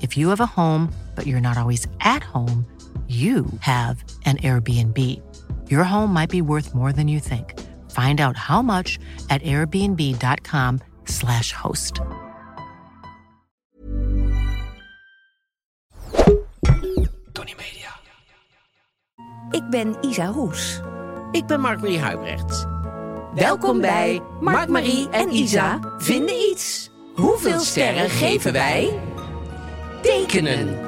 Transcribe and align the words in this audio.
If 0.00 0.16
you 0.16 0.28
have 0.28 0.40
a 0.40 0.46
home, 0.46 0.92
but 1.14 1.26
you're 1.26 1.40
not 1.40 1.58
always 1.58 1.86
at 2.00 2.22
home, 2.22 2.64
you 3.08 3.46
have 3.60 4.02
an 4.24 4.36
Airbnb. 4.38 4.98
Your 5.70 5.84
home 5.84 6.12
might 6.12 6.30
be 6.30 6.42
worth 6.42 6.74
more 6.74 6.92
than 6.92 7.08
you 7.08 7.20
think. 7.20 7.54
Find 7.90 8.20
out 8.20 8.36
how 8.36 8.60
much 8.62 8.98
at 9.30 9.42
airbnb.com/slash 9.42 11.52
host. 11.52 12.00
Tony 17.32 17.54
Media. 17.56 17.88
Ik 19.50 19.70
ben 19.70 19.96
Isa 20.00 20.26
Roes. 20.26 20.80
Ik 21.32 21.46
ben 21.46 21.60
Mark-Marie 21.60 22.00
Huibrecht. 22.00 22.66
Welkom 23.34 23.80
bij 23.80 24.20
Mark, 24.40 24.68
Marie 24.68 25.08
en 25.08 25.34
Isa 25.34 25.80
vinden 25.98 26.34
iets. 26.34 26.90
Hoeveel 27.14 27.60
sterren 27.60 28.10
geven 28.10 28.52
wij? 28.52 29.00
Tekenen. 30.08 30.78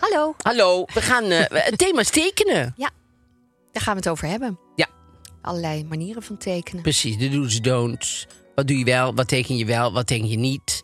Hallo. 0.00 0.34
Hallo, 0.42 0.84
we 0.94 1.00
gaan 1.02 1.24
eh, 1.24 1.44
het 1.64 1.78
thema 1.78 2.00
is 2.00 2.10
tekenen. 2.10 2.74
Ja, 2.76 2.90
daar 3.72 3.82
gaan 3.82 3.92
we 3.92 3.98
het 4.00 4.08
over 4.08 4.28
hebben. 4.28 4.58
Ja, 4.74 4.86
Allerlei 5.42 5.84
manieren 5.84 6.22
van 6.22 6.36
tekenen. 6.36 6.82
precies. 6.82 7.18
De 7.18 7.28
do's, 7.28 7.60
don'ts. 7.60 8.26
Wat 8.54 8.66
doe 8.66 8.78
je 8.78 8.84
wel? 8.84 9.14
Wat 9.14 9.28
teken 9.28 9.56
je 9.56 9.64
wel? 9.64 9.92
Wat 9.92 10.06
teken 10.06 10.28
je 10.28 10.36
niet? 10.38 10.82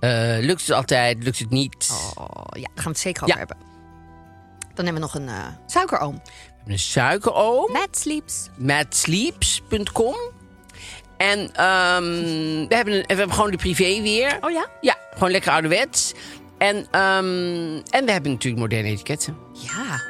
Eh, 0.00 0.36
lukt 0.40 0.60
het 0.60 0.70
altijd? 0.70 1.22
Lukt 1.24 1.38
het 1.38 1.50
niet? 1.50 1.90
Oh, 2.18 2.24
ja, 2.50 2.60
daar 2.60 2.70
gaan 2.74 2.82
we 2.84 2.88
het 2.88 2.98
zeker 2.98 3.22
over 3.22 3.34
Ja. 3.34 3.38
hebben. 3.46 3.56
Dan 4.74 4.84
hebben 4.84 4.94
we 4.94 5.00
nog 5.00 5.14
een 5.14 5.28
eh, 5.28 5.46
suikeroom. 5.66 6.14
We 6.14 6.20
hebben 6.56 6.72
een 6.72 6.78
suikeroom. 6.78 7.72
Matt 7.72 7.98
Sleeps. 7.98 8.48
Matsleeps.com. 8.56 10.16
En 11.16 11.38
ehm, 11.52 12.04
we, 12.68 12.74
hebben 12.74 12.94
een, 12.94 13.00
we 13.06 13.14
hebben 13.14 13.32
gewoon 13.34 13.50
de 13.50 13.56
privé 13.56 14.02
weer. 14.02 14.38
Oh 14.40 14.50
ja? 14.50 14.66
Ja, 14.80 14.96
gewoon 15.12 15.30
lekker 15.30 15.50
ouderwets. 15.52 16.12
En, 16.58 16.76
ehm, 16.90 17.80
en 17.90 18.04
we 18.04 18.10
hebben 18.12 18.30
natuurlijk 18.30 18.62
moderne 18.62 18.88
etiketten. 18.88 19.36
Ja. 19.52 20.02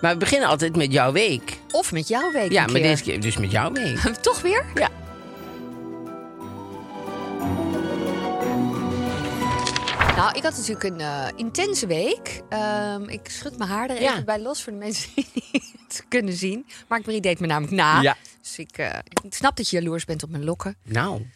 Maar 0.00 0.12
we 0.12 0.18
beginnen 0.18 0.48
altijd 0.48 0.76
met 0.76 0.92
jouw 0.92 1.12
week. 1.12 1.58
Of 1.70 1.92
met 1.92 2.08
jouw 2.08 2.30
week 2.32 2.52
Ja, 2.52 2.66
maar 2.66 2.80
deze 2.80 3.02
keer 3.02 3.20
dus 3.20 3.36
met 3.36 3.50
jouw 3.50 3.72
week. 3.72 3.98
Toch 4.20 4.40
weer? 4.42 4.64
Ja. 4.74 4.88
Nou, 10.16 10.36
ik 10.36 10.42
had 10.42 10.56
natuurlijk 10.56 10.82
een 10.84 11.00
eh, 11.00 11.26
intense 11.36 11.86
week. 11.86 12.40
Ehm, 12.48 13.02
ik 13.08 13.20
schud 13.30 13.58
mijn 13.58 13.70
haar 13.70 13.90
er 13.90 14.00
Ja. 14.02 14.12
even 14.12 14.24
bij 14.24 14.40
los 14.40 14.62
voor 14.62 14.72
de 14.72 14.78
mensen 14.78 15.10
die 15.14 15.24
het 15.88 16.04
kunnen 16.08 16.34
zien. 16.34 16.66
Mark 16.88 17.06
Marie 17.06 17.20
deed 17.20 17.40
me 17.40 17.46
namelijk 17.46 17.72
na. 17.72 18.00
Ja. 18.00 18.16
Dus 18.42 18.58
ik, 18.58 18.78
eh, 18.78 18.98
ik 19.22 19.34
snap 19.34 19.56
dat 19.56 19.70
je 19.70 19.76
jaloers 19.80 20.04
bent 20.04 20.22
op 20.22 20.30
mijn 20.30 20.44
lokken. 20.44 20.76
Nou, 20.84 21.26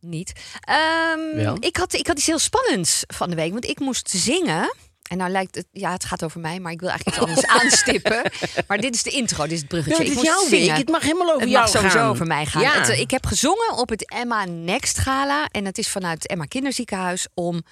Niet. 0.00 0.32
Ehm, 0.60 1.56
ik, 1.60 1.76
had, 1.76 1.92
ik 1.92 2.06
had 2.06 2.16
iets 2.16 2.26
heel 2.26 2.38
spannends 2.38 3.04
van 3.06 3.30
de 3.30 3.36
week. 3.36 3.52
Want 3.52 3.64
ik 3.64 3.78
moest 3.78 4.10
zingen. 4.10 4.74
En 5.08 5.16
nou 5.16 5.30
lijkt 5.30 5.54
het, 5.54 5.66
ja, 5.72 5.92
het 5.92 6.04
gaat 6.04 6.24
over 6.24 6.40
mij, 6.40 6.60
maar 6.60 6.72
ik 6.72 6.80
wil 6.80 6.88
eigenlijk 6.88 7.18
iets 7.18 7.26
anders 7.28 7.46
aanstippen. 7.62 8.30
Maar 8.66 8.78
dit 8.78 8.94
is 8.94 9.02
de 9.02 9.10
intro, 9.10 9.42
dit 9.42 9.52
is 9.52 9.58
het 9.58 9.68
bruggetje. 9.68 10.02
Ja, 10.02 10.04
ik 10.04 10.08
is 10.10 10.14
moest 10.14 10.26
jouw 10.26 10.48
week. 10.48 10.60
zingen. 10.60 10.76
Het 10.76 10.88
mag 10.88 11.02
helemaal 11.02 11.28
over 11.28 11.40
Het 11.40 11.50
jou 11.50 11.62
mag 11.62 11.72
sowieso 11.72 12.08
over 12.08 12.26
mij 12.26 12.46
gaan. 12.46 12.62
Ja. 12.62 12.78
Het, 12.78 12.88
eh, 12.88 13.00
ik 13.00 13.10
heb 13.10 13.26
gezongen 13.26 13.76
op 13.76 13.88
het 13.88 14.10
Emma 14.10 14.44
Next 14.44 14.98
Gala. 14.98 15.48
En 15.50 15.64
het 15.64 15.78
is 15.78 15.88
vanuit 15.88 16.22
het 16.22 16.30
Emma 16.30 16.44
Kinderziekenhuis 16.44 17.26
om 17.34 17.62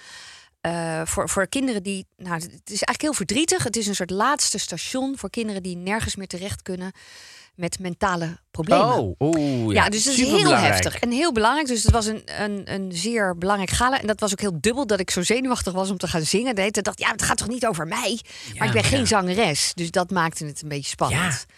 eh, 0.61 1.01
voor, 1.05 1.29
voor 1.29 1.47
kinderen 1.47 1.83
die. 1.83 2.05
Nou, 2.15 2.33
het 2.33 2.43
is 2.45 2.83
eigenlijk 2.83 3.01
heel 3.01 3.13
verdrietig. 3.13 3.63
Het 3.63 3.75
is 3.75 3.87
een 3.87 3.95
soort 3.95 4.09
laatste 4.09 4.57
station 4.57 5.17
voor 5.17 5.29
kinderen 5.29 5.63
die 5.63 5.75
nergens 5.75 6.15
meer 6.15 6.27
terecht 6.27 6.61
kunnen 6.61 6.91
met 7.57 7.79
mentale 7.79 8.37
problemen. 8.51 8.97
Oh, 8.97 9.15
oeh, 9.19 9.73
ja. 9.73 9.83
Ja, 9.83 9.89
dus 9.89 10.03
dat 10.03 10.13
is 10.13 10.19
heel 10.19 10.55
heftig 10.55 10.99
en 10.99 11.11
heel 11.11 11.31
belangrijk. 11.31 11.67
Dus 11.67 11.83
het 11.83 11.91
was 11.91 12.05
een, 12.05 12.21
een, 12.25 12.73
een 12.73 12.91
zeer 12.91 13.37
belangrijk 13.37 13.71
gala. 13.71 14.01
En 14.01 14.07
dat 14.07 14.19
was 14.19 14.31
ook 14.31 14.39
heel 14.39 14.61
dubbel 14.61 14.87
dat 14.87 14.99
ik 14.99 15.09
zo 15.09 15.21
zenuwachtig 15.21 15.73
was 15.73 15.89
om 15.89 15.97
te 15.97 16.07
gaan 16.07 16.21
zingen. 16.21 16.55
De 16.55 16.61
hele 16.61 16.73
tijd 16.73 16.85
dacht 16.85 16.99
ja, 16.99 17.11
het 17.11 17.21
gaat 17.21 17.37
toch 17.37 17.47
niet 17.47 17.65
over 17.65 17.87
mij? 17.87 18.19
maar 18.57 18.67
ik 18.67 18.73
ben 18.73 18.83
geen 18.83 19.07
zangeres. 19.07 19.71
Dus 19.73 19.91
dat 19.91 20.11
maakte 20.11 20.45
het 20.45 20.61
een 20.61 20.69
beetje 20.69 20.89
spannend. 20.89 21.45
Ja. 21.47 21.53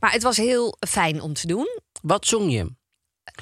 Maar 0.00 0.12
het 0.12 0.22
was 0.22 0.36
heel 0.36 0.76
fijn 0.88 1.20
om 1.20 1.32
te 1.32 1.46
doen. 1.46 1.80
Wat 2.02 2.26
zong 2.26 2.52
je? 2.52 2.72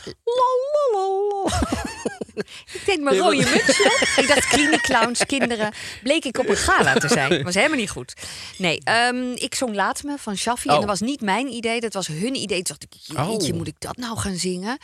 Ik 2.72 2.82
deed 2.86 3.00
mijn 3.00 3.16
rode 3.16 3.36
mutsje. 3.36 4.06
Ik 4.16 4.28
dacht, 4.28 4.46
clowns, 4.82 5.26
kinderen. 5.26 5.72
Bleek 6.02 6.24
ik 6.24 6.38
op 6.38 6.48
een 6.48 6.56
gala 6.56 6.94
te 6.94 7.08
zijn. 7.08 7.42
Was 7.44 7.54
helemaal 7.54 7.76
niet 7.78 7.90
goed. 7.90 8.14
Nee, 8.58 8.80
ehm, 8.84 9.32
ik 9.32 9.54
zong 9.54 9.74
Laat 9.74 10.02
Me 10.02 10.14
van 10.18 10.36
Shaffi. 10.36 10.68
En 10.68 10.74
Oh. 10.74 10.80
dat 10.80 10.88
was 10.88 11.00
niet 11.00 11.20
mijn 11.20 11.46
idee. 11.46 11.80
Dat 11.80 11.92
was 11.94 12.06
hun 12.06 12.34
idee. 12.34 12.62
Toen 12.62 12.76
dacht 12.78 12.82
ik, 12.82 12.92
jeetje, 13.16 13.52
Oh. 13.52 13.58
moet 13.58 13.66
ik 13.66 13.74
dat 13.80 13.96
nou 13.96 14.18
gaan 14.18 14.36
zingen? 14.36 14.78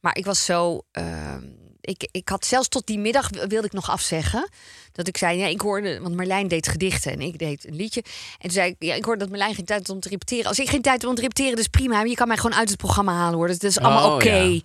Maar 0.00 0.16
ik 0.16 0.24
was 0.24 0.44
zo... 0.44 0.80
ehm, 0.92 1.42
ik, 1.88 2.08
ik 2.10 2.28
had 2.28 2.46
zelfs 2.46 2.68
tot 2.68 2.86
die 2.86 2.98
middag 2.98 3.28
wilde 3.30 3.66
ik 3.66 3.72
nog 3.72 3.90
afzeggen. 3.90 4.48
Dat 4.92 5.08
ik 5.08 5.16
zei, 5.16 5.38
ja, 5.38 5.46
ik 5.46 5.60
hoorde... 5.60 6.00
Want 6.00 6.16
Marlijn 6.16 6.48
deed 6.48 6.68
gedichten 6.68 7.12
en 7.12 7.20
ik 7.20 7.38
deed 7.38 7.66
een 7.66 7.76
liedje. 7.76 8.02
En 8.02 8.38
toen 8.40 8.50
zei 8.50 8.70
ik, 8.70 8.76
ja, 8.78 8.94
ik 8.94 9.04
hoorde 9.04 9.20
dat 9.20 9.28
Marlijn 9.28 9.54
geen 9.54 9.64
tijd 9.64 9.86
had 9.86 9.96
om 9.96 10.00
te 10.00 10.08
repeteren. 10.08 10.44
Als 10.44 10.58
ik 10.58 10.68
geen 10.68 10.82
tijd 10.82 11.00
heb 11.00 11.10
om 11.10 11.16
te 11.16 11.22
repeteren, 11.22 11.56
dus 11.56 11.68
prima. 11.68 12.02
Je 12.02 12.14
kan 12.14 12.28
mij 12.28 12.36
gewoon 12.36 12.56
uit 12.56 12.68
het 12.68 12.78
programma 12.78 13.12
halen, 13.12 13.34
hoor. 13.38 13.46
Dus 13.46 13.58
dat 13.58 13.70
is 13.70 13.78
allemaal 13.78 14.08
Oh, 14.08 14.14
oké. 14.14 14.34
ja. 14.34 14.60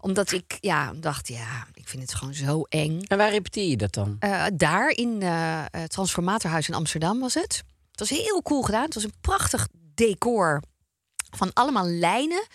Omdat 0.00 0.32
ik, 0.32 0.58
ja, 0.60 0.92
dacht, 0.96 1.28
ja, 1.28 1.66
ik 1.74 1.88
vind 1.88 2.02
het 2.02 2.14
gewoon 2.14 2.34
zo 2.34 2.62
eng. 2.62 3.00
En 3.06 3.18
waar 3.18 3.30
repeteer 3.30 3.68
je 3.68 3.76
dat 3.76 3.92
dan? 3.92 4.16
Eh, 4.20 4.44
daar 4.54 4.88
in 4.90 5.22
eh 5.22 5.62
het 5.70 5.90
Transformatorhuis 5.90 6.68
in 6.68 6.74
Amsterdam 6.74 7.20
was 7.20 7.34
het. 7.34 7.62
Het 7.90 8.08
was 8.08 8.18
heel 8.18 8.42
cool 8.42 8.62
gedaan. 8.62 8.84
Het 8.84 8.94
was 8.94 9.04
een 9.04 9.14
prachtig 9.20 9.68
decor 9.94 10.62
van 11.36 11.52
allemaal 11.52 11.86
lijnen. 11.86 12.46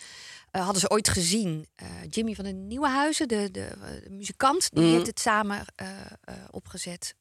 Eh, 0.53 0.61
hadden 0.63 0.81
ze 0.81 0.89
ooit 0.89 1.09
gezien. 1.09 1.67
eh, 1.75 1.87
Jimmy 2.09 2.33
van 2.35 2.45
de 2.45 2.51
Nieuwenhuizen, 2.51 3.27
de, 3.27 3.51
de, 3.51 3.65
eh, 3.65 4.03
de 4.03 4.09
muzikant, 4.09 4.69
die 4.73 4.83
Mhm. 4.83 4.93
heeft 4.93 5.07
het 5.07 5.19
samen 5.19 5.65
opgezet. 6.51 7.15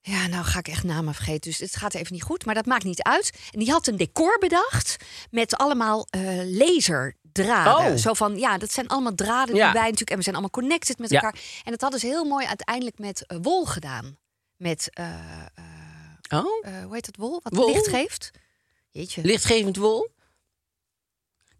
Ja, 0.00 0.26
nou 0.26 0.44
ga 0.44 0.58
ik 0.58 0.68
echt 0.68 0.84
namen 0.84 1.14
vergeten. 1.14 1.50
Dus 1.50 1.58
het 1.58 1.76
gaat 1.76 1.94
even 1.94 2.12
niet 2.12 2.22
goed. 2.22 2.44
Maar 2.44 2.54
dat 2.54 2.66
maakt 2.66 2.84
niet 2.84 3.02
uit. 3.02 3.32
En 3.52 3.58
die 3.58 3.70
had 3.70 3.86
een 3.86 3.96
decor 3.96 4.38
bedacht 4.38 4.96
met 5.30 5.56
allemaal 5.56 6.06
laserdraden. 6.44 7.92
Oh. 7.92 7.98
Zo 7.98 8.14
van, 8.14 8.38
ja, 8.38 8.58
dat 8.58 8.72
zijn 8.72 8.88
allemaal 8.88 9.14
draden 9.14 9.54
Ja. 9.54 9.64
die 9.64 9.72
wij 9.72 9.82
natuurlijk... 9.82 10.10
En 10.10 10.16
we 10.16 10.22
zijn 10.22 10.34
allemaal 10.34 10.60
connected 10.60 10.98
met 10.98 11.10
Ja. 11.10 11.20
elkaar. 11.20 11.40
En 11.64 11.70
dat 11.70 11.80
hadden 11.80 12.00
ze 12.00 12.06
heel 12.06 12.24
mooi 12.24 12.46
uiteindelijk 12.46 12.98
met 12.98 13.24
wol 13.42 13.64
gedaan. 13.66 14.18
Met, 14.56 14.90
Oh? 16.32 16.44
hoe 16.84 16.88
heet 16.94 17.04
dat 17.06 17.16
wol? 17.16 17.40
Wat 17.42 17.54
Wol? 17.54 17.72
licht 17.72 17.88
geeft. 17.88 18.30
Jeetje. 18.90 19.22
Lichtgevend 19.24 19.76
wol? 19.76 20.08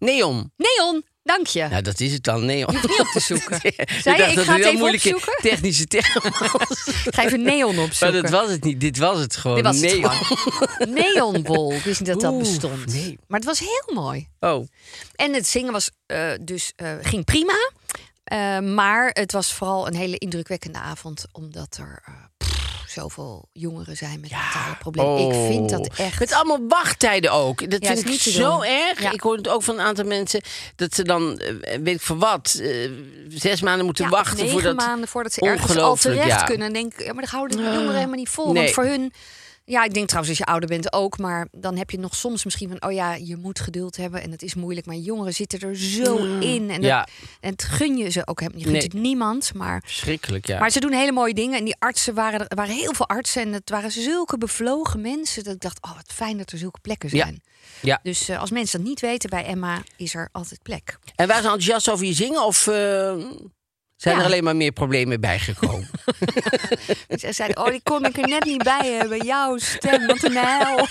Neon. 0.05 0.53
Neon, 0.57 1.05
dank 1.23 1.47
je. 1.47 1.67
Nou, 1.69 1.83
dat 1.83 2.01
is 2.01 2.13
het 2.13 2.23
dan, 2.23 2.45
neon. 2.45 2.59
Je 2.59 2.65
hoeft 2.79 2.89
niet 2.89 3.01
op 3.01 3.07
te 3.07 3.21
zoeken. 3.35 3.61
ik 3.63 3.91
Zei 4.03 4.17
je, 4.17 4.23
dacht 4.23 4.31
ik 4.31 4.37
dat 4.37 4.45
ga 4.45 4.53
het 4.57 4.65
het 4.65 4.73
heel 4.79 4.89
even 4.89 5.15
opzoeken? 5.15 5.43
technische 5.43 5.87
term. 5.87 6.23
Ik 7.07 7.15
ga 7.15 7.25
even 7.25 7.43
neon 7.43 7.75
Maar 7.75 7.85
opzoeken. 7.85 8.23
dat 8.23 8.31
was 8.31 8.51
het 8.51 8.65
niet. 8.65 8.81
Dit 8.81 8.99
was 8.99 9.19
het 9.19 9.37
gewoon. 9.37 9.57
Dit 9.57 9.65
was 9.65 9.81
het 9.81 9.93
neon. 10.01 10.11
gewoon. 10.11 10.93
Neonwol. 10.95 11.73
Ik 11.73 11.83
wist 11.83 12.01
niet 12.01 12.09
dat 12.09 12.21
dat 12.21 12.39
bestond. 12.39 12.87
nee. 12.87 13.19
Maar 13.27 13.39
het 13.39 13.49
was 13.49 13.59
heel 13.59 13.91
mooi. 13.95 14.29
Oh, 14.41 14.67
En 15.15 15.35
het 15.35 15.47
zingen 15.47 15.73
was 15.73 15.91
eh, 16.07 16.31
dus 16.41 16.73
eh, 16.77 16.93
ging 17.03 17.25
prima. 17.25 17.71
Eh, 18.25 18.59
maar 18.59 19.11
het 19.13 19.33
was 19.33 19.53
vooral 19.53 19.87
een 19.87 19.95
hele 19.97 20.19
indrukwekkende 20.19 20.79
avond. 20.79 21.25
Omdat 21.33 21.77
er 21.81 22.03
pff, 22.37 22.54
zoveel 22.95 23.49
jongeren 23.53 23.97
zijn 23.97 24.21
met 24.21 24.31
mentale 24.31 24.77
problemen. 24.79 25.29
Ik 25.29 25.47
vind 25.51 25.71
dat 25.71 25.89
Oh. 25.91 25.99
echt. 26.07 26.19
Met 26.19 26.33
allemaal 26.33 26.61
wachttijden 26.69 27.33
ook. 27.33 27.71
Dat 27.71 27.87
vind 27.87 27.99
is 27.99 28.05
ik 28.05 28.09
niet 28.11 28.21
zo 28.21 28.51
doen. 28.51 28.65
erg. 28.65 29.13
Ik 29.13 29.21
hoor 29.21 29.37
het 29.37 29.49
ook 29.49 29.63
van 29.63 29.75
een 29.79 29.85
aantal 29.85 30.05
mensen 30.05 30.41
dat 30.77 30.95
ze 30.95 31.03
dan, 31.03 31.39
eh, 31.39 31.55
weet 31.83 31.95
ik 31.95 32.01
voor 32.01 32.17
wat, 32.19 32.59
eh, 32.63 32.91
zes 33.29 33.61
maanden 33.63 33.85
moeten 33.85 34.09
wachten 34.09 34.37
negen 34.37 34.53
voordat. 34.53 34.77
maanden 34.77 35.09
voordat 35.09 35.33
ze 35.33 35.41
ergens 35.41 35.77
al 35.77 35.97
terecht 35.97 36.45
kunnen. 36.45 36.67
En 36.67 36.73
denk, 36.73 36.93
ja, 37.01 37.13
maar 37.13 37.23
dan 37.23 37.33
houden 37.33 37.57
de 37.57 37.63
jongeren 37.63 37.95
helemaal 37.95 38.17
niet 38.19 38.29
vol. 38.29 38.53
Nee. 38.53 38.63
Want 38.63 38.75
voor 38.75 38.85
hun. 38.85 39.13
Ja, 39.67 39.85
ik 39.85 39.95
denk 39.95 40.07
trouwens 40.09 40.39
als 40.39 40.47
je 40.47 40.53
ouder 40.53 40.69
bent 40.69 40.93
ook. 40.93 41.19
Maar 41.19 41.49
dan 41.51 41.77
heb 41.77 41.91
je 41.91 41.99
nog 41.99 42.15
soms 42.15 42.45
misschien 42.45 42.69
van... 42.69 42.83
oh 42.89 42.93
ja, 42.93 43.15
je 43.15 43.37
moet 43.37 43.61
geduld 43.61 43.97
hebben 43.97 44.23
en 44.23 44.31
het 44.31 44.43
is 44.43 44.55
moeilijk. 44.55 44.87
Maar 44.87 44.97
jongeren 44.97 45.35
zitten 45.35 45.61
er 45.61 45.77
zo 45.77 46.17
in. 46.41 46.71
En, 46.71 46.79
Mm. 46.79 46.83
Ja. 46.83 46.99
dat, 46.99 47.11
en 47.41 47.51
het 47.51 47.63
gun 47.63 47.97
je 47.97 48.11
ze 48.11 48.27
ook. 48.27 48.41
Je 48.41 48.47
gunt 48.51 48.65
Nee. 48.67 48.83
het 48.83 48.93
niemand, 48.93 49.55
maar... 49.55 49.83
Verschrikkelijk, 49.85 50.47
ja. 50.47 50.59
Maar 50.59 50.71
ze 50.71 50.81
doen 50.81 50.93
hele 50.93 51.13
mooie 51.13 51.35
dingen. 51.35 51.59
En 51.59 51.65
die 51.65 51.77
artsen 51.79 52.15
waren 52.15 52.49
er 52.49 52.57
waren 52.57 52.75
heel 52.75 52.95
veel 52.95 53.09
artsen. 53.09 53.43
En 53.43 53.53
het 53.53 53.71
waren 53.71 53.91
zulke 53.91 54.39
bevlogen 54.39 55.01
mensen. 55.01 55.45
Dat 55.45 55.55
ik 55.55 55.61
dacht, 55.61 55.79
oh 55.83 55.95
wat 55.95 56.13
fijn 56.15 56.37
dat 56.39 56.51
er 56.53 56.59
zulke 56.59 56.81
plekken 56.81 57.09
zijn. 57.09 57.43
Ja. 57.81 58.01
Dus 58.03 58.29
eh, 58.29 58.41
als 58.41 58.51
mensen 58.51 58.79
dat 58.79 58.89
niet 58.89 59.01
weten, 59.01 59.31
bij 59.31 59.45
Emma 59.45 59.83
is 59.97 60.15
er 60.15 60.29
altijd 60.33 60.63
plek. 60.63 60.99
En 61.15 61.27
waren 61.27 61.43
ze 61.43 61.49
enthousiast 61.49 61.89
over 61.91 62.07
je 62.07 62.13
zingen 62.13 62.45
of 62.45 62.67
eh, 62.67 63.15
zijn 64.05 64.15
Ja. 64.17 64.21
er 64.21 64.27
alleen 64.27 64.45
maar 64.45 64.57
meer 64.57 64.73
problemen 64.73 65.21
bijgekomen? 65.21 65.89
Ze 67.21 67.33
zeiden, 67.33 67.59
oh, 67.65 67.71
die 67.71 67.81
kon 67.83 68.05
ik 68.05 68.17
er 68.19 68.29
net 68.29 68.45
niet 68.45 68.63
bij 68.63 68.97
hebben. 68.99 69.25
Jouw 69.27 69.59
stem, 69.59 70.07
wat 70.07 70.23
een 70.23 70.37
hel. 70.37 70.87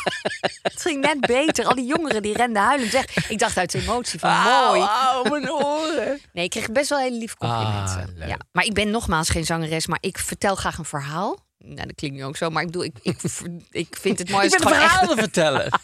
Het 0.61 0.81
ging 0.81 1.01
net 1.01 1.19
beter. 1.19 1.65
Al 1.65 1.75
die 1.75 1.85
jongeren 1.85 2.21
die 2.21 2.33
renden 2.37 2.61
huilend 2.61 2.91
weg. 2.91 3.29
Ik 3.29 3.39
dacht 3.39 3.57
uit 3.57 3.71
de 3.71 3.79
emotie 3.79 4.19
van 4.19 4.29
mooi. 4.43 4.81
Auw, 4.81 5.23
mijn 5.23 5.51
oren. 5.51 6.19
Nee, 6.33 6.43
ik 6.43 6.49
kreeg 6.49 6.71
best 6.71 6.89
wel 6.89 6.99
hele 6.99 7.17
lieve 7.17 7.37
complimenten. 7.37 7.99
Ah, 7.99 8.17
leuk. 8.17 8.27
ja. 8.27 8.37
Maar 8.51 8.65
ik 8.65 8.73
ben 8.73 8.91
nogmaals 8.91 9.29
geen 9.29 9.45
zangeres, 9.45 9.87
maar 9.87 9.97
ik 10.01 10.17
vertel 10.17 10.55
graag 10.55 10.77
een 10.77 10.85
verhaal. 10.85 11.37
Nou, 11.65 11.75
dat 11.87 11.95
klinkt 11.95 12.17
nu 12.17 12.23
ook 12.23 12.37
zo, 12.37 12.49
maar 12.49 12.61
ik 12.61 12.67
bedoel, 12.67 12.83
ik, 12.83 12.95
ik, 13.01 13.17
ik 13.71 13.97
vind 14.01 14.19
het 14.19 14.29
mooi 14.29 14.45
Ik 14.47 14.53
als 14.53 14.63
ben 14.63 14.71
het 14.73 14.77
gewoon 14.77 14.81
echt 14.83 14.91
verhalen 14.91 15.17
vertellen. 15.17 15.69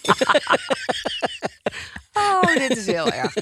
Oh, 2.14 2.56
dit 2.56 2.78
is 2.78 2.86
heel 2.86 3.12
erg. 3.12 3.34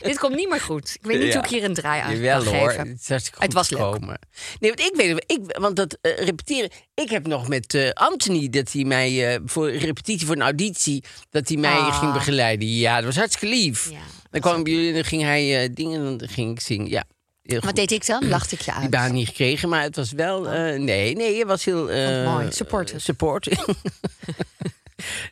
dit 0.00 0.18
komt 0.18 0.34
niet 0.34 0.48
meer 0.48 0.60
goed. 0.60 0.94
Ik 1.00 1.06
weet 1.06 1.18
niet 1.18 1.26
Ja. 1.26 1.34
hoe 1.34 1.42
ik 1.44 1.50
hier 1.50 1.64
een 1.64 1.74
draai 1.74 2.00
aan 2.02 2.14
Jawel 2.16 2.42
kan 2.42 2.54
hoor, 2.54 2.70
geven. 2.70 2.88
het 2.88 3.10
is 3.10 3.54
was 3.54 3.70
leuk. 3.70 3.80
gekomen. 3.80 4.18
Nee, 4.60 4.70
want 4.74 4.80
ik 4.80 4.92
weet 4.96 5.24
ik, 5.26 5.56
want 5.58 5.76
dat 5.76 5.98
eh, 6.00 6.16
repeteren. 6.24 6.70
Ik 6.94 7.10
heb 7.10 7.26
nog 7.26 7.48
met 7.48 7.74
eh, 7.74 7.90
Anthony 7.90 8.48
dat 8.48 8.72
hij 8.72 8.84
mij 8.84 9.34
eh, 9.34 9.40
voor 9.44 9.70
repetitie 9.70 10.26
voor 10.26 10.36
een 10.36 10.42
auditie 10.42 11.04
dat 11.30 11.48
hij 11.48 11.56
mij 11.56 11.70
Ah. 11.76 11.98
ging 11.98 12.12
begeleiden. 12.12 12.68
Ja, 12.68 12.96
dat 12.96 13.04
was 13.04 13.16
hartstikke 13.16 13.54
lief. 13.56 13.90
Ja, 13.90 13.98
dan 14.30 14.40
kwam 14.40 14.58
ik 14.58 14.64
bij 14.64 14.72
jullie 14.72 14.88
en 14.88 14.94
dan 14.94 15.04
ging 15.04 15.22
hij 15.22 15.70
dingen 15.72 16.06
en 16.06 16.16
dan 16.18 16.28
ging 16.28 16.50
ik 16.50 16.60
zingen. 16.60 16.88
Ja, 16.88 17.04
goed. 17.46 17.64
Wat 17.64 17.74
deed 17.76 17.90
ik 17.90 18.06
dan? 18.06 18.28
Lachte 18.28 18.54
ik 18.54 18.60
je 18.60 18.70
die 18.72 18.80
uit. 18.80 18.90
baan 18.90 19.12
niet 19.12 19.26
gekregen, 19.28 19.68
maar 19.68 19.82
het 19.82 19.96
was 19.96 20.12
wel. 20.12 20.48
eh, 20.48 20.78
nee, 20.80 21.14
nee, 21.16 21.38
het 21.38 21.46
was 21.48 21.64
heel. 21.64 21.90
eh, 21.90 22.24
mooi. 22.32 22.52
Supportive. 22.52 22.98
Support. 23.00 23.48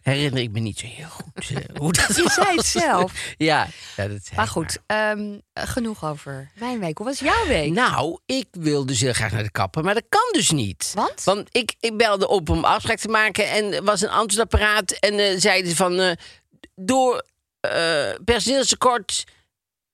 Herinner 0.03 0.43
ik 0.43 0.51
me 0.51 0.61
niet 0.61 0.79
zo 0.79 0.87
heel 0.87 1.09
goed 1.09 1.51
eh, 1.51 1.77
hoe 1.77 1.93
dat 1.93 2.17
Je 2.17 2.31
zei 2.31 2.57
het 2.57 2.67
zelf. 2.67 3.13
Ja, 3.37 3.69
ja 3.97 4.09
dat 4.09 4.25
zei 4.25 4.37
Maar 4.37 4.47
goed, 4.49 4.79
ehm, 4.87 5.39
eh, 5.53 5.65
genoeg 5.69 6.05
over 6.05 6.51
mijn 6.55 6.81
week. 6.81 6.99
Hoe 6.99 7.07
was 7.07 7.19
jouw 7.19 7.47
week? 7.47 7.73
Nou, 7.73 8.19
ik 8.27 8.47
wil 8.51 8.87
dus 8.87 9.01
heel 9.01 9.13
graag 9.13 9.33
naar 9.33 9.43
de 9.43 9.51
kapper, 9.51 9.85
maar 9.85 9.95
dat 9.95 10.05
kan 10.09 10.29
dus 10.33 10.51
niet. 10.51 10.93
Want? 10.95 11.25
Want 11.25 11.49
ik, 11.57 11.75
ik 11.81 11.97
belde 11.97 12.29
op 12.29 12.49
om 12.49 12.65
afspraak 12.65 12.99
te 12.99 13.09
maken 13.09 13.51
en 13.51 13.73
er 13.73 13.83
was 13.85 14.01
een 14.01 14.09
antwoordapparaat. 14.11 14.91
En 14.93 15.41
zeiden 15.41 15.71
ze 15.71 15.77
van, 15.77 16.17
door 16.75 17.25
personeelstekort 18.25 19.25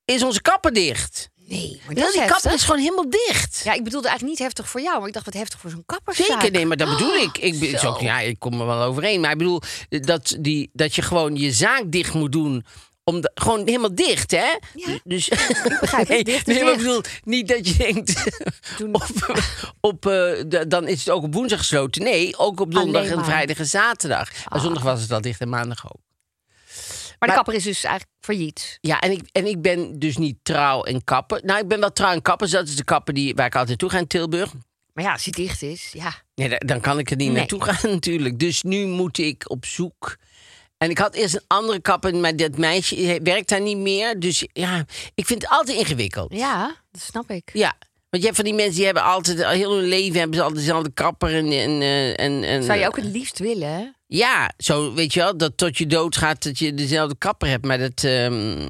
is 0.05 0.23
onze 0.23 0.41
kapper 0.41 0.73
dicht. 0.73 1.29
Nee, 1.49 1.81
maar 1.85 1.95
dat 1.95 2.03
die 2.11 2.19
kapper 2.19 2.33
heftig. 2.33 2.53
is 2.53 2.63
gewoon 2.63 2.79
helemaal 2.81 3.09
dicht. 3.09 3.61
Ja, 3.63 3.73
ik 3.73 3.83
bedoelde 3.83 4.07
eigenlijk 4.07 4.37
niet 4.39 4.47
heftig 4.47 4.69
voor 4.69 4.81
jou, 4.81 4.97
maar 4.99 5.07
ik 5.07 5.13
dacht 5.13 5.25
wat 5.25 5.33
heftig 5.33 5.59
voor 5.59 5.69
zo'n 5.69 5.83
kapperszaak. 5.85 6.25
Zeker, 6.27 6.51
nee, 6.51 6.65
maar 6.65 6.77
dat 6.77 6.89
bedoel 6.89 7.13
ik. 7.15 7.37
Ik, 7.37 7.59
ben, 7.59 7.95
ja, 7.99 8.19
ik 8.19 8.39
kom 8.39 8.59
er 8.59 8.65
wel 8.65 8.81
overeen. 8.81 9.21
Maar 9.21 9.31
ik 9.31 9.37
bedoel 9.37 9.61
dat, 9.89 10.35
die, 10.39 10.69
dat 10.73 10.95
je 10.95 11.01
gewoon 11.01 11.35
je 11.35 11.51
zaak 11.51 11.83
dicht 11.91 12.13
moet 12.13 12.31
doen. 12.31 12.65
Om 13.03 13.21
de- 13.21 13.31
gewoon 13.35 13.59
helemaal 13.65 13.95
dicht, 13.95 14.31
hè? 14.31 14.57
Ja, 14.73 14.99
dus, 15.03 15.27
begrijp 15.27 16.07
het. 16.07 16.09
nee, 16.15 16.23
Dicht 16.23 16.45
nee, 16.45 16.63
maar 16.63 16.71
ik 16.71 16.77
bedoel 16.77 17.01
niet 17.23 17.47
dat 17.47 17.67
je 17.67 17.75
denkt... 17.77 18.23
Op, 18.91 19.03
op, 19.81 20.05
eh, 20.05 20.11
de- 20.47 20.65
dan 20.67 20.87
is 20.87 20.99
het 20.99 21.09
ook 21.09 21.23
op 21.23 21.33
woensdag 21.33 21.59
gesloten. 21.59 22.03
Nee, 22.03 22.37
ook 22.37 22.59
op 22.59 22.71
donderdag 22.73 23.11
en 23.17 23.25
vrijdag 23.25 23.57
en 23.57 23.65
zaterdag. 23.65 24.31
Maar 24.33 24.45
Ah. 24.57 24.61
zondag 24.61 24.83
was 24.83 25.01
het 25.01 25.11
al 25.11 25.21
dicht 25.21 25.41
en 25.41 25.49
maandag 25.49 25.85
ook. 25.85 26.01
Maar 27.19 27.29
de 27.29 27.35
kapper 27.35 27.53
is 27.53 27.63
dus 27.63 27.83
eigenlijk 27.83 28.15
failliet. 28.21 28.77
Ja, 28.81 28.99
en 28.99 29.11
ik, 29.11 29.21
en 29.31 29.45
ik 29.45 29.61
ben 29.61 29.99
dus 29.99 30.17
niet 30.17 30.37
trouw 30.43 30.83
en 30.83 31.03
kapper. 31.03 31.39
Nou, 31.43 31.59
ik 31.61 31.67
ben 31.67 31.79
wel 31.79 31.91
trouw 31.91 32.11
en 32.11 32.21
kapper. 32.21 32.47
Dus 32.47 32.55
dat 32.55 32.67
is 32.67 32.75
de 32.75 32.83
kapper 32.83 33.13
die, 33.13 33.35
waar 33.35 33.45
ik 33.45 33.55
altijd 33.55 33.79
toe 33.79 33.89
ga 33.89 33.97
in 33.97 34.07
Tilburg. 34.07 34.53
Maar 34.93 35.03
ja, 35.05 35.11
als 35.11 35.23
hij 35.23 35.33
dicht 35.33 35.61
is, 35.61 35.89
ja. 35.93 36.13
Nee, 36.35 36.49
da- 36.49 36.57
dan 36.57 36.79
kan 36.79 36.99
ik 36.99 37.09
er 37.09 37.15
niet 37.15 37.27
Nee. 37.27 37.37
naartoe 37.37 37.63
gaan 37.63 37.91
natuurlijk. 37.99 38.39
Dus 38.39 38.61
nu 38.63 38.85
moet 38.85 39.17
ik 39.17 39.49
op 39.49 39.65
zoek. 39.65 40.17
En 40.77 40.89
ik 40.89 40.97
had 40.97 41.15
eerst 41.15 41.35
een 41.35 41.43
andere 41.47 41.79
kapper, 41.81 42.15
maar 42.15 42.35
dat 42.35 42.57
meisje 42.57 42.95
eh, 42.95 43.19
werkt 43.23 43.49
daar 43.49 43.61
niet 43.61 43.77
meer. 43.77 44.19
Dus 44.19 44.47
ja, 44.53 44.85
ik 45.15 45.25
vind 45.25 45.41
het 45.41 45.51
altijd 45.51 45.77
ingewikkeld. 45.77 46.33
Ja, 46.33 46.75
dat 46.91 47.01
snap 47.01 47.29
ik. 47.31 47.49
Ja, 47.53 47.75
want 48.09 48.23
je 48.23 48.29
hebt 48.29 48.35
van 48.35 48.45
die 48.45 48.53
mensen 48.53 48.75
die 48.75 48.85
hebben 48.85 49.03
altijd, 49.03 49.43
al 49.43 49.49
heel 49.51 49.75
hun 49.75 49.87
leven 49.87 50.19
hebben 50.19 50.37
ze 50.37 50.43
altijd 50.43 50.59
dezelfde 50.61 50.91
kapper. 50.93 51.33
En, 51.35 51.45
en, 51.45 51.81
eh, 51.81 52.19
en, 52.19 52.43
en, 52.43 52.63
Zou 52.63 52.79
je 52.79 52.87
ook 52.87 52.95
het 52.95 53.05
liefst 53.05 53.39
willen, 53.39 53.69
hè? 53.73 53.85
Ja, 54.07 54.51
zo 54.57 54.93
weet 54.93 55.13
je 55.13 55.19
wel, 55.19 55.37
dat 55.37 55.57
tot 55.57 55.77
je 55.77 55.85
dood 55.87 56.17
gaat 56.17 56.43
dat 56.43 56.59
je 56.59 56.73
dezelfde 56.73 57.15
kapper 57.17 57.47
hebt. 57.49 57.65
Maar 57.65 57.77
dat, 57.77 58.03
ehm, 58.03 58.69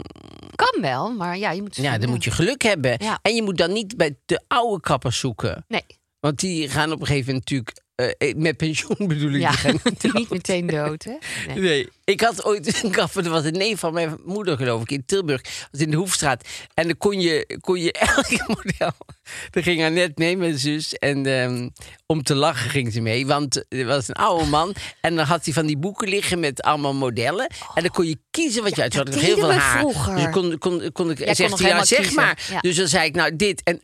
Kan 0.55 0.81
wel, 0.81 1.11
maar 1.11 1.37
ja, 1.37 1.51
je 1.51 1.61
moet... 1.61 1.75
ja, 1.75 1.97
dan 1.97 2.09
moet 2.09 2.23
je 2.23 2.31
geluk 2.31 2.61
hebben. 2.61 2.95
Ja. 2.97 3.19
En 3.21 3.35
je 3.35 3.43
moet 3.43 3.57
dan 3.57 3.73
niet 3.73 3.97
bij 3.97 4.17
de 4.25 4.43
oude 4.47 4.81
kappers 4.81 5.19
zoeken. 5.19 5.65
Nee, 5.67 5.85
Want 6.19 6.39
die 6.39 6.69
gaan 6.69 6.91
op 6.91 6.99
een 6.99 7.05
gegeven 7.05 7.25
moment 7.25 7.49
natuurlijk, 7.49 7.81
eh, 7.97 8.35
met 8.35 8.57
pensioen 8.57 9.07
bedoel 9.07 9.31
ik. 9.31 9.41
ja, 9.41 9.53
niet 10.13 10.29
meteen 10.29 10.67
dood, 10.67 11.03
hè? 11.03 11.17
Nee. 11.47 11.59
Nee, 11.59 11.89
ik 12.03 12.21
had 12.21 12.45
ooit 12.45 12.67
een 12.83 12.91
kapper, 12.91 13.23
dat 13.23 13.31
was 13.31 13.43
een 13.43 13.57
neef 13.57 13.79
van 13.79 13.93
mijn 13.93 14.17
moeder 14.25 14.57
geloof 14.57 14.81
ik, 14.81 14.91
in 14.91 15.05
Tilburg. 15.05 15.41
Dat 15.41 15.67
was 15.71 15.81
in 15.81 15.91
de 15.91 15.97
Hoefstraat. 15.97 16.47
En 16.73 16.83
dan 16.83 16.97
kon 16.97 17.21
je, 17.21 17.59
kon 17.61 17.79
je 17.79 17.91
elke 17.91 18.43
model... 18.47 18.93
Dan 19.49 19.63
ging 19.63 19.81
haar 19.81 19.91
net 19.91 20.17
mee, 20.17 20.37
mijn 20.37 20.57
zus. 20.57 20.93
En 20.93 21.25
ehm, 21.25 21.69
om 22.05 22.23
te 22.23 22.35
lachen 22.35 22.69
ging 22.69 22.93
ze 22.93 23.01
mee, 23.01 23.25
want 23.25 23.65
er 23.69 23.85
was 23.85 24.07
een 24.07 24.15
oude 24.15 24.45
man. 24.45 24.75
En 25.01 25.15
dan 25.15 25.25
had 25.25 25.45
hij 25.45 25.53
van 25.53 25.65
die 25.65 25.77
boeken 25.77 26.09
liggen 26.09 26.39
met 26.39 26.61
allemaal 26.61 26.93
modellen. 26.93 27.47
En 27.73 27.81
dan 27.81 27.91
kon 27.91 28.07
je 28.07 28.17
kiezen 28.31 28.63
wat 28.63 28.75
je 28.75 28.81
uit. 28.81 28.93
Nog 28.93 29.21
heel 29.21 29.37
veel 29.37 29.53
haar. 29.53 29.79
vroeger. 29.79 30.15
Dus 30.15 30.29
kon, 30.29 30.57
kon, 30.57 30.91
kon 30.91 31.11
ik, 31.11 31.17
zegt 31.17 31.59
hij, 31.59 31.85
zeg 31.85 31.99
kiezen. 31.99 32.15
maar. 32.15 32.47
Ja. 32.51 32.59
Dus 32.59 32.75
dan 32.75 32.87
zei 32.87 33.05
ik, 33.07 33.15
nou 33.15 33.35
dit. 33.35 33.63
En 33.63 33.81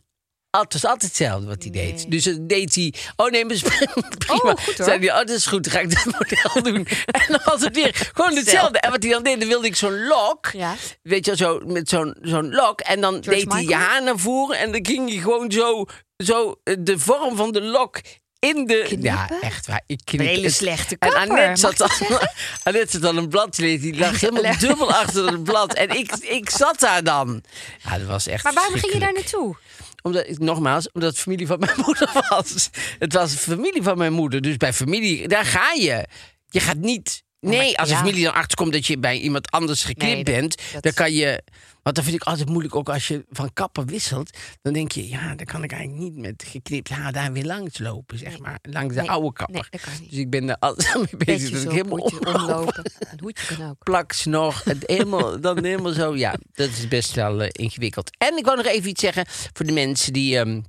het 0.61 0.73
was 0.73 0.85
altijd 0.85 1.01
hetzelfde 1.01 1.47
wat 1.47 1.63
hij 1.63 1.71
deed. 1.71 2.11
Dus 2.11 2.23
dan 2.23 2.47
deed 2.47 2.75
hij... 2.75 2.93
Oh 3.15 3.29
nee, 3.31 3.45
prima. 4.25 4.51
Oh, 4.51 4.63
goed. 4.63 4.75
Zei 4.75 4.99
hij, 4.99 5.11
oh, 5.11 5.17
dat 5.17 5.29
is 5.29 5.45
goed, 5.45 5.63
dan 5.63 5.73
ga 5.73 5.79
ik 5.79 5.89
dat 5.89 6.05
model 6.19 6.63
doen. 6.73 6.87
En 7.19 7.25
dan 7.27 7.39
was 7.45 7.61
het 7.61 7.75
weer 7.75 8.11
gewoon 8.13 8.35
hetzelfde. 8.35 8.79
En 8.79 8.91
wat 8.91 9.03
hij 9.03 9.11
dan 9.11 9.23
deed, 9.23 9.39
dan 9.39 9.47
wilde 9.47 9.67
ik 9.67 9.75
zo'n 9.75 10.05
lok. 10.05 10.49
Ja. 10.51 10.75
Weet 11.01 11.25
je, 11.25 11.35
zo, 11.35 11.59
met 11.65 11.89
zo'n 11.89 12.15
zo'n 12.21 12.53
lok. 12.53 12.81
En 12.81 13.01
dan 13.01 13.13
George 13.13 13.29
deed 13.29 13.53
hij 13.53 13.63
je 13.63 13.75
haar 13.75 14.03
naar 14.03 14.19
voren. 14.19 14.57
En 14.57 14.71
dan 14.71 14.85
ging 14.85 15.09
hij 15.09 15.19
gewoon 15.19 15.51
zo, 15.51 15.85
zo 16.17 16.59
eh, 16.63 16.75
de 16.79 16.99
vorm 16.99 17.35
van 17.35 17.51
de 17.51 17.61
lok 17.61 18.01
in 18.39 18.65
de... 18.65 18.83
Knippen? 18.85 19.01
Ja, 19.01 19.29
echt 19.41 19.67
waar. 19.67 19.81
Ik 19.87 20.01
knip 20.03 20.19
Een 20.21 20.27
hele 20.27 20.49
slechte 20.49 20.95
En 20.99 21.09
kapper, 21.09 21.29
Annette 21.29 21.61
mag 21.67 21.75
zat, 21.77 22.07
dan, 22.09 22.19
Annette 22.63 22.91
zat 22.91 23.01
dan 23.01 23.17
een 23.17 23.29
blad. 23.29 23.55
Die 23.55 23.97
lag 23.97 24.19
helemaal 24.19 24.57
dubbel 24.59 24.93
achter 24.93 25.31
het 25.31 25.43
blad. 25.43 25.73
En 25.73 25.89
ik, 25.89 26.11
ik 26.15 26.49
zat 26.49 26.79
daar 26.79 27.03
dan. 27.03 27.43
Ja, 27.83 27.97
dat 27.97 28.07
was 28.07 28.27
echt 28.27 28.43
Maar 28.43 28.53
waarom 28.53 28.73
ging 28.73 28.93
je 28.93 28.99
daar 28.99 29.13
naartoe? 29.13 29.55
Omdat 30.03 30.37
nogmaals, 30.39 30.91
omdat 30.91 31.17
familie 31.17 31.47
van 31.47 31.59
mijn 31.59 31.75
moeder 31.85 32.25
was. 32.29 32.69
Het 32.99 33.13
was 33.13 33.33
familie 33.33 33.83
van 33.83 33.97
mijn 33.97 34.13
moeder. 34.13 34.41
Dus 34.41 34.57
bij 34.57 34.73
familie, 34.73 35.27
daar 35.27 35.45
ga 35.45 35.71
je. 35.71 36.07
Je 36.47 36.59
gaat 36.59 36.77
niet. 36.77 37.23
Nee, 37.49 37.77
als 37.79 37.87
de 37.87 37.93
ja. 37.93 37.99
familie 37.99 38.23
dan 38.23 38.33
achterkomt 38.33 38.73
dat 38.73 38.85
je 38.85 38.97
bij 38.97 39.19
iemand 39.19 39.51
anders 39.51 39.83
geknipt 39.83 40.13
Nee, 40.13 40.23
dat- 40.23 40.33
bent, 40.35 40.57
dat- 40.73 40.83
dan 40.83 40.93
kan 40.93 41.13
je. 41.13 41.43
Want 41.83 41.95
dat 41.95 42.05
vind 42.05 42.15
ik 42.15 42.23
altijd 42.23 42.49
moeilijk, 42.49 42.75
ook 42.75 42.89
als 42.89 43.07
je 43.07 43.25
van 43.29 43.53
kapper 43.53 43.85
wisselt. 43.85 44.37
Dan 44.61 44.73
denk 44.73 44.91
je, 44.91 45.07
ja, 45.09 45.35
dan 45.35 45.45
kan 45.45 45.63
ik 45.63 45.71
eigenlijk 45.71 46.03
niet 46.03 46.17
met 46.17 46.43
geknipt 46.47 46.89
haar 46.89 47.11
daar 47.11 47.31
weer 47.31 47.43
langs 47.45 47.79
lopen, 47.79 48.17
zeg 48.17 48.39
maar. 48.39 48.59
Langs 48.61 48.95
de 48.95 49.01
Nee, 49.01 49.09
oude 49.09 49.33
kapper. 49.33 49.67
Dus 50.09 50.19
ik 50.19 50.29
ben 50.29 50.45
daar 50.45 50.57
altijd 50.59 50.95
mee 51.11 51.25
bezig. 51.25 51.25
Petjes 51.25 51.51
Dat 51.51 51.61
ik 51.61 51.67
op, 51.67 51.73
helemaal 51.73 51.97
omloop. 51.97 52.35
omlopen. 52.35 52.91
Een 52.99 53.19
hoedje 53.21 53.55
kan 53.55 53.69
ook. 53.69 53.83
Plaks 53.83 54.25
nog. 54.25 54.63
Het 54.63 54.83
helemaal, 54.85 55.39
dan 55.41 55.63
helemaal 55.63 55.91
zo. 55.91 56.15
Ja, 56.15 56.35
dat 56.53 56.69
is 56.69 56.87
best 56.87 57.13
wel 57.13 57.41
eh, 57.41 57.47
ingewikkeld. 57.51 58.09
En 58.17 58.37
ik 58.37 58.45
wou 58.45 58.57
nog 58.57 58.65
even 58.65 58.89
iets 58.89 59.01
zeggen 59.01 59.25
voor 59.53 59.65
de 59.65 59.71
mensen 59.73 60.13
die 60.13 60.37
ehm, 60.39 60.61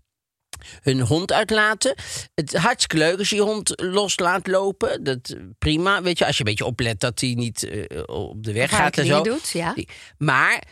hun 0.83 1.01
hond 1.01 1.33
uitlaten. 1.33 1.95
Het 2.35 2.53
is 2.53 2.61
hartstikke 2.61 3.05
leuk 3.05 3.19
als 3.19 3.31
je 3.31 3.37
je 3.37 3.43
hond 3.43 3.73
los 3.77 4.19
laat 4.19 4.47
lopen. 4.47 5.05
Dat 5.05 5.29
eh, 5.29 5.41
prima. 5.59 6.03
Weet 6.03 6.19
je, 6.19 6.27
als 6.27 6.37
je 6.37 6.45
een 6.45 6.51
beetje 6.51 6.65
oplet 6.65 7.01
dat 7.01 7.21
hij 7.21 7.35
niet 7.35 7.63
eh, 7.63 8.03
op 8.07 8.45
de 8.45 8.53
weg 8.53 8.71
gaat 8.71 8.99
en 8.99 9.07
zo. 9.07 9.23
doet, 9.23 9.49
ja. 9.49 9.75
Maar 10.19 10.63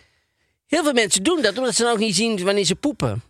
heel 0.67 0.83
veel 0.83 0.93
mensen 0.93 1.23
doen 1.23 1.43
dat 1.43 1.59
omdat 1.59 1.75
ze 1.75 1.83
dan 1.83 1.93
ook 1.93 1.99
niet 1.99 2.17
zien 2.17 2.45
wanneer 2.45 2.65
ze 2.65 2.75
poepen. 2.75 3.23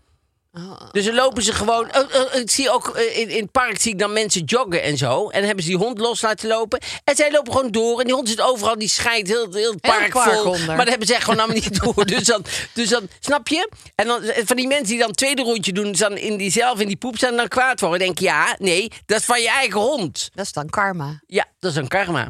Dus 0.93 1.05
dan 1.05 1.15
lopen 1.15 1.43
ze 1.43 1.53
gewoon. 1.53 1.97
oh, 1.97 2.15
oh, 2.15 2.35
ik 2.35 2.51
zie 2.51 2.71
ook 2.71 2.89
eh, 2.89 3.19
in, 3.19 3.29
in 3.29 3.43
het 3.43 3.51
park 3.51 3.81
zie 3.81 3.93
ik 3.93 3.99
dan 3.99 4.13
mensen 4.13 4.45
joggen 4.45 4.83
en 4.83 4.97
zo. 4.97 5.29
En 5.29 5.39
dan 5.39 5.47
hebben 5.47 5.65
ze 5.65 5.71
die 5.71 5.79
hond 5.79 5.99
los 5.99 6.21
laten 6.21 6.49
lopen. 6.49 6.81
En 7.05 7.17
zij 7.17 7.31
lopen 7.31 7.53
gewoon 7.53 7.71
door. 7.71 7.99
En 7.99 8.05
die 8.05 8.15
hond 8.15 8.29
zit 8.29 8.41
overal, 8.41 8.79
die 8.79 8.89
scheidt 8.89 9.29
heel, 9.29 9.53
heel 9.53 9.71
het 9.71 9.81
park 9.81 10.13
vol. 10.13 10.45
onder. 10.45 10.67
Maar 10.67 10.77
dat 10.77 10.89
hebben 10.89 11.07
ze 11.07 11.15
echt 11.15 11.25
gewoon 11.25 11.39
allemaal 11.39 11.57
niet 11.57 11.83
door. 11.83 12.07
Dus 12.13 12.25
dan, 12.25 12.45
dus 12.73 12.89
dan, 12.89 13.09
snap 13.21 13.49
je? 13.49 13.69
En 13.95 14.07
dan 14.07 14.23
eh, 14.23 14.43
van 14.47 14.57
die 14.57 14.67
mensen 14.67 14.87
die 14.87 14.99
dan 14.99 15.09
het 15.09 15.17
tweede 15.17 15.43
rondje 15.43 15.73
doen, 15.73 15.93
dan 15.93 16.17
in 16.17 16.37
die 16.37 16.51
zelf 16.51 16.81
in 16.81 16.87
die 16.87 16.97
poep 16.97 17.19
zijn, 17.19 17.37
dan 17.37 17.49
kwaad 17.49 17.81
worden. 17.81 17.99
Dan 17.99 18.07
denk 18.07 18.19
ja, 18.19 18.57
nee, 18.59 18.91
dat 19.07 19.19
is 19.19 19.25
van 19.25 19.41
je 19.41 19.49
eigen 19.49 19.81
hond. 19.81 20.31
Dat 20.35 20.45
is 20.45 20.53
dan 20.53 20.69
karma. 20.69 21.23
Ja, 21.27 21.47
dat 21.59 21.71
is 21.71 21.77
een 21.77 21.89
karma. 21.89 22.29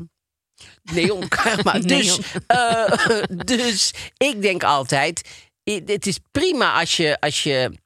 Neon 0.83 1.29
karma. 1.29 1.79
Dus, 1.93 2.19
eh, 2.47 2.93
dus 3.45 3.95
ik 4.17 4.43
denk 4.43 4.65
altijd, 4.65 5.29
het 5.65 6.07
is 6.07 6.19
prima 6.31 6.79
als 6.81 6.97
je, 6.97 7.21
als 7.21 7.43
je... 7.43 7.81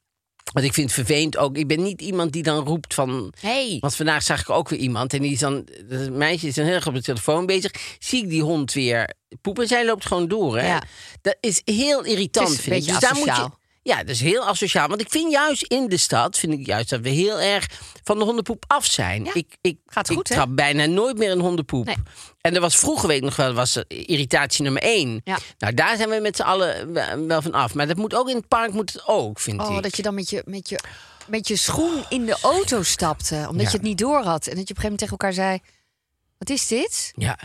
Want 0.53 0.65
ik 0.65 0.73
vind 0.73 0.95
het 0.95 1.05
vervelend 1.05 1.37
ook. 1.37 1.57
Ik 1.57 1.67
ben 1.67 1.83
niet 1.83 2.01
iemand 2.01 2.31
die 2.31 2.43
dan 2.43 2.65
roept 2.65 2.93
van... 2.93 3.33
Hey. 3.39 3.77
Want 3.79 3.95
vandaag 3.95 4.23
zag 4.23 4.39
ik 4.39 4.49
ook 4.49 4.69
weer 4.69 4.79
iemand. 4.79 5.13
En 5.13 5.21
die 5.21 5.31
is 5.31 5.39
dan... 5.39 5.67
Dat 5.89 6.09
meisje 6.09 6.47
is 6.47 6.55
dan 6.55 6.65
heel 6.65 6.73
erg 6.73 6.87
op 6.87 6.93
de 6.93 7.01
telefoon 7.01 7.45
bezig. 7.45 7.71
Zie 7.99 8.23
ik 8.23 8.29
die 8.29 8.41
hond 8.41 8.73
weer 8.73 9.13
poepen. 9.41 9.67
Zij 9.67 9.85
loopt 9.85 10.05
gewoon 10.05 10.27
door. 10.27 10.57
Hè? 10.57 10.67
Ja. 10.67 10.83
Dat 11.21 11.37
is 11.39 11.61
heel 11.65 12.03
irritant, 12.03 12.49
is 12.49 12.59
vind 12.59 12.75
ik. 12.75 12.85
beetje 12.85 12.99
daar 12.99 13.15
moet 13.15 13.25
je... 13.25 13.49
Ja, 13.87 13.97
dat 13.97 14.09
is 14.09 14.19
heel 14.21 14.45
asociaal. 14.47 14.87
Want 14.87 15.01
ik 15.01 15.09
vind 15.09 15.31
juist 15.31 15.63
in 15.63 15.87
de 15.89 15.97
stad... 15.97 16.37
vind 16.37 16.53
ik 16.53 16.65
juist 16.65 16.89
dat 16.89 16.99
we 16.99 17.09
heel 17.09 17.39
erg 17.39 17.67
van 18.03 18.17
de 18.17 18.23
hondenpoep 18.23 18.63
af 18.67 18.85
zijn. 18.85 19.23
Ja, 19.23 19.33
ik 19.33 19.57
ik, 19.61 19.77
gaat 19.85 20.09
ik 20.09 20.15
goed, 20.15 20.29
hè? 20.29 20.35
trap 20.35 20.55
bijna 20.55 20.85
nooit 20.85 21.17
meer 21.17 21.31
een 21.31 21.39
hondenpoep. 21.39 21.85
Nee. 21.85 21.95
En 22.41 22.55
er 22.55 22.61
was 22.61 22.75
vroeger, 22.77 23.07
weet 23.07 23.17
ik 23.17 23.23
nog 23.23 23.35
wel, 23.35 23.53
was 23.53 23.77
irritatie 23.87 24.63
nummer 24.63 24.81
één. 24.81 25.21
Ja. 25.23 25.37
Nou, 25.57 25.73
daar 25.73 25.97
zijn 25.97 26.09
we 26.09 26.19
met 26.19 26.35
z'n 26.35 26.41
allen 26.41 26.93
wel- 27.27 27.41
van 27.41 27.53
af. 27.53 27.73
Maar 27.73 27.87
dat 27.87 27.97
moet 27.97 28.15
ook 28.15 28.29
in 28.29 28.35
het 28.35 28.47
park 28.47 28.73
moet 28.73 28.93
het 28.93 29.07
ook, 29.07 29.39
vind 29.39 29.61
Oh, 29.61 29.75
ik. 29.75 29.83
dat 29.83 29.95
je 29.95 30.01
dan 30.01 30.13
met 30.13 30.29
je, 30.29 30.41
met, 30.45 30.69
je, 30.69 30.79
met 31.27 31.47
je 31.47 31.55
schoen 31.55 32.03
in 32.09 32.25
de 32.25 32.37
auto 32.41 32.83
stapte. 32.83 33.35
Omdat 33.35 33.55
Ja. 33.65 33.71
je 33.71 33.77
het 33.77 33.81
niet 33.85 33.97
door 33.97 34.23
had. 34.23 34.47
En 34.47 34.55
dat 34.55 34.67
je 34.67 34.73
op 34.73 34.83
een 34.83 34.83
gegeven 34.83 34.83
moment 34.83 34.99
tegen 34.99 35.17
elkaar 35.17 35.33
zei... 35.33 35.59
Wat 36.37 36.49
is 36.49 36.67
dit? 36.67 37.11
Ja. 37.15 37.37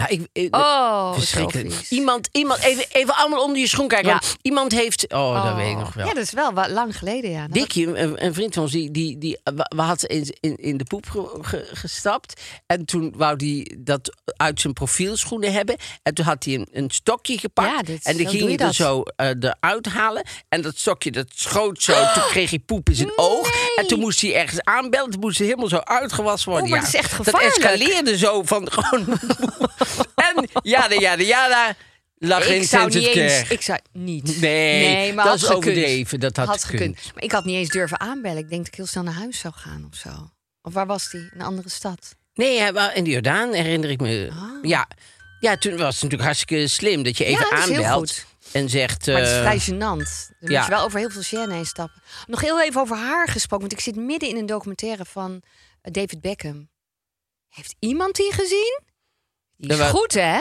Nou, 0.00 0.12
ik, 0.12 0.28
ik, 0.32 0.56
Oh, 0.56 1.12
verschrikkelijk. 1.14 1.70
zo 1.70 1.76
vies. 1.76 1.90
Iemand, 1.90 2.28
iemand 2.32 2.60
even, 2.62 2.84
even 2.92 3.14
allemaal 3.16 3.42
onder 3.44 3.58
je 3.58 3.66
schoen 3.68 3.88
kijken. 3.88 4.08
Ja. 4.10 4.20
Iemand 4.42 4.72
heeft, 4.72 5.12
oh, 5.12 5.44
dat 5.44 5.54
weet 5.54 5.70
ik 5.70 5.76
nog 5.78 5.94
wel. 5.94 6.06
Ja, 6.06 6.12
dat 6.14 6.22
is 6.22 6.32
wel 6.32 6.52
wa- 6.52 6.68
lang 6.68 6.98
geleden, 6.98 7.30
ja. 7.30 7.40
Dat- 7.42 7.52
Dikkie, 7.52 7.86
een, 7.98 8.24
een 8.24 8.34
vriend 8.34 8.54
van 8.54 8.62
ons, 8.62 8.72
die, 8.72 8.90
die, 8.90 9.18
die 9.18 9.38
we 9.44 9.66
we 9.76 9.82
had 9.82 10.04
in, 10.04 10.36
in, 10.40 10.56
in 10.56 10.76
de 10.76 10.84
poep 10.84 11.10
ge- 11.10 11.38
ge- 11.40 11.68
gestapt. 11.72 12.40
En 12.66 12.84
toen 12.84 13.12
wou 13.16 13.34
hij 13.36 13.76
dat 13.78 14.14
uit 14.36 14.60
zijn 14.60 14.72
profielschoenen 14.72 15.52
hebben. 15.52 15.76
En 16.02 16.14
toen 16.14 16.24
had 16.24 16.44
hij 16.44 16.54
een, 16.54 16.68
een 16.72 16.90
stokje 16.90 17.38
gepakt. 17.38 17.70
Ja, 17.70 17.82
dit- 17.82 18.04
en 18.04 18.16
die 18.16 18.26
ging 18.28 18.42
hij 18.42 18.50
er 18.52 18.56
dat. 18.58 18.74
zo 18.74 19.02
eh, 19.16 19.28
eruit 19.40 19.86
halen. 19.86 20.26
En 20.48 20.62
dat 20.62 20.78
stokje, 20.78 21.10
dat 21.10 21.26
schoot 21.34 21.82
zo. 21.82 21.92
Toen 22.14 22.22
kreeg 22.28 22.50
hij 22.50 22.58
poep 22.58 22.88
in 22.88 22.94
zijn 22.94 23.12
oog. 23.16 23.48
En 23.76 23.86
toen 23.86 23.98
moest 24.00 24.20
hij 24.20 24.34
ergens 24.34 24.60
aanbellen. 24.64 25.10
Toen 25.10 25.20
moest 25.20 25.38
hij 25.38 25.46
helemaal 25.46 25.68
zo 25.68 25.76
uitgewassen 25.78 26.50
worden. 26.50 26.68
Oh, 26.68 26.74
maar 26.74 26.84
ja. 26.84 26.90
dat 26.92 26.94
is 26.94 27.00
echt 27.08 27.16
Dat 27.16 27.26
gevaarlijk. 27.26 27.56
escaleerde 27.56 28.18
zo 28.18 28.42
van 28.42 28.68
gewoon... 28.72 29.06
en 30.26 30.48
ja, 30.62 30.86
ja, 30.90 31.12
ja, 31.12 31.48
daar 31.48 31.76
lag 32.18 32.46
ik 32.46 32.56
in 32.56 32.64
zou 32.64 32.88
niet 32.88 33.06
eens... 33.06 33.50
Ik 33.50 33.62
zou 33.62 33.78
niet. 33.92 34.40
Nee, 34.40 35.12
maar 35.12 35.24
dat 35.24 35.40
had 35.40 35.50
is 35.50 35.56
overdreven. 35.56 36.20
Dat 36.20 36.36
had 36.36 36.64
gekund. 36.64 37.10
Maar 37.14 37.22
ik 37.22 37.32
had 37.32 37.44
niet 37.44 37.56
eens 37.56 37.68
durven 37.68 38.00
aanbellen. 38.00 38.38
Ik 38.38 38.48
denk 38.48 38.58
dat 38.58 38.66
ik 38.66 38.74
heel 38.74 38.86
snel 38.86 39.02
naar 39.02 39.14
huis 39.14 39.38
zou 39.38 39.54
gaan 39.54 39.88
of 39.92 39.98
zo. 39.98 40.30
Of 40.62 40.72
waar 40.72 40.86
was 40.86 41.10
die? 41.10 41.20
In 41.20 41.30
een 41.34 41.42
andere 41.46 41.68
stad. 41.68 42.16
Nee, 42.34 42.72
in 42.94 43.04
de 43.04 43.10
Jordaan 43.10 43.52
herinner 43.52 43.90
ik 43.90 44.00
me. 44.00 44.32
Ja. 44.62 44.88
ja, 45.40 45.56
toen 45.56 45.76
was 45.76 45.94
het 45.94 46.02
natuurlijk 46.02 46.22
hartstikke 46.22 46.68
slim 46.68 47.02
dat 47.02 47.18
je 47.18 47.24
even 47.24 47.44
Ah. 47.44 47.50
Ja, 47.50 47.56
dat 47.56 47.68
is 47.68 47.74
heel 47.74 47.84
aanbelt 47.84 48.10
goed. 48.10 48.26
en 48.52 48.68
zegt. 48.68 49.06
Maar 49.06 49.16
het 49.16 49.28
is 49.28 49.34
eh, 49.34 49.40
vrij 49.40 49.58
gênant. 49.58 50.38
Dan 50.40 50.50
ja. 50.50 50.58
moet 50.58 50.64
je 50.64 50.74
wel 50.74 50.84
over 50.84 50.98
heel 50.98 51.10
veel 51.10 51.22
gêne 51.22 51.52
heen 51.52 51.66
stappen. 51.66 52.02
Nog 52.26 52.40
heel 52.40 52.62
even 52.62 52.80
over 52.80 52.96
haar 52.96 53.28
gesproken. 53.28 53.68
Want 53.68 53.78
ik 53.78 53.84
zit 53.84 53.96
midden 53.96 54.28
in 54.28 54.36
een 54.36 54.46
documentaire 54.46 55.04
van 55.04 55.42
eh, 55.82 55.92
David 55.92 56.20
Beckham. 56.20 56.68
Heeft 57.48 57.74
iemand 57.78 58.16
die 58.16 58.32
gezien? 58.32 58.80
Die 59.60 59.70
is 59.70 59.78
Ja, 59.78 59.88
goed, 59.88 60.12
hè? 60.12 60.40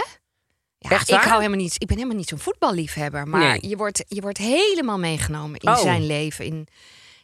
Ja, 0.78 0.90
Echt 0.90 1.10
ik, 1.10 1.16
hou 1.16 1.36
helemaal 1.38 1.58
niet, 1.64 1.74
ik 1.78 1.88
ben 1.88 1.96
helemaal 1.98 2.18
niet 2.18 2.28
zo'n 2.30 2.40
voetballiefhebber. 2.40 3.28
Maar 3.28 3.40
Nee. 3.40 3.68
je, 3.70 3.76
wordt, 3.78 4.04
je 4.08 4.22
wordt 4.22 4.38
helemaal 4.38 5.00
meegenomen 5.00 5.60
in 5.60 5.70
Oh. 5.70 5.78
zijn 5.82 6.06
leven. 6.06 6.46
In, 6.46 6.68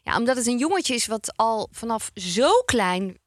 ja, 0.03 0.17
omdat 0.17 0.35
het 0.37 0.47
een 0.47 0.57
jongetje 0.57 0.93
is 0.95 1.05
wat 1.07 1.33
al 1.35 1.67
vanaf 1.71 2.11
zo 2.13 2.49
klein... 2.65 3.17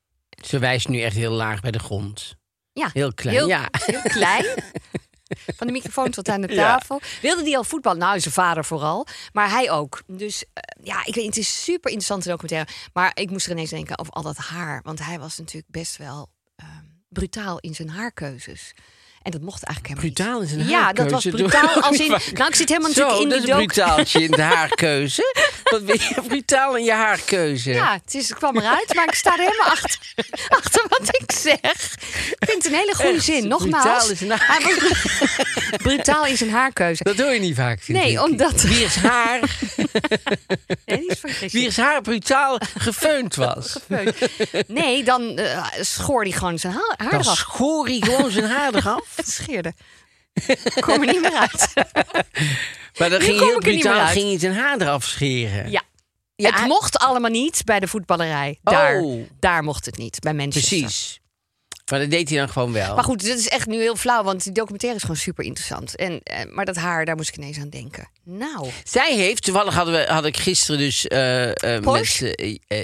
Ze 0.45 0.59
wijst 0.59 0.89
nu 0.89 1.01
echt 1.01 1.17
heel 1.17 1.33
laag 1.33 1.61
bij 1.61 1.71
de 1.71 1.79
grond. 1.79 2.35
Ja, 2.73 2.91
Heel 2.93 3.15
klein, 3.15 3.37
Heel, 3.37 3.49
ja. 3.49 3.69
heel 3.71 4.01
klein. 4.03 4.45
Van 5.57 5.67
de 5.67 5.73
microfoon 5.73 6.11
tot 6.11 6.29
aan 6.29 6.41
de 6.41 6.55
Ja. 6.55 6.77
tafel. 6.79 7.01
Wilde 7.23 7.43
die 7.43 7.57
al 7.57 7.65
voetballen? 7.65 7.99
Nou, 7.99 8.21
zijn 8.21 8.35
vader 8.35 8.65
vooral. 8.65 9.07
Maar 9.33 9.51
hij 9.51 9.71
ook. 9.71 10.03
Dus 10.07 10.45
eh, 10.53 10.85
ja, 10.87 11.05
ik 11.05 11.15
weet, 11.15 11.27
het 11.27 11.37
is 11.37 11.63
super 11.65 11.91
interessante 11.91 12.29
documentaire. 12.29 12.71
Maar 12.93 13.11
ik 13.15 13.31
moest 13.31 13.47
er 13.47 13.53
ineens 13.53 13.71
denken 13.71 13.99
over 13.99 14.13
al 14.13 14.23
dat 14.23 14.37
haar. 14.37 14.81
Want 14.85 15.05
hij 15.05 15.19
was 15.19 15.39
natuurlijk 15.39 15.71
best 15.73 15.97
wel 15.97 16.29
brutaal 17.09 17.59
in 17.59 17.75
zijn 17.75 17.89
haarkeuzes. 17.89 18.75
En 19.29 19.35
dat 19.35 19.43
mocht 19.43 19.63
eigenlijk 19.65 20.01
helemaal 20.01 20.15
Brutaal 20.25 20.41
niet. 20.41 20.51
in 20.51 20.57
zijn 20.59 20.69
Ja, 20.69 20.93
dat 20.93 21.11
was 21.11 21.25
haarkeuze. 21.25 21.49
brutaal 21.59 21.83
als 21.89 21.99
in... 21.99 22.09
Nou, 22.35 22.49
ik 22.49 22.55
zit 22.55 22.69
helemaal 22.69 22.91
Zo, 22.93 23.01
natuurlijk 23.01 23.23
in 23.23 23.29
dat 23.29 23.39
is 23.39 23.49
een 23.49 23.57
brutaaltje 23.67 24.23
in 24.23 24.31
de 24.31 24.43
haarkeuze. 24.57 25.35
Wat 25.65 25.87
ben 25.87 25.95
je 25.99 26.15
brutaal 26.27 26.77
in 26.77 26.85
je 26.85 26.93
haarkeuze? 26.93 27.71
Ja, 27.71 27.93
het, 28.05 28.15
is, 28.15 28.29
het 28.29 28.39
kwam 28.39 28.57
eruit, 28.59 28.95
maar 28.95 29.05
ik 29.05 29.15
sta 29.15 29.33
er 29.33 29.39
helemaal 29.39 29.67
achter, 29.67 29.99
achter 30.59 30.85
wat 30.89 31.09
ik 31.21 31.33
zeg. 31.33 31.95
Ik 32.39 32.49
vind 32.49 32.63
het 32.63 32.67
een 32.73 32.79
hele 32.79 32.95
goede 32.95 33.11
Echt, 33.11 33.25
zin. 33.25 33.49
Nogmaals, 33.49 33.83
brutaal 33.83 34.11
is 34.11 34.21
een 34.21 34.33
brutaal 35.77 36.51
haarkeuze. 36.51 37.03
Dat 37.05 37.19
hoor 37.19 37.33
je 37.33 37.41
niet 37.41 37.57
vaak. 37.57 37.81
vind 37.83 37.99
Nee, 37.99 38.13
ik. 38.13 38.23
omdat- 38.23 38.63
Wiers 38.63 38.95
haar, 38.97 39.41
Nee, 40.87 41.07
die 41.51 41.67
is 41.67 41.75
van 41.75 41.85
haar 41.85 42.01
brutaal 42.03 42.59
gefeund 42.79 43.35
was. 43.35 43.77
Nee, 44.67 45.03
dan 45.05 45.37
eh, 45.39 45.65
schoor 45.81 46.23
hij 46.23 46.33
gewoon 46.33 46.59
zijn 46.59 46.73
haar, 46.73 46.95
haar 46.97 47.11
Dan 47.11 47.21
eraf. 47.21 47.37
schoor 47.37 47.87
hij 47.87 48.01
gewoon 48.01 48.31
zijn 48.31 48.45
haar 48.51 48.75
eraf. 48.75 49.03
Het 49.19 49.31
scheerde. 49.39 49.73
Kom 50.81 51.01
er 51.03 51.07
niet 51.13 51.21
meer 51.21 51.37
uit. 51.37 51.73
Maar 52.99 53.11
dan 53.11 53.21
ging 53.21 53.39
kom 53.39 53.49
heel 53.49 53.59
brutaal 53.59 54.07
ging 54.07 54.29
hij 54.29 54.39
zijn 54.39 54.55
haar 54.55 54.81
eraf 54.81 55.05
scheren. 55.05 55.71
Ja. 55.71 55.83
Ja, 56.37 56.51
het 56.53 56.67
mocht 56.67 56.99
allemaal 56.99 57.31
niet 57.31 57.63
bij 57.65 57.81
de 57.81 57.89
voetballerij. 57.89 58.59
Daar, 58.63 59.01
Oh. 59.01 59.29
daar 59.41 59.63
mocht 59.63 59.85
het 59.87 59.97
niet, 59.97 60.21
bij 60.21 60.35
Manchester. 60.35 60.79
Precies. 60.79 61.21
Maar 61.91 62.01
dat 62.01 62.11
deed 62.11 62.29
hij 62.29 62.39
dan 62.39 62.49
gewoon 62.49 62.73
wel. 62.73 62.95
Maar 62.95 63.05
goed, 63.05 63.21
dit 63.25 63.39
is 63.39 63.49
echt 63.49 63.67
nu 63.67 63.77
heel 63.81 63.97
flauw, 63.97 64.23
want 64.23 64.43
die 64.43 64.53
documentaire 64.53 64.97
is 64.99 65.05
gewoon 65.05 65.21
super 65.21 65.45
interessant. 65.45 65.97
En, 65.97 66.21
eh, 66.23 66.53
maar 66.53 66.65
dat 66.65 66.77
haar, 66.77 67.05
daar 67.05 67.17
moest 67.17 67.29
ik 67.29 67.37
ineens 67.37 67.59
aan 67.59 67.69
denken. 67.69 68.09
Nou, 68.25 68.71
Zij 68.85 69.15
heeft, 69.17 69.43
toevallig 69.43 69.75
hadden 69.75 69.95
we, 69.95 70.13
had 70.13 70.25
ik 70.25 70.37
gisteren 70.37 70.81
dus 70.81 71.07
eh, 71.07 71.51
met 71.81 72.29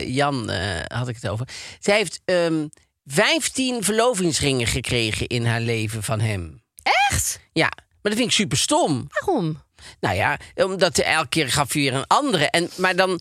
Jan 0.06 0.50
had 0.86 1.08
ik 1.08 1.14
het 1.14 1.28
over. 1.28 1.48
Zij 1.80 1.96
heeft 1.96 2.20
ehm 2.24 2.66
15 3.06 3.82
verlovingsringen 3.84 4.66
gekregen 4.66 5.26
in 5.26 5.46
haar 5.46 5.60
leven 5.60 6.02
van 6.02 6.20
hem. 6.20 6.62
echt? 7.10 7.40
Ja, 7.52 7.68
maar 7.76 8.12
dat 8.12 8.14
vind 8.14 8.26
ik 8.26 8.30
super 8.34 8.58
stom. 8.58 9.06
Waarom? 9.20 9.62
Nou 10.00 10.16
ja, 10.16 10.38
omdat 10.54 10.98
elke 10.98 11.28
keer 11.28 11.48
gaf 11.52 11.72
hij 11.72 11.82
weer 11.82 11.94
een 11.94 12.06
andere. 12.06 12.50
En, 12.50 12.70
maar 12.76 12.96
dan 12.96 13.20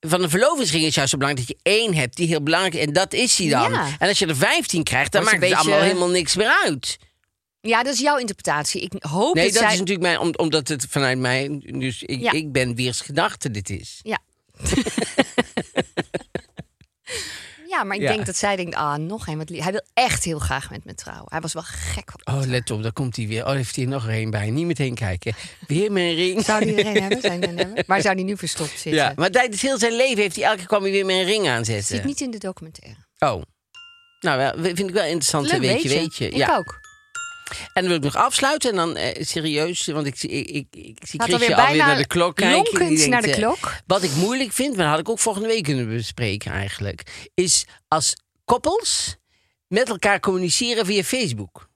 van 0.00 0.22
een 0.22 0.30
verlovingsring 0.30 0.84
is 0.84 0.94
juist 0.94 1.10
zo 1.10 1.16
belangrijk 1.18 1.48
dat 1.48 1.56
je 1.64 1.70
één 1.70 1.94
hebt 1.94 2.16
die 2.16 2.26
heel 2.26 2.42
belangrijk 2.42 2.74
is. 2.74 2.84
En 2.86 2.92
dat 2.92 3.12
is 3.12 3.38
hij 3.38 3.48
dan. 3.48 3.72
Ja. 3.72 3.86
En 3.98 4.08
als 4.08 4.18
je 4.18 4.26
er 4.26 4.36
15 4.36 4.82
krijgt, 4.82 5.12
dan 5.12 5.24
maakt 5.24 5.42
is 5.42 5.48
het 5.48 5.58
allemaal 5.58 5.78
beetje- 5.78 5.88
helemaal 5.94 6.14
niks 6.14 6.36
meer 6.36 6.58
uit. 6.64 6.98
Ja, 7.60 7.82
dat 7.82 7.94
is 7.94 8.00
jouw 8.00 8.16
interpretatie. 8.16 8.80
Ik 8.80 8.92
hoop 8.98 9.34
Nee, 9.34 9.44
dat, 9.44 9.52
dat 9.52 9.62
zij... 9.62 9.72
is 9.72 9.78
natuurlijk 9.78 10.06
mijn, 10.06 10.18
om- 10.18 10.34
omdat 10.36 10.68
het 10.68 10.86
vanuit 10.90 11.18
mij, 11.18 11.60
dus 11.78 12.02
ik, 12.02 12.20
Ja. 12.20 12.32
ik 12.32 12.52
ben 12.52 12.74
Wiers 12.74 13.00
gedachte 13.00 13.50
dit 13.50 13.70
is. 13.70 14.00
Ja. 14.02 14.18
ja, 17.68 17.84
maar 17.84 17.96
ik 17.96 18.02
Ja. 18.02 18.12
denk 18.12 18.26
dat 18.26 18.36
zij 18.36 18.56
denkt, 18.56 18.74
ah, 18.74 18.94
nog 18.94 19.26
een. 19.26 19.38
Wat. 19.38 19.48
Hij 19.48 19.72
wil 19.72 19.82
echt 19.94 20.24
heel 20.24 20.38
graag 20.38 20.70
met 20.70 20.84
me 20.84 20.94
trouwen. 20.94 21.26
Hij 21.28 21.40
was 21.40 21.52
wel 21.52 21.62
gek. 21.66 22.10
op 22.14 22.34
Oh, 22.34 22.42
let 22.46 22.70
op, 22.70 22.82
daar 22.82 22.92
komt 22.92 23.16
hij 23.16 23.26
weer. 23.26 23.46
Oh, 23.46 23.52
heeft 23.52 23.76
hij 23.76 23.84
nog 23.84 24.08
een 24.08 24.30
bij. 24.30 24.50
Niet 24.50 24.66
meteen 24.66 24.94
kijken. 24.94 25.34
Weer 25.66 25.92
mijn 25.92 26.14
ring. 26.14 26.44
Zou 26.44 26.64
die 26.64 26.74
er 26.82 26.96
een 26.96 27.02
hebben? 27.02 27.56
Hebben? 27.56 27.84
Maar 27.86 28.00
zou 28.00 28.16
die 28.16 28.24
nu 28.24 28.36
verstopt 28.36 28.70
zitten? 28.70 28.92
Ja, 28.94 29.12
maar 29.16 29.30
tijdens 29.30 29.62
heel 29.62 29.78
zijn 29.78 29.96
leven 29.96 30.22
heeft 30.22 30.36
hij 30.36 30.44
elke 30.44 30.56
keer 30.58 30.66
kwam 30.66 30.82
hij 30.82 30.90
weer 30.90 31.06
met 31.06 31.16
een 31.16 31.24
ring 31.24 31.48
aanzetten. 31.48 31.96
Zit 31.96 32.04
niet 32.04 32.20
in 32.20 32.30
de 32.30 32.38
documentaire. 32.38 32.96
Oh. 33.18 33.42
Nou, 34.20 34.38
wel, 34.38 34.52
vind 34.62 34.78
ik 34.88 34.90
wel 34.90 35.04
interessant. 35.04 35.50
Leuk, 35.50 35.60
weet 35.60 35.82
je, 35.82 35.88
weet 35.88 36.16
je. 36.16 36.28
Ik 36.28 36.36
ja. 36.36 36.56
ook. 36.56 36.80
En 37.50 37.68
dan 37.72 37.86
wil 37.86 37.96
ik 37.96 38.02
nog 38.02 38.16
afsluiten. 38.16 38.70
En 38.70 38.76
dan 38.76 38.96
eh, 38.96 39.22
serieus, 39.24 39.86
want 39.86 40.06
ik, 40.06 40.16
zie- 40.16 40.30
ik, 40.30 40.46
ik, 40.48 40.66
ik 40.70 40.98
zie 41.06 41.20
Gaat 41.20 41.28
Chrisje 41.28 41.56
alweer 41.56 41.76
naar 41.76 41.96
de 41.96 42.06
klok 42.06 42.36
kijken. 42.36 42.54
lonkend 42.56 42.88
Die 42.88 42.96
denkt, 42.96 43.10
naar 43.12 43.22
de 43.22 43.30
eh, 43.30 43.36
klok. 43.36 43.72
Wat 43.86 44.02
ik 44.02 44.14
moeilijk 44.14 44.52
vind, 44.52 44.68
maar 44.76 44.84
dat 44.84 44.90
had 44.90 44.98
ik 45.00 45.08
ook 45.08 45.18
volgende 45.18 45.48
week 45.48 45.62
kunnen 45.62 45.88
bespreken 45.88 46.52
eigenlijk. 46.52 47.28
Is 47.34 47.64
als 47.88 48.16
koppels 48.44 49.16
met 49.66 49.88
elkaar 49.88 50.20
communiceren 50.20 50.86
via 50.86 51.02
Facebook. 51.02 51.67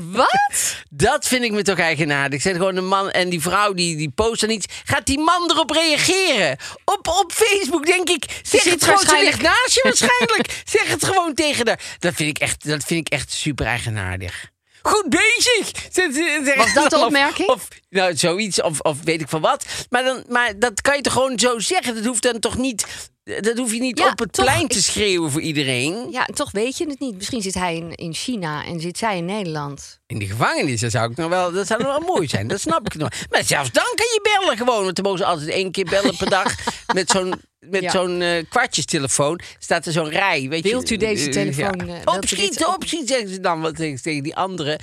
Wat? 0.00 0.76
Dat 0.90 1.26
vind 1.28 1.44
ik 1.44 1.52
me 1.52 1.62
toch 1.62 1.78
eigenaardig. 1.78 2.42
Zet 2.42 2.56
gewoon 2.56 2.76
een 2.76 2.86
man 2.88 3.10
en 3.10 3.28
die 3.28 3.40
vrouw 3.40 3.72
die, 3.72 3.96
die 3.96 4.10
post 4.10 4.40
dan 4.40 4.50
iets. 4.50 4.66
Gaat 4.84 5.06
die 5.06 5.18
man 5.18 5.50
erop 5.50 5.70
reageren? 5.70 6.56
Op, 6.84 7.08
op 7.08 7.32
Facebook 7.32 7.86
denk 7.86 8.08
ik. 8.10 8.24
Zeg 8.42 8.64
het 8.64 8.84
gewoon. 8.84 8.96
Waarschijnlijk- 8.96 9.42
naast 9.42 9.74
je 9.74 9.80
waarschijnlijk. 9.82 10.62
zeg 10.64 10.88
het 10.88 11.04
gewoon 11.04 11.34
tegen 11.34 11.66
haar. 11.66 11.80
Dat 11.98 12.14
vind 12.14 12.28
ik 12.36 12.38
echt, 12.38 12.68
dat 12.68 12.84
vind 12.84 13.06
ik 13.06 13.12
echt 13.12 13.32
super 13.32 13.66
eigenaardig. 13.66 14.50
goed 14.82 15.08
bezig. 15.08 15.72
Was 16.56 16.74
dat 16.74 16.90
de 16.90 16.96
dan. 16.96 17.00
Of- 17.00 17.04
opmerking? 17.06 17.48
Of, 17.48 17.68
nou, 17.90 18.16
zoiets, 18.16 18.62
of, 18.62 18.80
of 18.80 18.96
weet 19.04 19.20
ik 19.20 19.28
van 19.28 19.40
wat. 19.40 19.64
Maar, 19.90 20.04
dan, 20.04 20.24
maar 20.28 20.58
dat 20.58 20.80
kan 20.80 20.96
je 20.96 21.02
toch 21.02 21.12
gewoon 21.12 21.38
zo 21.38 21.58
zeggen? 21.58 21.94
Dat 21.94 22.04
hoeft 22.04 22.22
dan 22.22 22.40
toch 22.40 22.56
niet... 22.56 22.86
Dat 23.24 23.58
hoef 23.58 23.72
je 23.72 23.80
niet 23.80 23.98
Ja, 23.98 24.08
op 24.10 24.18
het 24.18 24.32
toch, 24.32 24.44
plein 24.44 24.68
te 24.68 24.82
schreeuwen 24.82 25.30
voor 25.30 25.40
iedereen. 25.40 26.06
Ja, 26.10 26.24
toch 26.34 26.50
weet 26.50 26.78
je 26.78 26.86
het 26.88 27.00
niet. 27.00 27.14
Misschien 27.16 27.42
zit 27.42 27.54
hij 27.54 27.76
in, 27.76 27.94
in 27.94 28.14
China 28.14 28.64
en 28.64 28.80
zit 28.80 28.98
zij 28.98 29.16
in 29.16 29.24
Nederland. 29.24 29.98
In 30.06 30.18
de 30.18 30.26
gevangenis, 30.26 30.80
dat 30.80 30.90
zou, 30.90 31.10
ik 31.10 31.16
nog 31.16 31.28
wel, 31.28 31.52
dat 31.52 31.66
zou 31.66 31.82
nog 31.82 31.98
wel 31.98 32.08
mooi 32.14 32.28
zijn. 32.28 32.46
Dat 32.48 32.60
snap 32.60 32.86
ik 32.86 32.94
nog. 32.94 33.08
Maar 33.30 33.44
zelfs 33.44 33.72
dan 33.72 33.84
kan 33.84 34.06
je 34.06 34.38
bellen 34.40 34.56
gewoon. 34.56 34.84
Want 34.84 34.96
dan 34.96 35.04
mogen 35.04 35.18
ze 35.20 35.24
altijd 35.24 35.48
één 35.48 35.70
keer 35.70 35.84
bellen 35.84 36.16
per 36.16 36.30
dag. 36.30 36.54
Met 36.94 37.10
zo'n 37.10 37.34
met 37.70 37.82
Ja. 37.82 37.90
zo'n 37.90 38.20
eh, 38.20 38.44
kwartjestelefoon 38.48 39.40
staat 39.58 39.86
er 39.86 39.92
zo'n 39.92 40.08
rij. 40.08 40.48
Weet 40.48 40.62
Wilt 40.62 40.88
je, 40.88 40.94
u 40.94 40.98
deze 40.98 41.26
Eh, 41.26 41.32
telefoon, 41.32 41.80
eh, 41.80 41.86
wilt 41.86 42.14
u 42.14 42.16
opschieten, 42.16 42.56
dit- 42.58 42.66
opschieten, 42.74 43.08
zeggen 43.08 43.28
ze 43.28 43.40
dan. 43.40 43.60
Wat 43.60 43.76
tegen 43.76 44.22
die 44.22 44.36
andere 44.36 44.78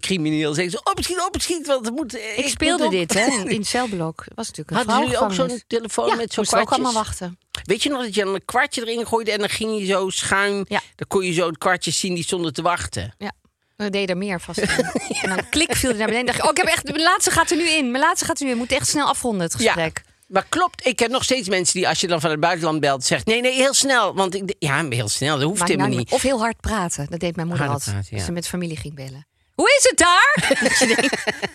crimineel? 0.00 0.54
Zeggen 0.54 0.72
ze 0.72 0.80
opschieten, 0.90 1.26
opschieten. 1.26 1.66
Want 1.74 1.86
er 1.86 1.92
moet, 1.92 2.14
Ik 2.36 2.48
speelde 2.48 2.88
dit 2.88 3.14
hè, 3.14 3.26
in, 3.26 3.48
in 3.48 3.56
het 3.60 3.66
celblok. 3.66 4.24
Was 4.34 4.46
natuurlijk 4.48 4.70
een 4.70 4.76
Hadden 4.76 4.98
jullie 5.08 5.24
ook 5.24 5.32
zo'n 5.32 5.62
telefoon 5.66 6.06
ja, 6.08 6.14
met 6.14 6.32
zo'n 6.32 6.44
we 6.44 6.50
ook 6.50 6.56
kwartjes? 6.64 6.84
allemaal 6.86 7.02
wachten. 7.04 7.38
Weet 7.62 7.82
je 7.82 7.88
nog 7.88 8.02
dat 8.02 8.14
je 8.14 8.24
dan 8.24 8.34
een 8.34 8.44
kwartje 8.44 8.80
erin 8.80 9.06
gooide 9.06 9.32
en 9.32 9.38
dan 9.38 9.48
ging 9.48 9.78
je 9.78 9.86
zo 9.86 10.10
schuin. 10.10 10.64
Ja. 10.68 10.80
Dan 10.96 11.06
kon 11.08 11.24
je 11.24 11.32
zo 11.32 11.46
het 11.46 11.58
kwartje 11.58 11.90
zien 11.90 12.14
die 12.14 12.24
zonder 12.24 12.52
te 12.52 12.62
wachten. 12.62 13.14
Ja. 13.18 13.32
We 13.76 13.90
deden 13.90 14.08
er 14.08 14.16
meer 14.16 14.40
vast. 14.40 14.58
En 15.22 15.28
dan 15.28 15.48
klik 15.48 15.76
viel 15.76 15.90
hij 15.90 15.98
naar 15.98 16.08
beneden. 16.08 16.18
En 16.18 16.26
dacht 16.26 16.38
ik, 16.38 16.44
oh, 16.44 16.50
ik 16.50 16.56
heb 16.56 16.66
echt, 16.66 16.84
mijn 16.84 17.02
laatste 17.02 17.30
gaat 17.30 17.50
er 17.50 17.56
nu 17.56 17.68
in. 17.68 17.90
Mijn 17.90 18.04
laatste 18.04 18.24
gaat 18.24 18.38
er 18.38 18.42
nu 18.42 18.48
in. 18.48 18.54
We 18.54 18.58
moeten 18.58 18.76
echt 18.76 18.88
snel 18.88 19.06
afronden, 19.06 19.42
het 19.42 19.54
gesprek. 19.54 20.02
Maar 20.32 20.46
klopt, 20.48 20.86
ik 20.86 20.98
heb 20.98 21.10
nog 21.10 21.24
steeds 21.24 21.48
mensen 21.48 21.74
die 21.74 21.88
als 21.88 22.00
je 22.00 22.06
dan 22.06 22.20
van 22.20 22.30
het 22.30 22.40
buitenland 22.40 22.80
belt, 22.80 23.04
zegt 23.04 23.26
nee, 23.26 23.40
nee, 23.40 23.54
heel 23.54 23.74
snel. 23.74 24.14
Want 24.14 24.34
ik, 24.34 24.54
ja, 24.58 24.82
maar 24.82 24.92
heel 24.92 25.08
snel, 25.08 25.38
dat 25.38 25.44
hoeft 25.46 25.58
Maakt 25.58 25.70
helemaal 25.70 25.90
nou 25.90 26.00
niet. 26.00 26.12
Of 26.12 26.22
heel 26.22 26.38
hard 26.38 26.60
praten. 26.60 27.06
Dat 27.10 27.20
deed 27.20 27.36
mijn 27.36 27.48
moeder 27.48 27.68
altijd. 27.68 27.96
Als 27.96 28.08
ja. 28.08 28.18
ze 28.18 28.32
met 28.32 28.48
familie 28.48 28.76
ging 28.76 28.94
bellen. 28.94 29.26
Hoe 29.54 29.76
is 29.78 29.88
het 29.88 29.98
daar? 29.98 30.34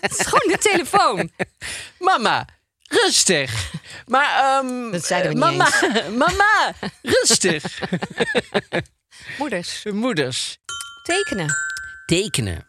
Het 0.00 0.18
is 0.18 0.26
gewoon 0.26 0.52
de 0.52 0.58
telefoon. 0.58 1.30
Mama, 1.98 2.46
rustig. 2.88 3.72
Maar, 4.06 4.58
ehm 4.64 4.90
Dat 4.90 5.04
zeiden 5.04 5.34
we 5.34 5.44
eh, 5.44 5.50
niet 5.50 5.58
mama, 5.58 6.10
mama, 6.26 6.74
rustig. 7.02 7.80
Moeders, 9.38 9.82
Moeders, 9.92 10.58
tekenen. 11.02 11.54
tekenen. 12.06 12.66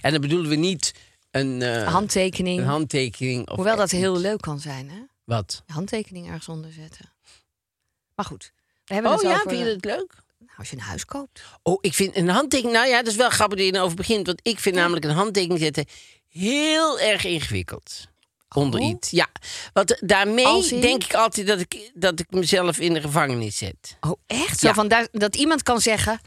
En 0.00 0.12
dan 0.12 0.20
bedoelen 0.20 0.50
we 0.50 0.56
niet 0.56 0.94
een, 1.30 1.62
eh, 1.62 1.92
Handtekening. 1.92 2.60
een 2.60 2.66
handtekening. 2.66 3.48
Of 3.48 3.56
Hoewel 3.56 3.76
dat 3.76 3.90
heel 3.90 4.16
leuk 4.18 4.40
kan 4.40 4.60
zijn, 4.60 4.90
hè? 4.90 4.98
Wat? 5.24 5.62
Een 5.66 5.74
handtekening 5.74 6.26
ergens 6.26 6.48
onder 6.48 6.72
zetten. 6.72 7.12
Maar 8.14 8.24
goed, 8.24 8.52
we 8.84 8.94
hebben 8.94 9.10
Oh 9.12 9.16
het 9.18 9.26
ja, 9.26 9.34
over... 9.34 9.50
vind 9.50 9.62
je 9.66 9.74
dat 9.74 9.84
leuk? 9.84 10.14
Nou, 10.38 10.52
als 10.58 10.70
je 10.70 10.76
een 10.76 10.82
huis 10.82 11.04
koopt. 11.04 11.42
Oh, 11.62 11.78
ik 11.80 11.94
vind 11.94 12.16
een 12.16 12.28
handtekening. 12.28 12.76
Nou 12.76 12.88
ja, 12.88 12.96
dat 12.98 13.06
is 13.06 13.16
wel 13.16 13.30
grappig 13.30 13.58
dat 13.58 13.66
je 13.66 13.74
erover 13.74 13.96
begint. 13.96 14.26
Want 14.26 14.40
ik 14.42 14.58
vind 14.58 14.74
namelijk 14.74 15.04
een 15.04 15.10
handtekening 15.10 15.60
zetten 15.60 15.84
heel 16.28 17.00
erg 17.00 17.24
ingewikkeld. 17.24 18.08
Onder 18.54 18.80
Oh. 18.80 18.88
iets. 18.88 19.10
Ja. 19.10 19.26
Want 19.72 19.96
daarmee 20.00 20.70
in? 20.70 20.80
denk 20.80 21.04
ik 21.04 21.14
altijd 21.14 21.46
dat 21.46 21.60
ik, 21.60 21.90
dat 21.94 22.20
ik 22.20 22.26
mezelf 22.30 22.78
in 22.78 22.92
de 22.94 23.00
gevangenis 23.00 23.56
zet. 23.56 23.96
Oh, 24.00 24.12
echt? 24.26 24.58
Zo 24.60 24.66
Ja. 24.66 24.74
van 24.74 24.88
daar, 24.88 25.08
dat 25.12 25.36
iemand 25.36 25.62
kan 25.62 25.80
zeggen... 25.80 26.20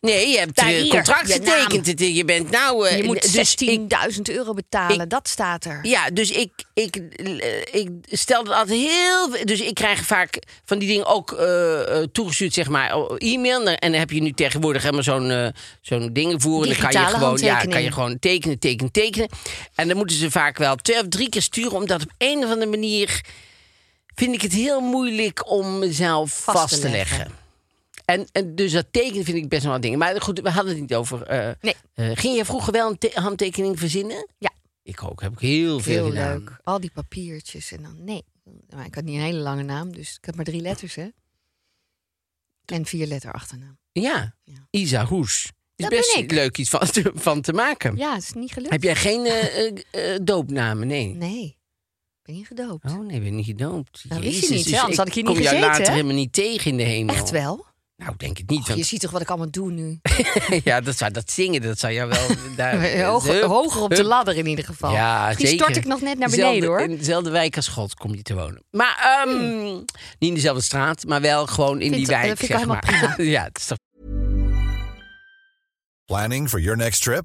Nee, 0.00 0.28
je 0.28 0.38
hebt 0.38 0.60
een 0.60 0.66
hier, 0.68 0.88
contract 0.88 1.32
getekend. 1.32 1.86
Het- 1.86 2.00
Je 2.00 2.24
bent 2.24 2.50
nou. 2.50 2.88
eh, 2.88 2.96
je 2.96 3.04
moet 3.04 3.22
dus 3.32 3.34
ik- 3.34 3.36
16.000 3.36 4.28
euro 4.30 4.52
betalen. 4.54 5.00
ik- 5.00 5.10
dat 5.10 5.28
staat 5.28 5.64
er. 5.64 5.78
Ja, 5.82 6.10
dus 6.10 6.30
ik, 6.30 6.50
ik, 6.74 6.96
eh, 6.96 7.80
ik 7.80 7.88
stel 8.04 8.44
dat 8.44 8.54
altijd 8.54 8.78
heel. 8.78 9.44
Dus 9.44 9.60
ik 9.60 9.74
krijg 9.74 10.04
vaak 10.04 10.38
van 10.64 10.78
die 10.78 10.88
dingen 10.88 11.06
ook 11.06 11.32
eh, 11.32 11.96
eh, 12.00 12.06
toegestuurd, 12.12 12.54
zeg 12.54 12.68
maar, 12.68 12.90
e-mail. 13.18 13.66
En 13.66 13.90
dan 13.90 14.00
heb 14.00 14.10
je 14.10 14.22
nu 14.22 14.32
tegenwoordig 14.32 14.82
helemaal 14.82 15.02
zo'n 15.02 15.30
eh, 15.30 15.48
zo'n 15.80 16.12
dingen 16.12 16.40
voeren. 16.40 16.68
Dan 16.68 16.90
kan 16.90 17.00
je 17.02 17.06
gewoon, 17.08 17.38
ja, 17.38 17.60
kan 17.64 17.82
je 17.82 17.92
gewoon 17.92 18.18
tekenen, 18.18 18.58
tekenen, 18.58 18.92
tekenen. 18.92 19.28
En 19.74 19.88
dan 19.88 19.96
moeten 19.96 20.16
ze 20.16 20.30
vaak 20.30 20.58
wel 20.58 20.76
twee 20.76 21.00
of 21.00 21.08
drie 21.08 21.28
keer 21.28 21.42
sturen, 21.42 21.72
omdat 21.72 22.02
op 22.02 22.10
een 22.18 22.38
of 22.44 22.50
andere 22.50 22.70
manier 22.70 23.20
vind 24.14 24.34
ik 24.34 24.42
het 24.42 24.52
heel 24.52 24.80
moeilijk 24.80 25.50
om 25.50 25.78
mezelf 25.78 26.40
vast, 26.44 26.80
te 26.80 26.88
leggen. 26.90 27.38
En, 28.12 28.26
en 28.32 28.54
dus 28.54 28.72
dat 28.72 28.86
tekenen 28.90 29.24
vind 29.24 29.36
ik 29.36 29.48
best 29.48 29.62
wel 29.62 29.72
wat 29.72 29.82
dingen. 29.82 29.98
Maar 29.98 30.20
goed, 30.22 30.40
we 30.40 30.50
hadden 30.50 30.72
het 30.72 30.80
niet 30.80 30.94
over. 30.94 31.22
eh, 31.22 31.50
Nee. 31.60 31.74
eh, 31.94 32.10
ging 32.16 32.36
je 32.36 32.44
vroeger 32.44 32.72
wel 32.72 32.90
een 32.90 32.98
te- 32.98 33.10
handtekening 33.14 33.78
verzinnen? 33.78 34.28
Ja. 34.38 34.50
Ik 34.82 35.02
ook, 35.04 35.20
heb 35.22 35.32
ik 35.32 35.38
heel 35.38 35.80
veel 35.80 35.94
Heel 35.94 36.08
gedaan. 36.08 36.38
leuk. 36.38 36.60
Al 36.64 36.80
die 36.80 36.90
papiertjes 36.90 37.72
en 37.72 37.82
dan... 37.82 38.04
Nee, 38.04 38.24
maar 38.74 38.86
ik 38.86 38.94
had 38.94 39.04
niet 39.04 39.14
een 39.16 39.22
hele 39.22 39.38
lange 39.38 39.62
naam. 39.62 39.92
Dus 39.92 40.16
ik 40.16 40.24
heb 40.24 40.34
maar 40.36 40.44
drie 40.44 40.60
letters, 40.60 40.94
hè? 40.94 41.08
En 42.64 42.86
vier 42.86 43.06
letter 43.06 43.32
achternaam. 43.32 43.78
Ja, 43.92 44.34
Ja. 44.44 44.66
Isa 44.70 45.04
Hoes. 45.06 45.44
Is 45.76 45.86
Dat 45.86 45.88
best 45.90 46.30
leuk 46.30 46.58
iets 46.58 46.70
van 46.70 46.80
te, 46.90 47.10
van 47.14 47.40
te 47.40 47.52
maken. 47.52 47.96
Ja, 47.96 48.14
het 48.14 48.22
is 48.22 48.32
niet 48.32 48.52
gelukt. 48.52 48.70
Heb 48.72 48.82
jij 48.82 48.96
geen 48.96 49.26
eh, 49.26 50.16
doopnamen? 50.22 50.86
Nee. 50.86 51.14
Nee, 51.14 51.58
ben 52.22 52.34
niet 52.34 52.46
gedoopt. 52.46 52.84
Oh 52.84 52.98
nee, 53.04 53.16
ik 53.16 53.22
ben 53.22 53.34
niet 53.36 53.46
gedoopt. 53.46 54.04
Nou, 54.08 54.20
wist 54.20 54.48
je 54.48 54.54
niet, 54.54 54.64
dus 54.64 54.78
Anders 54.78 54.96
had 54.96 55.06
ik 55.08 55.14
hier 55.14 55.24
niet 55.24 55.32
kom 55.32 55.42
jou 55.42 55.54
gezeten, 55.56 55.70
later 55.78 55.86
hè? 55.86 55.92
helemaal 55.98 56.16
niet 56.16 56.32
tegen 56.32 56.70
in 56.70 56.76
de 56.76 56.82
hemel. 56.82 57.14
Echt 57.14 57.30
wel? 57.30 57.66
Nou, 58.00 58.14
denk 58.16 58.38
het 58.38 58.50
niet. 58.50 58.60
Och, 58.60 58.66
je 58.66 58.74
Want, 58.74 58.86
ziet 58.86 59.00
toch 59.00 59.10
wat 59.10 59.20
ik 59.20 59.28
allemaal 59.28 59.50
doe 59.50 59.70
nu? 59.70 59.98
ja, 60.64 60.80
dat, 60.80 60.96
zou, 60.96 61.10
dat 61.10 61.30
zingen, 61.30 61.62
dat 61.62 61.78
zou 61.78 61.92
jou 61.92 62.08
wel... 62.08 62.26
Daar, 62.56 63.02
Hoger, 63.04 63.34
Hup, 63.34 63.42
hoger 63.44 63.82
op 63.82 63.94
de 63.94 64.04
ladder 64.04 64.36
in 64.36 64.46
ieder 64.46 64.64
geval. 64.64 64.92
Ja, 64.92 65.26
Misschien 65.26 65.46
zeker. 65.46 65.64
stort 65.64 65.76
ik 65.76 65.84
nog 65.84 66.00
net 66.00 66.18
naar 66.18 66.30
beneden, 66.30 66.68
hoor. 66.68 66.80
In 66.80 66.96
dezelfde 66.96 67.30
wijk 67.30 67.56
als 67.56 67.68
God 67.68 67.94
kom 67.94 68.14
je 68.14 68.22
te 68.22 68.34
wonen. 68.34 68.62
Maar 68.70 69.22
ehm, 69.24 69.74
niet 69.74 69.84
in 70.18 70.34
dezelfde 70.34 70.62
straat, 70.62 71.04
maar 71.04 71.20
wel 71.20 71.46
gewoon 71.46 71.80
in 71.80 71.92
Vind- 71.92 71.94
die 71.94 72.06
dat 72.06 72.14
wijk, 72.14 72.38
vind 72.38 72.50
ik 72.50 72.56
zeg 72.56 72.66
maar. 72.66 72.84
helemaal 72.86 73.20
ja, 73.36 73.44
het 73.44 73.58
is 73.58 73.66
toch 73.66 73.78
Planning 76.04 76.48
for 76.48 76.60
your 76.60 76.76
next 76.76 77.02
trip? 77.02 77.24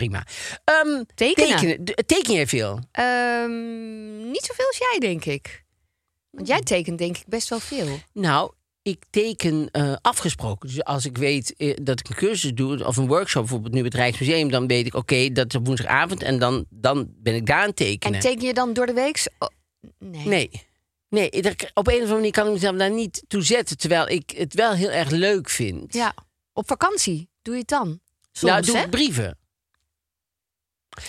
Prima. 0.00 0.26
Ehm, 0.64 1.02
Tekenen. 1.14 1.84
Teken 2.06 2.34
jij 2.34 2.46
veel? 2.46 2.78
Ehm, 2.92 4.30
niet 4.30 4.44
zoveel 4.44 4.66
als 4.66 4.78
jij, 4.78 4.98
denk 4.98 5.24
ik. 5.24 5.64
Want 6.30 6.46
jij 6.46 6.60
tekent 6.60 6.98
denk 6.98 7.16
ik 7.16 7.24
best 7.26 7.48
wel 7.48 7.60
veel. 7.60 7.98
Nou, 8.12 8.52
ik 8.82 9.04
teken 9.10 9.68
eh, 9.70 9.96
afgesproken. 10.02 10.68
Dus 10.68 10.84
als 10.84 11.04
ik 11.04 11.18
weet 11.18 11.54
eh, 11.56 11.76
dat 11.82 12.00
ik 12.00 12.08
een 12.08 12.14
cursus 12.14 12.52
doe, 12.54 12.86
of 12.86 12.96
een 12.96 13.06
workshop 13.06 13.42
bijvoorbeeld 13.42 13.72
nu 13.72 13.78
bij 13.78 13.88
het 13.88 13.98
Rijksmuseum, 13.98 14.50
dan 14.50 14.66
weet 14.66 14.86
ik, 14.86 14.94
oké, 14.94 15.32
dat 15.32 15.46
is 15.48 15.54
op 15.54 15.66
woensdagavond 15.66 16.22
en 16.22 16.38
dan, 16.38 16.64
dan 16.68 17.08
ben 17.16 17.34
ik 17.34 17.46
daar 17.46 17.60
aan 17.60 17.66
het 17.66 17.76
tekenen. 17.76 18.14
En 18.14 18.20
teken 18.20 18.46
je 18.46 18.54
dan 18.54 18.72
door 18.72 18.86
de 18.86 18.92
week? 18.92 19.26
Oh, 19.38 19.48
nee. 19.98 20.26
Nee. 20.26 20.50
Nee, 21.08 21.30
op 21.74 21.86
een 21.86 21.94
of 21.94 22.00
andere 22.00 22.14
manier 22.14 22.30
kan 22.30 22.46
ik 22.46 22.52
mezelf 22.52 22.76
daar 22.76 22.90
niet 22.90 23.24
toe 23.28 23.42
zetten, 23.42 23.76
terwijl 23.76 24.08
ik 24.08 24.30
het 24.30 24.54
wel 24.54 24.72
heel 24.72 24.90
erg 24.90 25.10
leuk 25.10 25.50
vind. 25.50 25.94
Ja. 25.94 26.14
Op 26.52 26.68
vakantie 26.68 27.30
doe 27.42 27.54
je 27.54 27.60
het 27.60 27.68
dan? 27.68 28.00
Soms, 28.32 28.52
nou, 28.52 28.64
doe 28.64 28.76
hè? 28.76 28.82
ik 28.82 28.90
brieven. 28.90 29.38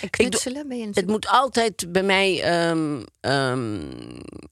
En 0.01 0.09
knutselen 0.09 0.67
ben 0.67 0.77
je 0.77 0.83
een 0.85 0.91
Het 0.93 1.07
moet 1.07 1.27
altijd 1.27 1.91
bij 1.91 2.03
mij 2.03 2.41
ehm, 2.43 3.01
ehm, 3.19 3.81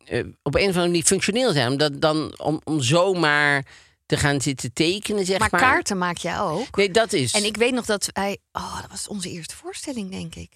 eh, 0.06 0.20
op 0.44 0.56
een 0.56 0.62
of 0.62 0.68
andere 0.68 0.86
manier 0.86 1.04
functioneel 1.04 1.52
zijn. 1.54 1.72
Omdat 1.72 2.02
dan 2.02 2.40
om, 2.40 2.62
om 2.64 2.82
zomaar 2.82 3.66
te 4.06 4.18
gaan 4.18 4.42
zitten 4.42 4.74
tekenen, 4.74 5.26
zeg 5.26 5.40
maar. 5.40 5.48
Maar 5.52 5.60
kaarten 5.60 5.98
maak 5.98 6.18
jij 6.18 6.40
ook. 6.40 6.76
Nee, 6.78 6.92
dat 6.92 7.14
is. 7.14 7.32
En 7.34 7.44
ik 7.46 7.58
weet 7.58 7.74
nog 7.74 7.86
dat 7.86 8.10
wij... 8.14 8.38
Oh, 8.52 8.82
dat 8.82 8.90
was 8.90 9.08
onze 9.08 9.30
eerste 9.30 9.56
voorstelling, 9.56 10.12
denk 10.12 10.36
ik. 10.36 10.52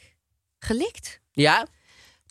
Gelikt. 0.60 1.20
Ja? 1.32 1.68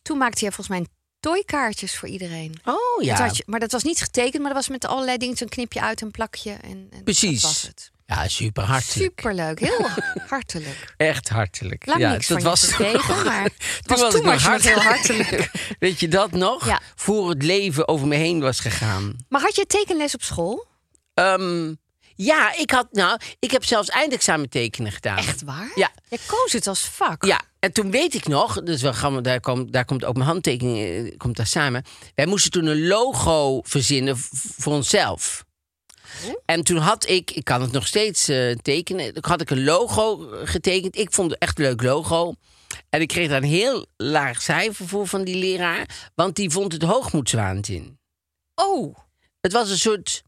Toen 0.02 0.18
maakte 0.18 0.40
jij 0.40 0.52
volgens 0.52 0.78
mij 0.78 0.86
toykaartjes 1.20 1.96
voor 1.96 2.08
iedereen. 2.08 2.54
Oh 2.64 3.02
ja. 3.02 3.16
Dat 3.16 3.26
had 3.26 3.36
je- 3.36 3.42
maar 3.46 3.60
dat 3.60 3.72
was 3.72 3.82
niet 3.82 4.00
getekend, 4.02 4.38
maar 4.42 4.52
dat 4.54 4.66
was 4.66 4.68
met 4.68 4.84
allerlei 4.86 5.16
dingen. 5.18 5.36
Zo'n 5.36 5.48
knipje 5.48 5.80
uit, 5.80 6.00
een 6.00 6.10
plakje. 6.10 6.50
En, 6.52 6.86
en 6.90 7.02
Precies. 7.04 7.40
Dat 7.42 7.50
was 7.52 7.62
het. 7.62 7.90
Ja, 8.14 8.28
super 8.28 8.62
hartelijk. 8.62 9.12
Superleuk. 9.18 9.58
Heel 9.60 9.88
hartelijk. 10.28 10.94
Echt 10.96 11.28
hartelijk. 11.28 11.86
Lang 11.86 12.00
ja, 12.00 12.10
niks 12.12 12.26
van 12.26 12.40
je 12.40 12.56
gekregen, 12.56 13.24
maar 13.26 13.42
het 13.42 13.54
was 13.86 14.00
was 14.00 14.12
toen 14.12 14.24
was 14.24 14.42
je 14.42 14.48
nog 14.48 14.62
heel 14.62 14.80
hart- 14.80 14.84
hartelijk. 14.84 15.50
Weet 15.78 16.00
je 16.00 16.08
dat 16.08 16.30
nog? 16.30 16.66
Ja. 16.66 16.80
Voor 16.94 17.28
het 17.28 17.42
leven 17.42 17.88
over 17.88 18.06
me 18.06 18.16
heen 18.16 18.40
was 18.40 18.60
gegaan. 18.60 19.16
Maar 19.28 19.40
had 19.40 19.56
je 19.56 19.66
tekenles 19.66 20.14
op 20.14 20.22
school? 20.22 20.66
Ehm, 21.14 21.74
ja, 22.14 22.56
ik 22.56 22.70
had 22.70 22.86
nou, 22.90 23.18
ik 23.38 23.50
heb 23.50 23.64
zelfs 23.64 23.88
eindexamen 23.88 24.48
tekenen 24.48 24.92
gedaan. 24.92 25.16
Echt 25.18 25.42
waar? 25.42 25.72
Ja. 25.74 25.90
Je 26.08 26.18
koos 26.26 26.52
het 26.52 26.66
als 26.66 26.80
vak. 26.80 27.24
Ja, 27.24 27.40
en 27.58 27.72
toen 27.72 27.90
weet 27.90 28.14
ik 28.14 28.28
nog, 28.28 28.62
dus 28.62 28.82
wel 28.82 28.94
gaan 28.94 29.14
we, 29.14 29.20
daar, 29.20 29.40
komt, 29.40 29.72
daar 29.72 29.84
komt 29.84 30.04
ook 30.04 30.14
mijn 30.14 30.28
handtekening 30.28 30.78
eh, 30.78 31.16
komt 31.16 31.36
daar 31.36 31.46
samen. 31.46 31.84
Wij 32.14 32.26
moesten 32.26 32.50
toen 32.50 32.66
een 32.66 32.86
logo 32.86 33.60
verzinnen 33.62 34.16
voor 34.56 34.72
onszelf. 34.72 35.44
En 36.44 36.64
toen 36.64 36.76
had 36.76 37.08
ik, 37.08 37.30
ik 37.30 37.44
kan 37.44 37.60
het 37.60 37.72
nog 37.72 37.86
steeds 37.86 38.28
eh, 38.28 38.54
tekenen, 38.62 39.12
toen 39.14 39.24
had 39.26 39.40
ik 39.40 39.50
een 39.50 39.64
logo 39.64 40.28
getekend. 40.44 40.96
Ik 40.98 41.12
vond 41.12 41.30
het 41.30 41.40
echt 41.40 41.58
een 41.58 41.64
leuk 41.64 41.82
logo. 41.82 42.34
En 42.90 43.00
ik 43.00 43.08
kreeg 43.08 43.28
daar 43.28 43.42
een 43.42 43.48
heel 43.48 43.86
laag 43.96 44.42
cijfer 44.42 44.88
voor 44.88 45.06
van 45.06 45.24
die 45.24 45.36
leraar, 45.36 46.10
want 46.14 46.36
die 46.36 46.50
vond 46.50 46.72
het 46.72 46.82
hoogmoedswaanzin. 46.82 47.98
Oh, 48.54 48.96
Het 49.40 49.52
was 49.52 49.70
een 49.70 49.78
soort 49.78 50.22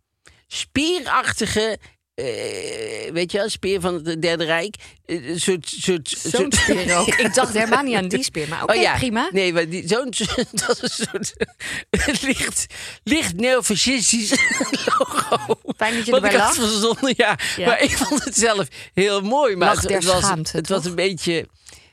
spierachtige, 0.47 1.79
eh, 2.15 3.13
weet 3.13 3.33
je 3.33 3.39
wel, 3.39 3.49
speer 3.49 3.81
van 3.81 3.95
het 3.95 4.23
Derde 4.23 4.45
Rijk. 4.45 4.75
Een 5.07 5.41
soort, 5.41 5.69
soort, 5.69 6.09
zo'n 6.19 6.53
speer 6.53 6.97
ook. 6.97 7.07
Ik 7.25 7.35
dacht 7.35 7.53
helemaal 7.53 7.83
niet 7.83 7.95
aan 7.95 8.09
die 8.09 8.23
speer, 8.23 8.49
maar 8.49 8.63
oké, 8.63 8.73
Oh 8.75 8.81
ja, 8.81 8.97
prima. 8.97 9.29
Nee, 9.33 9.53
maar 9.53 9.69
die, 9.69 9.89
zo'n 9.89 10.13
dat 10.53 10.81
was 10.81 10.99
een 11.13 11.25
soort 11.25 12.23
licht, 12.23 12.67
licht 13.03 13.37
neofascistisch 13.37 14.31
logo. 14.99 15.37
Fijn 15.77 15.95
dat 15.95 16.05
je 16.05 16.11
Wat 16.11 16.23
erbij 16.23 16.35
ik 16.35 16.41
had 16.41 16.57
lag. 16.57 16.69
verzonnen, 16.69 17.15
ja. 17.17 17.39
Ja. 17.57 17.67
Maar 17.67 17.83
ik 17.83 17.91
vond 17.97 18.25
het 18.25 18.37
zelf 18.37 18.69
heel 18.95 19.21
mooi. 19.21 19.57
Maar 19.57 19.77
het, 19.77 20.05
was, 20.05 20.23
schaamte, 20.25 20.57
het 20.57 20.69
was 20.69 20.85
een 20.85 20.95
beetje... 20.95 21.47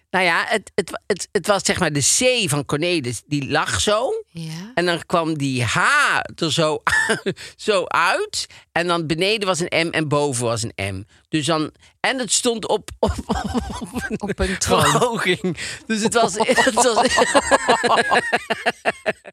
Nou 0.10 0.25
ja, 0.25 0.45
het, 0.47 0.71
het, 0.75 1.01
het, 1.07 1.27
het 1.31 1.47
was 1.47 1.62
zeg 1.65 1.79
maar 1.79 1.93
de 1.93 1.99
C 2.43 2.49
van 2.49 2.65
Cornelis, 2.65 3.21
die 3.25 3.49
lag 3.49 3.81
zo. 3.81 4.23
Ja. 4.31 4.71
En 4.73 4.86
dan 4.86 5.05
kwam 5.05 5.38
die 5.38 5.63
H 5.63 5.77
er 6.36 6.51
zo, 6.51 6.84
zo 7.55 7.84
uit. 7.88 8.47
En 8.71 8.88
dan 8.88 9.07
beneden 9.07 9.47
was 9.47 9.60
een 9.60 9.88
M 9.88 9.89
en 9.91 10.07
boven 10.07 10.45
was 10.45 10.63
een 10.63 10.95
M. 10.95 11.03
Dus 11.29 11.45
dan, 11.45 11.71
en 11.99 12.19
het 12.19 12.31
stond 12.31 12.67
op, 12.67 12.89
op, 12.99 13.13
op 13.79 14.03
een, 14.10 14.21
Op 14.21 14.39
een 14.39 14.55
verhoging. 14.60 15.57
Dus 15.88 16.01
het 16.03 16.13
was... 16.13 16.34
Het 16.62 16.73
was 16.73 16.95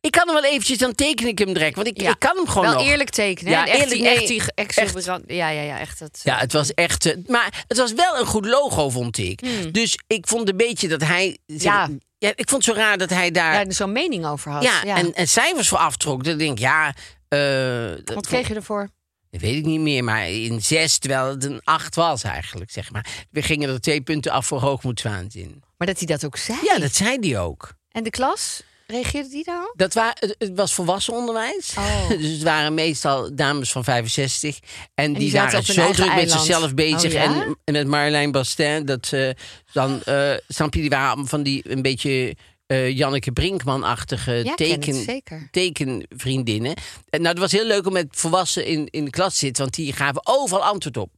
ik 0.00 0.10
kan 0.10 0.26
hem 0.28 0.34
wel 0.34 0.44
eventjes, 0.44 0.78
dan 0.78 0.94
teken 0.94 1.26
ik 1.26 1.38
hem 1.38 1.52
direct. 1.52 1.74
Want 1.74 1.86
ik, 1.86 2.00
Ja. 2.00 2.10
ik 2.10 2.18
kan 2.18 2.36
hem 2.36 2.46
gewoon 2.48 2.64
Wel 2.68 2.74
nog. 2.74 2.86
eerlijk 2.86 3.10
tekenen. 3.10 3.52
Ja, 3.52 3.66
echt, 3.66 3.74
eerlijk, 3.76 3.90
die, 3.90 4.08
echt 4.08 4.26
die 4.26 4.42
exuberant- 4.54 5.24
Ja, 5.26 5.48
ja, 5.48 5.62
ja, 5.62 5.78
echt. 5.78 5.98
Dat, 5.98 6.20
Ja, 6.22 6.38
het 6.38 6.52
was 6.52 6.74
echt... 6.74 7.06
eh, 7.06 7.16
Maar 7.26 7.64
het 7.68 7.76
was 7.76 7.92
wel 7.92 8.18
een 8.18 8.26
goed 8.26 8.46
logo, 8.46 8.90
vond 8.90 9.18
ik. 9.18 9.42
Dus 9.74 9.98
ik 10.06 10.26
vond 10.26 10.48
een 10.48 10.56
beetje 10.56 10.88
dat 10.88 11.02
hij... 11.02 11.38
Hmm. 11.46 11.56
Ja. 11.58 11.88
ja. 12.18 12.28
Ik 12.34 12.48
vond 12.48 12.64
het 12.66 12.74
zo 12.76 12.80
raar 12.80 12.98
dat 12.98 13.10
hij 13.10 13.30
daar... 13.30 13.54
ja, 13.66 13.70
zo'n 13.70 13.92
mening 13.92 14.26
over 14.26 14.50
had. 14.52 14.62
Ja, 14.62 14.80
Ja, 14.84 14.96
En, 14.96 15.14
en 15.14 15.28
cijfers 15.28 15.68
voor 15.68 15.78
aftrok. 15.78 16.24
Dan 16.24 16.38
denk 16.38 16.52
ik, 16.52 16.58
ja... 16.58 16.94
eh, 17.28 18.14
Wat 18.14 18.26
kreeg 18.26 18.48
je 18.48 18.54
ervoor? 18.54 18.88
Dat 19.30 19.40
weet 19.40 19.56
ik 19.56 19.64
niet 19.64 19.80
meer, 19.80 20.04
maar 20.04 20.30
in 20.30 20.62
zes, 20.62 20.98
terwijl 20.98 21.28
het 21.28 21.44
een 21.44 21.60
acht 21.64 21.94
was 21.94 22.22
eigenlijk, 22.22 22.70
zeg 22.70 22.90
maar. 22.90 23.26
We 23.30 23.42
gingen 23.42 23.68
er 23.68 23.80
twee 23.80 24.00
punten 24.00 24.32
af 24.32 24.46
voor 24.46 24.60
hoogmoedswaanzin. 24.60 25.62
Maar 25.76 25.86
dat 25.86 25.98
hij 25.98 26.06
dat 26.06 26.24
ook 26.24 26.36
zei. 26.36 26.58
Ja, 26.62 26.78
dat 26.78 26.94
zei 26.94 27.18
hij 27.20 27.40
ook. 27.40 27.72
En 27.90 28.02
de 28.04 28.10
klas, 28.10 28.62
reageerde 28.86 29.28
die 29.28 29.44
daarop? 29.44 29.72
Dat 29.76 29.94
het, 29.94 30.34
het 30.38 30.52
was 30.54 30.74
volwassen 30.74 31.14
onderwijs. 31.14 31.74
Oh. 31.78 32.08
Dus 32.18 32.30
het 32.30 32.42
waren 32.42 32.74
meestal 32.74 33.34
dames 33.34 33.72
van 33.72 33.84
65. 33.84 34.58
En, 34.94 35.12
die, 35.12 35.18
die 35.18 35.30
zaten 35.30 35.52
waren 35.52 35.74
zo 35.74 35.92
druk 35.92 36.14
met 36.14 36.30
zichzelf 36.30 36.74
bezig. 36.74 37.04
Oh, 37.04 37.12
ja? 37.12 37.22
en, 37.22 37.56
en 37.64 37.72
met 37.72 37.86
Marjolein 37.86 38.30
Bastin. 38.30 38.84
Dat 38.84 39.06
ze 39.06 39.36
dan, 39.72 40.02
eh 40.02 40.32
snap 40.48 40.74
je, 40.74 40.80
die 40.80 40.90
waren 40.90 41.26
van 41.26 41.42
die 41.42 41.70
een 41.70 41.82
beetje 41.82 42.36
eh, 42.68 42.96
Janneke 42.96 43.32
Brinkman-achtige 43.32 44.32
Ja, 44.32 44.54
teken, 44.54 45.22
tekenvriendinnen. 45.50 46.74
En 47.10 47.20
nou, 47.20 47.28
het 47.28 47.38
was 47.38 47.52
heel 47.52 47.64
leuk 47.64 47.86
om 47.86 47.92
met 47.92 48.06
volwassenen 48.10 48.68
in, 48.68 48.88
in 48.90 49.04
de 49.04 49.10
klas 49.10 49.32
te 49.32 49.38
zitten, 49.38 49.62
want 49.62 49.74
die 49.74 49.92
gaven 49.92 50.20
overal 50.24 50.64
antwoord 50.64 50.96
op. 50.96 51.10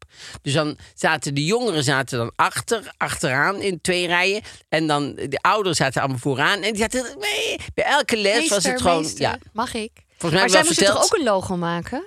Dus 0.42 0.52
dan 0.52 0.76
zaten 0.94 1.34
de 1.34 1.44
jongeren 1.44 1.84
zaten 1.84 2.18
dan 2.18 2.32
achter, 2.36 2.94
achteraan 2.96 3.62
in 3.62 3.80
twee 3.80 4.06
rijen. 4.06 4.42
En 4.68 4.86
dan 4.86 5.14
de 5.14 5.38
ouderen 5.40 5.76
zaten 5.76 6.00
allemaal 6.00 6.18
vooraan. 6.20 6.62
En 6.62 6.72
die 6.72 6.80
zaten, 6.80 7.04
nee, 7.18 7.56
bij 7.74 7.84
elke 7.84 8.16
les 8.16 8.48
was 8.48 8.64
het 8.64 8.80
gewoon. 8.80 9.00
meester, 9.02 9.20
Ja, 9.20 9.38
Mag 9.52 9.74
ik? 9.74 9.90
volgens 10.18 10.32
mij 10.32 10.40
maar 10.40 10.50
zij 10.50 10.62
moesten 10.62 10.86
toch 10.86 11.04
ook 11.04 11.18
een 11.18 11.24
logo 11.24 11.56
maken? 11.56 12.04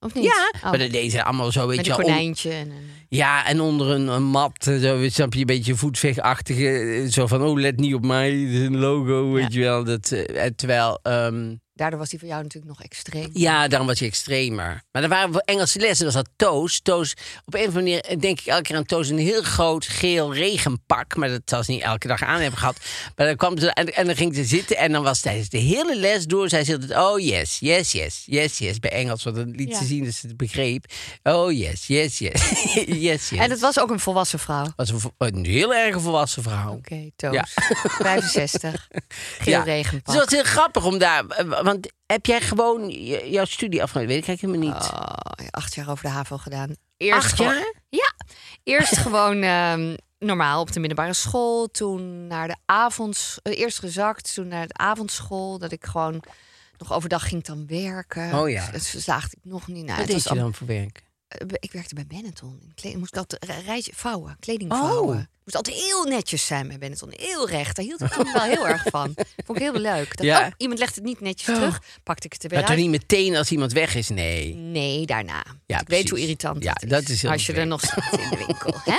Of 0.00 0.14
niet? 0.14 0.24
Ja, 0.24 0.52
Oh, 0.56 0.62
maar 0.70 0.78
dat 0.78 0.90
deden 0.90 1.10
ze 1.10 1.24
allemaal 1.24 1.52
zo, 1.52 1.66
weet 1.66 1.76
met 1.76 1.86
je 1.86 1.92
een 1.92 1.98
konijntje. 1.98 2.50
En. 2.50 2.72
Ja, 3.08 3.46
en 3.46 3.60
onder 3.60 3.90
een, 3.90 4.08
een 4.08 4.22
mat, 4.24 4.66
eh, 4.66 4.76
zo, 4.78 5.08
snap 5.08 5.32
je, 5.34 5.40
een 5.40 5.46
beetje 5.46 5.74
voetvechtachtige. 5.74 6.68
eh, 6.68 7.06
Zo 7.10 7.26
van, 7.26 7.42
oh, 7.42 7.58
let 7.58 7.76
niet 7.76 7.94
op 7.94 8.04
mij, 8.04 8.30
dit 8.30 8.48
is 8.48 8.66
een 8.66 8.76
logo, 8.78 9.32
weet 9.32 9.52
je 9.52 9.60
wel. 9.60 9.84
Dat, 9.84 10.10
eh, 10.12 10.44
en 10.44 10.56
terwijl, 10.56 10.98
ehm, 11.02 11.54
Daardoor 11.80 11.98
was 11.98 12.08
die 12.08 12.18
voor 12.18 12.28
jou 12.28 12.42
natuurlijk 12.42 12.72
nog 12.78 12.82
extreem. 12.82 13.30
ja, 13.32 13.68
daarom 13.68 13.88
was 13.88 13.98
hij 13.98 14.08
extremer. 14.08 14.82
Maar 14.92 15.02
er 15.02 15.08
waren 15.08 15.32
voor 15.32 15.42
Engelse 15.44 15.78
lessen, 15.78 16.04
dat 16.04 16.14
was 16.14 16.22
dat 16.24 16.32
Toos. 16.36 16.80
Toos, 16.82 17.14
op 17.44 17.54
een 17.54 17.60
of 17.60 17.66
andere 17.66 17.84
manier 17.84 18.00
eh, 18.00 18.18
denk 18.18 18.40
ik 18.40 18.46
elke 18.46 18.62
keer 18.62 18.76
aan 18.76 18.84
Toos, 18.84 19.08
een 19.08 19.18
heel 19.18 19.42
groot 19.42 19.86
geel 19.86 20.34
regenpak. 20.34 21.16
Maar 21.16 21.28
dat 21.28 21.40
zal 21.44 21.62
ze 21.64 21.70
niet 21.70 21.82
elke 21.82 22.06
dag 22.08 22.22
aan 22.22 22.40
hebben 22.40 22.58
gehad. 22.58 22.76
Maar 23.16 23.26
dan 23.26 23.36
kwam 23.36 23.58
ze, 23.58 23.70
en, 23.70 23.94
en 23.94 24.06
dan 24.06 24.16
ging 24.16 24.34
ze 24.34 24.44
zitten 24.44 24.76
en 24.76 24.92
dan 24.92 25.02
was 25.02 25.20
tijdens 25.20 25.48
de 25.48 25.58
hele 25.58 25.96
les 25.96 26.24
door, 26.26 26.48
zei 26.48 26.64
ze 26.64 26.72
altijd, 26.72 26.98
oh 26.98 27.20
yes, 27.20 27.56
yes, 27.58 27.92
yes, 27.92 28.22
yes, 28.26 28.58
yes. 28.58 28.78
Bij 28.78 28.90
Engels, 28.90 29.22
want 29.24 29.36
dan 29.36 29.50
liet 29.50 29.68
Ja. 29.70 29.78
ze 29.78 29.84
zien 29.84 30.04
dat 30.04 30.14
ze 30.14 30.26
het 30.26 30.36
begreep. 30.36 30.84
Oh 31.22 31.52
yes, 31.52 31.86
yes, 31.86 32.18
yes, 32.18 32.50
yes, 32.86 33.28
yes. 33.28 33.30
En 33.32 33.50
het 33.50 33.60
was 33.60 33.80
ook 33.80 33.90
een 33.90 34.00
volwassen 34.00 34.38
vrouw. 34.38 34.64
Oké, 34.76 34.92
was 34.92 34.92
een, 35.18 35.44
heel 35.44 35.74
erg 35.74 36.00
volwassen 36.00 36.42
vrouw. 36.42 36.80
Toos. 37.16 37.34
Ja. 37.34 37.46
65. 38.10 38.88
Geel 39.38 39.52
Ja. 39.52 39.62
regenpak. 39.62 40.06
Dus 40.06 40.14
het 40.14 40.24
was 40.30 40.40
heel 40.42 40.52
grappig 40.52 40.84
om 40.84 40.98
daar. 40.98 41.24
Want 41.72 41.92
heb 42.06 42.26
jij 42.26 42.40
gewoon 42.40 42.88
jouw 43.30 43.44
studie 43.44 43.82
afgerond? 43.82 44.08
Weet 44.08 44.18
ik 44.22 44.28
eigenlijk 44.28 44.58
helemaal 44.58 44.80
niet. 44.80 44.90
Oh, 44.92 45.46
acht 45.50 45.74
jaar 45.74 45.90
over 45.90 46.04
de 46.04 46.10
HAVO 46.10 46.36
gedaan. 46.36 46.74
Eerst 46.96 47.24
Acht 47.26 47.34
gewoon- 47.34 47.54
jaar? 47.54 47.74
Ja. 47.88 48.12
Eerst 48.62 48.96
gewoon 49.06 49.42
ehm, 49.42 49.96
normaal 50.18 50.60
op 50.60 50.72
de 50.72 50.80
middelbare 50.80 51.12
school. 51.14 51.66
Toen 51.70 52.26
naar 52.26 52.48
de 52.48 52.56
avonds... 52.64 53.38
eh, 53.42 53.58
eerst 53.58 53.78
gezakt, 53.78 54.34
toen 54.34 54.48
naar 54.48 54.66
de 54.66 54.74
avondschool. 54.74 55.58
Dat 55.58 55.72
ik 55.72 55.84
gewoon 55.86 56.22
nog 56.78 56.92
overdag 56.92 57.28
ging 57.28 57.44
dan 57.44 57.66
werken. 57.66 58.34
Oh 58.40 58.50
ja. 58.50 58.70
Dat 58.70 58.82
slaagde 58.82 59.36
ik 59.42 59.50
nog 59.50 59.66
niet. 59.66 59.76
Nou, 59.84 59.86
Wat 59.88 59.96
het 59.96 60.06
deed 60.06 60.22
was 60.22 60.32
je 60.32 60.38
dan 60.38 60.54
voor 60.54 60.66
werk? 60.66 61.02
Eh, 61.38 61.46
Ik 61.60 61.72
werkte 61.72 61.94
bij 61.94 62.06
Benetton. 62.06 62.72
Moest 62.96 63.12
ik 63.12 63.16
altijd 63.18 63.48
een 63.48 63.62
rijtje 63.64 63.92
vouwen, 63.94 64.36
kleding 64.40 64.72
Oh. 64.72 64.78
vouwen. 64.78 65.30
Moest 65.44 65.56
altijd 65.56 65.76
heel 65.76 66.04
netjes 66.04 66.46
zijn 66.46 66.68
bij 66.68 66.78
Benetton. 66.78 67.08
Heel 67.16 67.48
recht. 67.48 67.76
Daar 67.76 67.84
hield 67.84 68.00
ik 68.00 68.08
toen 68.12 68.32
wel 68.32 68.42
heel 68.42 68.68
erg 68.68 68.82
van. 68.90 69.14
Vond 69.46 69.58
ik 69.58 69.64
heel 69.64 69.80
leuk. 69.80 70.16
Dat, 70.16 70.26
Ja. 70.26 70.40
oh, 70.46 70.52
iemand 70.56 70.78
legt 70.78 70.94
het 70.94 71.04
niet 71.04 71.20
netjes 71.20 71.54
terug. 71.56 71.80
Pakte 72.02 72.26
ik 72.26 72.32
het 72.32 72.42
er 72.42 72.48
weer 72.48 72.60
Maar 72.60 72.68
uit. 72.68 72.78
niet 72.78 72.90
meteen 72.90 73.36
als 73.36 73.50
iemand 73.50 73.72
weg 73.72 73.94
is? 73.94 74.08
Nee. 74.08 74.54
Nee, 74.54 75.06
daarna. 75.06 75.44
Ja, 75.66 75.80
ik 75.80 75.88
weet 75.88 76.10
hoe 76.10 76.20
irritant 76.20 76.62
Ja, 76.62 76.72
dat 76.72 77.08
is. 77.08 77.20
dat 77.20 77.30
Als 77.32 77.46
je 77.46 77.52
er 77.52 77.66
nog 77.66 77.80
zit 77.80 78.20
in 78.20 78.30
de 78.30 78.36
winkel. 78.46 78.74
hè? 78.84 78.98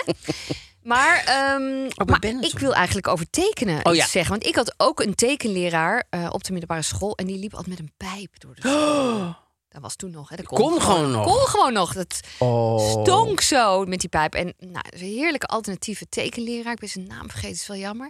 Maar, 0.84 1.24
ehm, 1.26 1.82
maar 2.06 2.26
ik 2.41 2.60
wil 2.60 2.74
eigenlijk 2.74 3.08
over 3.08 3.30
tekenen 3.30 3.86
Oh, 3.86 3.96
ja. 3.96 4.08
zeggen. 4.08 4.32
Want 4.32 4.46
ik 4.46 4.56
had 4.56 4.74
ook 4.78 5.00
een 5.00 5.15
tekenleraar 5.15 6.06
eh, 6.10 6.28
op 6.32 6.44
de 6.44 6.52
middelbare 6.52 6.82
school. 6.82 7.15
En 7.15 7.26
die 7.26 7.38
liep 7.39 7.52
altijd 7.54 7.70
met 7.70 7.80
een 7.80 7.91
pijp 7.98 8.39
door 8.39 8.56
de 8.56 8.62
school. 8.67 9.36
Dat 9.72 9.82
was 9.82 9.96
toen 9.96 10.12
nog. 10.12 10.30
Hè? 10.30 10.36
Dat 10.36 10.46
Kon 10.46 10.82
gewoon 10.82 11.12
nog. 11.12 11.26
Kon 11.26 11.48
gewoon 11.48 11.74
nog. 11.74 11.94
Dat 11.94 12.20
Oh. 12.40 12.92
stonk 13.02 13.42
zo 13.42 13.86
met 13.86 14.00
die 14.00 14.10
pijp. 14.10 14.34
En 14.36 14.54
nou, 14.60 14.86
een 14.90 15.00
heerlijke 15.00 15.46
alternatieve 15.48 16.06
tekenleraar. 16.10 16.74
Ik 16.74 16.80
ben 16.80 16.90
zijn 16.90 17.08
naam 17.08 17.30
vergeten, 17.30 17.56
is 17.56 17.68
wel 17.68 17.78
jammer. 17.78 18.10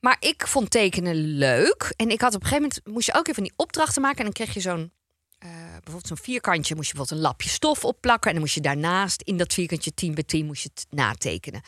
Maar 0.00 0.16
ik 0.20 0.46
vond 0.46 0.70
tekenen 0.70 1.14
leuk. 1.16 1.92
En 1.96 2.10
ik 2.10 2.20
had 2.20 2.34
op 2.34 2.40
een 2.42 2.46
gegeven 2.48 2.62
moment... 2.68 2.94
moest 2.94 3.06
je 3.06 3.14
ook 3.14 3.28
even 3.28 3.42
die 3.42 3.52
opdrachten 3.56 4.02
maken. 4.02 4.18
En 4.18 4.24
dan 4.24 4.32
kreeg 4.32 4.54
je 4.54 4.60
zo'n... 4.60 4.92
eh, 5.38 5.48
bijvoorbeeld 5.70 6.06
zo'n 6.06 6.16
vierkantje 6.16 6.74
moest 6.74 6.88
je 6.88 6.94
bijvoorbeeld 6.94 7.20
een 7.22 7.28
lapje 7.30 7.48
stof 7.48 7.84
opplakken. 7.84 8.26
En 8.26 8.32
dan 8.32 8.40
moest 8.42 8.54
je 8.54 8.60
daarnaast 8.60 9.22
in 9.22 9.36
dat 9.36 9.52
vierkantje 9.54 9.94
10 9.94 10.14
bij 10.14 10.22
10 10.24 10.46
moest 10.46 10.62
je 10.62 10.70
het 10.74 10.86
natekenen. 10.90 11.60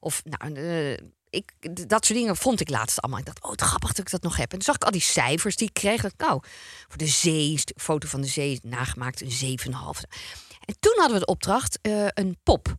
Of 0.00 0.22
nou, 0.24 0.54
eh, 0.54 0.96
ik, 1.30 1.52
dat 1.88 2.04
soort 2.06 2.18
dingen 2.18 2.36
vond 2.36 2.60
ik 2.60 2.68
laatst 2.70 3.00
allemaal. 3.00 3.20
Ik 3.20 3.26
dacht, 3.26 3.42
oh, 3.42 3.50
het 3.50 3.60
grappig 3.60 3.88
dat 3.88 3.98
ik 3.98 4.10
dat 4.10 4.22
nog 4.22 4.36
heb. 4.36 4.44
En 4.52 4.58
toen 4.58 4.62
zag 4.62 4.74
ik 4.74 4.84
al 4.84 4.90
die 4.90 5.00
cijfers 5.00 5.56
die 5.56 5.68
ik 5.68 5.74
kreeg. 5.74 6.02
Dat, 6.02 6.12
nou, 6.16 6.40
voor 6.88 6.98
de 6.98 7.06
zee, 7.06 7.58
st- 7.58 7.72
foto 7.76 8.08
van 8.08 8.20
de 8.20 8.26
zee 8.26 8.60
nagemaakt, 8.62 9.20
een 9.20 9.58
7,5. 9.58 9.70
En 10.64 10.76
toen 10.80 10.94
hadden 10.96 11.12
we 11.12 11.18
de 11.18 11.26
opdracht, 11.26 11.78
eh, 11.82 12.06
een 12.08 12.38
pop. 12.42 12.74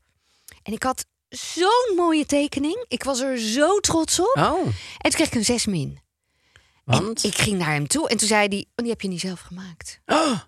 En 0.64 0.74
ik 0.74 0.84
had 0.84 1.06
zo'n 1.30 1.94
mooie 1.96 2.26
tekening. 2.26 2.86
Ik 2.88 3.04
was 3.04 3.20
er 3.20 3.38
zo 3.40 3.80
trots 3.80 4.20
op. 4.20 4.36
Oh, 4.38 4.66
En 4.66 4.72
toen 4.98 5.12
kreeg 5.12 5.28
ik 5.28 5.34
een 5.36 5.46
6 5.46 5.66
min. 5.66 6.00
want? 6.84 7.24
En 7.24 7.30
ik 7.30 7.38
ging 7.38 7.58
naar 7.58 7.74
hem 7.74 7.88
toe 7.88 8.10
en 8.10 8.18
toen 8.18 8.28
zei 8.28 8.48
hij, 8.48 8.58
oh, 8.60 8.66
die 8.76 8.90
heb 8.90 9.02
je 9.02 9.08
niet 9.08 9.20
zelf 9.20 9.40
gemaakt. 9.40 10.00
Oh, 10.06 10.40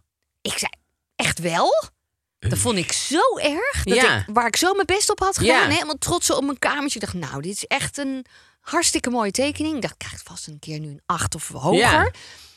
Ik 0.42 0.58
zei, 0.58 0.72
echt 1.16 1.40
wel? 1.40 1.70
Dat 2.50 2.58
vond 2.60 2.78
ik 2.78 2.92
zo 2.92 3.38
erg. 3.38 3.84
Dat 3.84 3.96
Ja. 3.96 4.18
ik, 4.18 4.26
waar 4.34 4.48
ik 4.48 4.56
zo 4.56 4.74
mijn 4.74 4.86
best 4.86 5.10
op 5.10 5.20
had 5.20 5.38
gedaan. 5.38 5.68
Ja. 5.68 5.74
Helemaal 5.74 5.98
trots 5.98 6.30
op 6.32 6.44
mijn 6.44 6.60
kamertje. 6.60 7.00
Ik 7.00 7.06
dacht, 7.06 7.30
nou, 7.32 7.42
dit 7.42 7.52
is 7.56 7.66
echt 7.66 7.98
een 7.98 8.26
hartstikke 8.62 9.10
mooie 9.10 9.32
tekening. 9.32 9.76
Ik 9.76 9.82
dacht, 9.82 9.94
ik 9.94 10.00
krijg 10.00 10.22
vast 10.24 10.48
een 10.48 10.60
keer 10.60 10.80
nu 10.80 10.88
een 10.90 11.02
8 11.06 11.36
of 11.36 11.48
hoger. 11.48 11.78
Ja. 11.78 12.12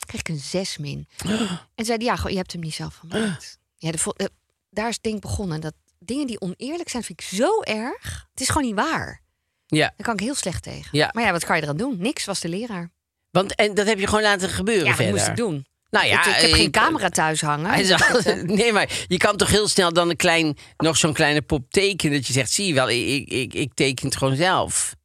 Kreeg 0.05 0.19
ik 0.19 0.29
een 0.29 0.37
6 0.39 0.77
min. 0.77 1.07
En 1.75 1.85
zei 1.85 2.03
ja, 2.03 2.17
je 2.27 2.35
hebt 2.35 2.51
hem 2.51 2.61
niet 2.61 2.73
zelf 2.73 2.95
gemaakt. 2.95 3.57
Ja, 3.79 3.91
de, 3.91 4.13
eh, 4.15 4.25
daar 4.69 4.87
is 4.87 4.93
het 4.93 5.03
ding 5.03 5.21
begonnen. 5.21 5.61
Dat 5.61 5.73
dingen 5.99 6.27
die 6.27 6.41
oneerlijk 6.41 6.89
zijn, 6.89 7.03
vind 7.03 7.21
ik 7.21 7.27
zo 7.27 7.61
erg. 7.61 8.27
Het 8.31 8.41
is 8.41 8.47
gewoon 8.49 8.63
niet 8.67 8.75
waar. 8.75 9.21
ja. 9.67 9.93
Daar 9.97 10.05
kan 10.05 10.13
ik 10.13 10.19
heel 10.19 10.35
slecht 10.35 10.63
tegen. 10.63 10.87
Ja. 10.91 11.09
Maar 11.13 11.23
ja, 11.23 11.31
wat 11.31 11.45
kan 11.45 11.55
je 11.55 11.61
eraan 11.63 11.77
doen? 11.77 11.97
Niks 11.97 12.25
was 12.25 12.39
de 12.39 12.49
leraar. 12.49 12.91
Want, 13.31 13.55
en 13.55 13.73
dat 13.73 13.85
heb 13.87 13.99
je 13.99 14.07
gewoon 14.07 14.21
laten 14.21 14.49
gebeuren 14.49 14.85
Ja, 14.87 14.95
verder? 14.95 15.13
moest 15.13 15.27
ik 15.27 15.35
doen? 15.35 15.65
Nou 15.89 16.05
ja, 16.07 16.19
ik, 16.27 16.35
ik 16.35 16.41
heb 16.41 16.51
geen 16.51 16.71
camera 16.71 17.09
thuis 17.09 17.41
hangen. 17.41 17.85
Zal- 17.85 17.97
eh, 18.19 18.43
nee, 18.59 18.71
maar 18.73 19.05
je 19.07 19.17
kan 19.17 19.37
toch 19.37 19.49
heel 19.49 19.67
snel 19.67 19.93
dan 19.93 20.09
een 20.09 20.15
klein, 20.15 20.57
nog 20.77 20.97
zo'n 20.97 21.13
kleine 21.13 21.41
pop 21.41 21.71
tekenen. 21.71 22.15
Dat 22.17 22.27
je 22.27 22.33
zegt, 22.33 22.51
zie 22.51 22.67
je 22.67 22.73
wel, 22.73 22.89
ik, 22.89 23.27
ik, 23.29 23.53
ik, 23.53 23.73
teken 23.73 24.05
het 24.05 24.17
gewoon 24.17 24.35
zelf. 24.35 24.95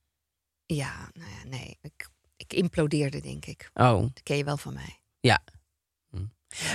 Ja, 0.66 1.10
nou 1.12 1.30
ja, 1.30 1.48
nee. 1.58 1.78
Ik, 1.82 2.08
ik 2.36 2.52
implodeerde, 2.52 3.20
denk 3.20 3.46
ik. 3.46 3.70
Oh, 3.74 4.00
Dat 4.00 4.20
ken 4.22 4.36
je 4.36 4.44
wel 4.44 4.56
van 4.56 4.74
mij. 4.74 5.00
ja. 5.20 5.42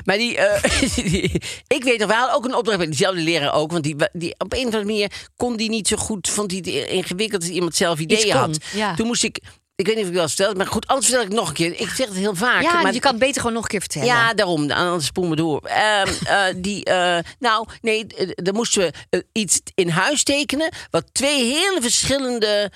Maar 0.05 0.17
die, 0.17 0.37
eh, 0.37 0.95
die- 0.95 1.41
ik 1.67 1.83
weet 1.83 1.99
nog, 1.99 2.07
we 2.07 2.13
hadden 2.15 2.35
ook 2.35 2.45
een 2.45 2.55
opdracht 2.55 2.77
bij 2.77 2.87
diezelfde 2.87 3.21
leraar 3.21 3.53
ook. 3.53 3.71
Want 3.71 3.83
die, 3.83 3.95
die, 4.13 4.35
op 4.37 4.53
een 4.53 4.59
of 4.59 4.65
andere 4.65 4.83
manier 4.85 5.27
kon 5.35 5.57
die 5.57 5.69
niet 5.69 5.87
zo 5.87 5.97
goed, 5.97 6.29
vond 6.29 6.51
hij 6.51 6.59
het 6.59 6.89
ingewikkeld 6.89 7.41
dat 7.41 7.49
iemand 7.51 7.75
zelf 7.75 7.99
ideeën 7.99 8.31
kon, 8.31 8.39
had. 8.39 8.63
ja. 8.73 8.95
Toen 8.95 9.07
moest 9.07 9.23
ik, 9.23 9.41
ik 9.77 9.85
weet 9.85 9.95
niet 9.95 10.03
of 10.03 10.09
ik 10.09 10.15
wel 10.15 10.27
verteld, 10.27 10.57
maar 10.57 10.67
goed, 10.67 10.87
anders 10.87 11.07
vertel 11.07 11.25
ik 11.25 11.31
nog 11.31 11.47
een 11.47 11.53
keer. 11.53 11.79
Ik 11.79 11.89
zeg 11.89 12.07
het 12.07 12.17
heel 12.17 12.35
vaak. 12.35 12.61
Ja, 12.61 12.81
maar 12.81 12.93
je 12.93 12.99
kan 12.99 13.11
het 13.11 13.19
beter 13.19 13.41
gewoon 13.41 13.53
nog 13.53 13.63
een 13.63 13.69
keer 13.69 13.79
vertellen. 13.79 14.07
Ja, 14.07 14.33
daarom. 14.33 14.71
Anders 14.71 15.05
spoelen 15.05 15.35
we 15.35 15.37
door. 15.37 15.61
Ehm, 15.61 16.07
eh, 16.25 16.43
die, 16.55 16.83
eh, 16.83 17.23
nou, 17.39 17.67
nee, 17.81 18.07
dan 18.35 18.53
moesten 18.53 18.81
we 18.81 18.93
eh, 19.09 19.21
iets 19.31 19.61
in 19.75 19.89
huis 19.89 20.23
tekenen. 20.23 20.73
Wat 20.89 21.09
twee 21.11 21.43
hele 21.43 21.77
verschillende. 21.81 22.71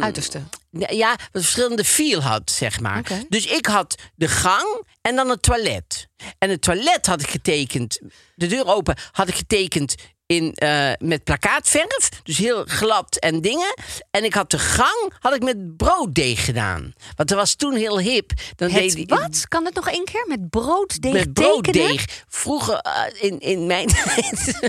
Uiterste. 0.00 0.42
ja, 0.70 1.08
wat 1.10 1.42
verschillende 1.42 1.84
feel 1.84 2.20
had, 2.20 2.50
zeg 2.50 2.80
maar. 2.80 3.02
Dus 3.28 3.46
ik 3.46 3.66
had 3.66 3.94
de 4.14 4.28
gang 4.28 4.86
en 5.00 5.16
dan 5.16 5.28
het 5.28 5.42
toilet. 5.42 6.08
En 6.38 6.50
het 6.50 6.62
toilet 6.62 7.06
had 7.06 7.20
ik 7.20 7.28
getekend, 7.28 8.00
de 8.34 8.46
deur 8.46 8.66
open, 8.66 8.96
had 9.12 9.28
ik 9.28 9.34
getekend 9.34 9.94
in, 10.26 10.52
eh, 10.54 10.92
met 10.98 11.24
plakkaatverf. 11.24 12.08
Dus 12.22 12.38
heel 12.38 12.64
glad 12.66 13.16
en 13.16 13.40
dingen. 13.40 13.74
En 14.10 14.24
ik 14.24 14.34
had 14.34 14.50
de 14.50 14.58
gang 14.58 15.12
had 15.18 15.34
ik 15.34 15.42
met 15.42 15.76
brooddeeg 15.76 16.44
gedaan. 16.44 16.92
Want 17.16 17.28
dat 17.28 17.38
was 17.38 17.54
toen 17.54 17.74
heel 17.74 17.98
hip. 17.98 18.32
Dan 18.56 18.70
Het 18.70 18.94
deed 18.94 19.10
wat? 19.10 19.48
Kan 19.48 19.64
het 19.64 19.74
nog 19.74 19.88
één 19.88 20.04
keer? 20.04 20.24
Met 20.28 20.50
brooddeeg 20.50 21.12
met 21.12 21.34
tekenen? 21.34 21.62
brooddeeg. 21.62 22.24
Vroeger 22.28 22.78
eh, 22.78 23.02
in, 23.20 23.40
in 23.40 23.66
mijn 23.66 23.86
tijd. 24.04 24.60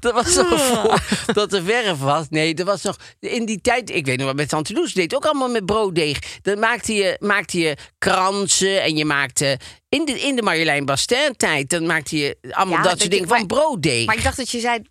dat 0.00 0.12
was 0.22 0.34
nog 0.34 0.60
voor 0.60 1.02
dat 1.34 1.52
er 1.52 1.62
verf 1.62 1.98
was. 1.98 2.26
Nee, 2.30 2.54
dat 2.54 2.66
was 2.66 2.82
nog 2.82 2.96
in 3.20 3.44
die 3.44 3.60
tijd. 3.60 3.90
Ik 3.90 4.06
weet 4.06 4.16
nog 4.16 4.26
wel, 4.26 4.34
met 4.34 4.48
Tante 4.48 4.72
Loes 4.72 4.92
deed 4.92 5.14
ook 5.14 5.24
allemaal 5.24 5.50
met 5.50 5.66
brooddeeg. 5.66 6.18
Dan 6.42 6.58
maakte 6.58 6.92
je, 6.92 7.16
maakte 7.20 7.58
je 7.58 7.76
kransen 7.98 8.82
en 8.82 8.96
je 8.96 9.04
maakte. 9.04 9.58
In 9.94 10.04
de, 10.04 10.20
in 10.20 10.36
de 10.36 10.42
Marjolein 10.42 10.84
Bastin 10.84 11.36
tijd, 11.36 11.70
dan 11.70 11.86
maakte 11.86 12.16
je 12.16 12.36
allemaal 12.50 12.76
Ja, 12.76 12.82
dat 12.82 12.98
soort 12.98 13.10
dingen 13.10 13.28
van 13.28 13.46
brooddeeg. 13.46 14.06
Maar 14.06 14.16
ik 14.16 14.22
dacht 14.22 14.36
dat 14.36 14.50
je 14.50 14.60
zei 14.60 14.82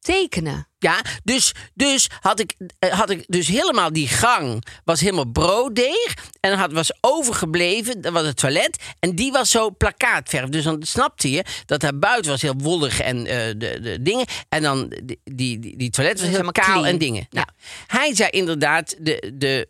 tekenen. 0.00 0.68
Ja, 0.78 1.00
dus, 1.24 1.54
dus 1.74 2.08
had, 2.20 2.40
ik, 2.40 2.54
eh, 2.78 2.90
had 2.90 3.10
ik 3.10 3.24
dus 3.26 3.46
helemaal 3.46 3.92
die 3.92 4.08
gang 4.08 4.64
was 4.84 5.00
helemaal 5.00 5.30
brooddeeg 5.30 6.14
en 6.40 6.50
dan 6.50 6.58
had 6.58 6.72
was 6.72 6.92
overgebleven 7.00 8.00
dat 8.00 8.12
was 8.12 8.26
het 8.26 8.36
toilet 8.36 8.82
en 8.98 9.14
die 9.14 9.32
was 9.32 9.50
zo 9.50 9.70
plakkaatverf. 9.70 10.48
Dus 10.48 10.64
dan 10.64 10.82
snapte 10.82 11.30
je 11.30 11.44
dat 11.66 11.80
daar 11.80 11.98
buiten 11.98 12.30
was 12.30 12.42
heel 12.42 12.58
wollig 12.58 13.00
en 13.00 13.26
eh, 13.26 13.54
de, 13.56 13.78
de 13.80 14.02
dingen 14.02 14.26
en 14.48 14.62
dan 14.62 14.92
die, 15.04 15.20
die, 15.24 15.76
die, 15.76 15.90
toilet 15.90 16.14
was 16.14 16.22
heel 16.22 16.30
helemaal 16.30 16.52
kaal 16.52 16.64
clean. 16.64 16.84
en 16.84 16.98
dingen. 16.98 17.26
Ja. 17.30 17.44
Nou, 17.44 17.46
hij 17.86 18.14
zei 18.14 18.30
inderdaad 18.30 18.96
de, 18.98 19.32
de 19.34 19.68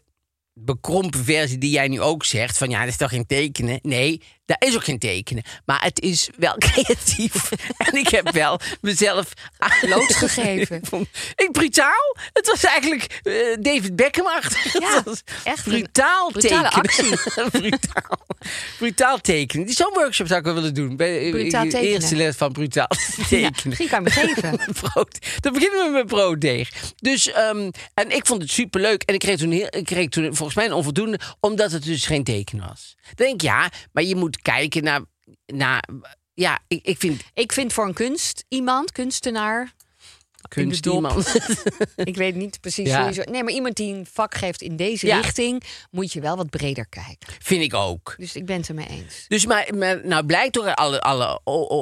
bekrompen 0.64 1.24
versie 1.24 1.58
die 1.58 1.70
jij 1.70 1.88
nu 1.88 2.00
ook 2.00 2.24
zegt 2.24 2.58
van 2.58 2.70
ja, 2.70 2.80
dat 2.80 2.88
is 2.88 2.96
toch 2.96 3.10
geen 3.10 3.26
tekenen? 3.26 3.78
Nee, 3.82 4.22
daar 4.48 4.68
is 4.68 4.74
ook 4.74 4.84
geen 4.84 4.98
tekenen. 4.98 5.42
Maar 5.64 5.82
het 5.82 6.00
is 6.00 6.28
wel 6.36 6.54
creatief. 6.68 7.50
en 7.78 7.94
ik 7.94 8.08
heb 8.08 8.30
wel 8.30 8.60
mezelf 8.80 9.32
Blootgegeven. 9.80 10.80
ik 11.44 11.48
brutaal. 11.52 12.16
Het 12.32 12.46
was 12.46 12.64
eigenlijk 12.64 13.20
eh, 13.22 13.32
David 13.60 13.96
Beckham-achtig. 13.96 14.72
Ja, 14.72 14.94
Het 14.94 15.04
was 15.04 15.22
echt 15.44 15.64
brutaal 15.64 16.30
tekenen. 16.30 16.70
brutaal. 17.50 18.26
brutaal 18.78 19.18
tekenen. 19.20 19.66
Die 19.66 19.74
Zo'n 19.74 19.92
workshop 19.94 20.26
zou 20.26 20.38
ik 20.38 20.44
wel 20.44 20.54
willen 20.54 20.74
doen. 20.74 20.96
Bij 20.96 21.30
Brutaal 21.30 21.64
de 21.64 21.70
tekenen. 21.70 21.92
eerste 21.92 22.16
les 22.16 22.36
van 22.36 22.52
brutaal 22.52 22.86
Ja, 23.16 23.24
tekenen. 23.28 23.52
misschien 23.64 23.88
kan 23.88 24.02
me 24.02 24.10
geven. 24.10 24.58
Brood. 24.80 25.18
Dan 25.40 25.52
beginnen 25.52 25.84
we 25.84 25.90
met 25.92 26.06
brooddeeg. 26.06 26.70
Dus, 26.96 27.30
ehm, 27.32 27.70
en 27.94 28.10
ik 28.10 28.26
vond 28.26 28.42
het 28.42 28.50
superleuk. 28.50 29.02
En 29.02 29.14
ik 29.14 29.20
kreeg, 29.20 29.38
toen 29.38 29.50
heel, 29.50 29.66
ik 29.70 29.84
kreeg 29.84 30.08
toen 30.08 30.24
volgens 30.36 30.54
mij 30.56 30.66
een 30.66 30.72
onvoldoende, 30.72 31.20
omdat 31.40 31.72
het 31.72 31.84
dus 31.84 32.06
geen 32.06 32.24
teken 32.24 32.58
was. 32.68 32.96
Dan 33.14 33.26
denk 33.26 33.34
ik, 33.34 33.42
ja, 33.42 33.70
maar 33.92 34.02
je 34.04 34.16
moet 34.16 34.37
kijken 34.42 34.82
naar. 34.84 35.00
naar 35.46 35.84
ja, 36.34 36.58
ik, 36.68 36.86
ik 36.86 36.98
vind 36.98 37.22
Ik 37.34 37.52
vind 37.52 37.72
voor 37.72 37.86
een 37.86 37.94
kunst 37.94 38.44
iemand, 38.48 38.92
kunstenaar. 38.92 39.72
kunst 40.48 40.86
iemand. 40.86 41.34
Ik 41.96 42.16
weet 42.16 42.34
niet 42.34 42.60
precies 42.60 42.88
Ja. 42.88 43.12
hoe. 43.12 43.26
Nee, 43.30 43.42
maar 43.44 43.52
iemand 43.52 43.76
die 43.76 43.94
een 43.94 44.06
vak 44.12 44.34
geeft 44.34 44.62
in 44.62 44.76
deze 44.76 45.06
Ja. 45.06 45.16
richting, 45.20 45.62
moet 45.90 46.12
je 46.12 46.20
wel 46.20 46.36
wat 46.36 46.50
breder 46.50 46.86
kijken. 46.88 47.28
vind 47.38 47.62
ik 47.62 47.74
ook. 47.74 48.14
Dus 48.18 48.36
ik 48.36 48.46
ben 48.46 48.56
het 48.56 48.68
ermee 48.68 48.86
eens. 48.86 49.24
Dus 49.28 49.46
maar, 49.46 49.68
maar 49.76 50.06
nou 50.06 50.26
blijkt 50.26 50.54
door 50.54 50.74
alle, 50.74 51.00
alle, 51.00 51.40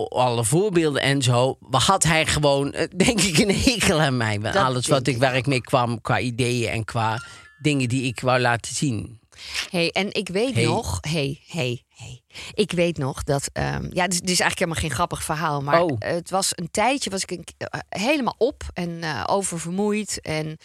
alle 0.08 0.44
voorbeelden 0.44 1.02
en 1.02 1.22
zo, 1.22 1.58
had 1.70 2.02
hij 2.02 2.26
gewoon, 2.26 2.72
eh, 2.72 2.88
denk 2.96 3.20
ik, 3.20 3.38
een 3.38 3.54
hekel 3.60 4.00
aan 4.00 4.16
mij. 4.16 4.38
Dat 4.38 4.56
alles 4.56 4.86
wat 4.86 5.06
ik, 5.06 5.16
waar 5.18 5.36
ik 5.36 5.46
mee 5.46 5.60
kwam 5.60 6.00
qua 6.00 6.20
ideeën 6.20 6.70
en 6.70 6.84
qua 6.84 7.22
dingen 7.58 7.88
die 7.88 8.02
ik 8.02 8.20
wou 8.20 8.40
laten 8.40 8.74
zien. 8.74 9.20
Hey, 9.70 9.90
en 9.90 10.12
ik 10.14 10.28
weet 10.28 10.54
Hey. 10.54 10.64
nog, 10.64 10.98
hey, 11.00 11.40
hey, 11.46 11.84
hey. 11.88 12.22
Ik 12.54 12.72
weet 12.72 12.98
nog 12.98 13.22
dat, 13.22 13.50
ehm, 13.52 13.88
ja, 13.92 14.02
dit, 14.04 14.12
is- 14.12 14.20
dit 14.20 14.30
is 14.30 14.40
eigenlijk 14.40 14.58
helemaal 14.58 14.80
geen 14.80 14.90
grappig 14.90 15.22
verhaal, 15.24 15.62
maar 15.62 15.82
Oh. 15.82 15.96
het 15.98 16.30
was 16.30 16.50
een 16.54 16.70
tijdje, 16.70 17.10
was 17.10 17.22
ik 17.22 17.30
een, 17.30 17.44
eh, 17.58 17.80
helemaal 17.88 18.34
op 18.38 18.62
en 18.72 19.02
eh, 19.02 19.24
oververmoeid 19.26 20.20
en 20.20 20.56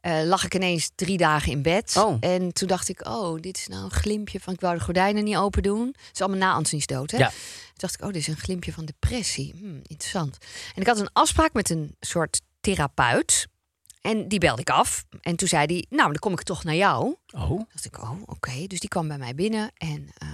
eh, 0.00 0.20
lag 0.24 0.44
ik 0.44 0.54
ineens 0.54 0.90
drie 0.94 1.16
dagen 1.16 1.52
in 1.52 1.62
bed. 1.62 1.96
Oh. 1.96 2.16
En 2.20 2.52
toen 2.52 2.68
dacht 2.68 2.88
ik, 2.88 3.06
oh, 3.08 3.40
dit 3.40 3.56
is 3.56 3.66
nou 3.66 3.84
een 3.84 3.90
glimpje 3.90 4.40
van, 4.40 4.52
ik 4.54 4.60
wou 4.60 4.76
de 4.78 4.84
gordijnen 4.84 5.24
niet 5.24 5.36
open 5.36 5.62
doen. 5.62 5.86
Het 5.86 6.10
is 6.14 6.20
allemaal 6.20 6.38
na 6.38 6.52
Antonies 6.52 6.86
dood, 6.86 7.10
hè? 7.10 7.18
Ja. 7.18 7.28
Toen 7.28 7.36
dacht 7.74 7.94
ik, 7.94 8.00
oh, 8.00 8.06
dit 8.06 8.16
is 8.16 8.26
een 8.26 8.36
glimpje 8.36 8.72
van 8.72 8.84
depressie. 8.84 9.54
Hm, 9.58 9.76
interessant. 9.82 10.36
En 10.74 10.80
ik 10.80 10.86
had 10.86 10.98
een 11.00 11.10
afspraak 11.12 11.52
met 11.52 11.70
een 11.70 11.96
soort 12.00 12.40
therapeut. 12.60 13.46
En 14.06 14.28
die 14.28 14.38
belde 14.38 14.60
ik 14.60 14.70
af. 14.70 15.04
En 15.20 15.36
toen 15.36 15.48
zei 15.48 15.64
hij, 15.66 15.86
nou, 15.88 16.08
dan 16.08 16.18
kom 16.18 16.32
ik 16.32 16.42
toch 16.42 16.64
naar 16.64 16.74
jou. 16.74 17.16
Oh. 17.34 17.48
Toen 17.48 17.66
dacht 17.72 17.84
ik, 17.84 18.02
oh, 18.02 18.22
oké. 18.26 18.66
Dus 18.66 18.80
die 18.80 18.88
kwam 18.88 19.08
bij 19.08 19.18
mij 19.18 19.34
binnen 19.34 19.70
en 19.74 20.08
eh, 20.18 20.28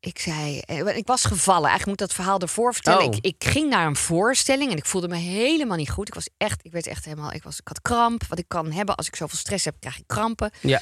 ik 0.00 0.18
zei, 0.18 0.58
eh, 0.60 0.96
ik 0.96 1.06
was 1.06 1.24
gevallen. 1.24 1.68
Eigenlijk 1.68 1.86
moet 1.86 2.00
ik 2.00 2.06
dat 2.06 2.16
verhaal 2.16 2.38
ervoor 2.40 2.74
vertellen. 2.74 3.06
Oh. 3.06 3.14
Ik, 3.16 3.24
ik 3.24 3.44
ging 3.44 3.70
naar 3.70 3.86
een 3.86 3.96
voorstelling 3.96 4.70
en 4.70 4.76
ik 4.76 4.86
voelde 4.86 5.08
me 5.08 5.16
helemaal 5.16 5.76
niet 5.76 5.90
goed. 5.90 6.08
Ik 6.08 6.14
was 6.14 6.28
echt, 6.36 6.64
ik 6.64 6.72
werd 6.72 6.86
echt 6.86 7.04
helemaal, 7.04 7.32
ik 7.32 7.42
was, 7.42 7.58
ik 7.58 7.68
had 7.68 7.82
kramp. 7.82 8.24
Wat 8.28 8.38
ik 8.38 8.48
kan 8.48 8.72
hebben 8.72 8.94
als 8.94 9.06
ik 9.06 9.16
zoveel 9.16 9.38
stress 9.38 9.64
heb, 9.64 9.76
krijg 9.80 9.98
ik 9.98 10.06
krampen. 10.06 10.50
Ja. 10.60 10.80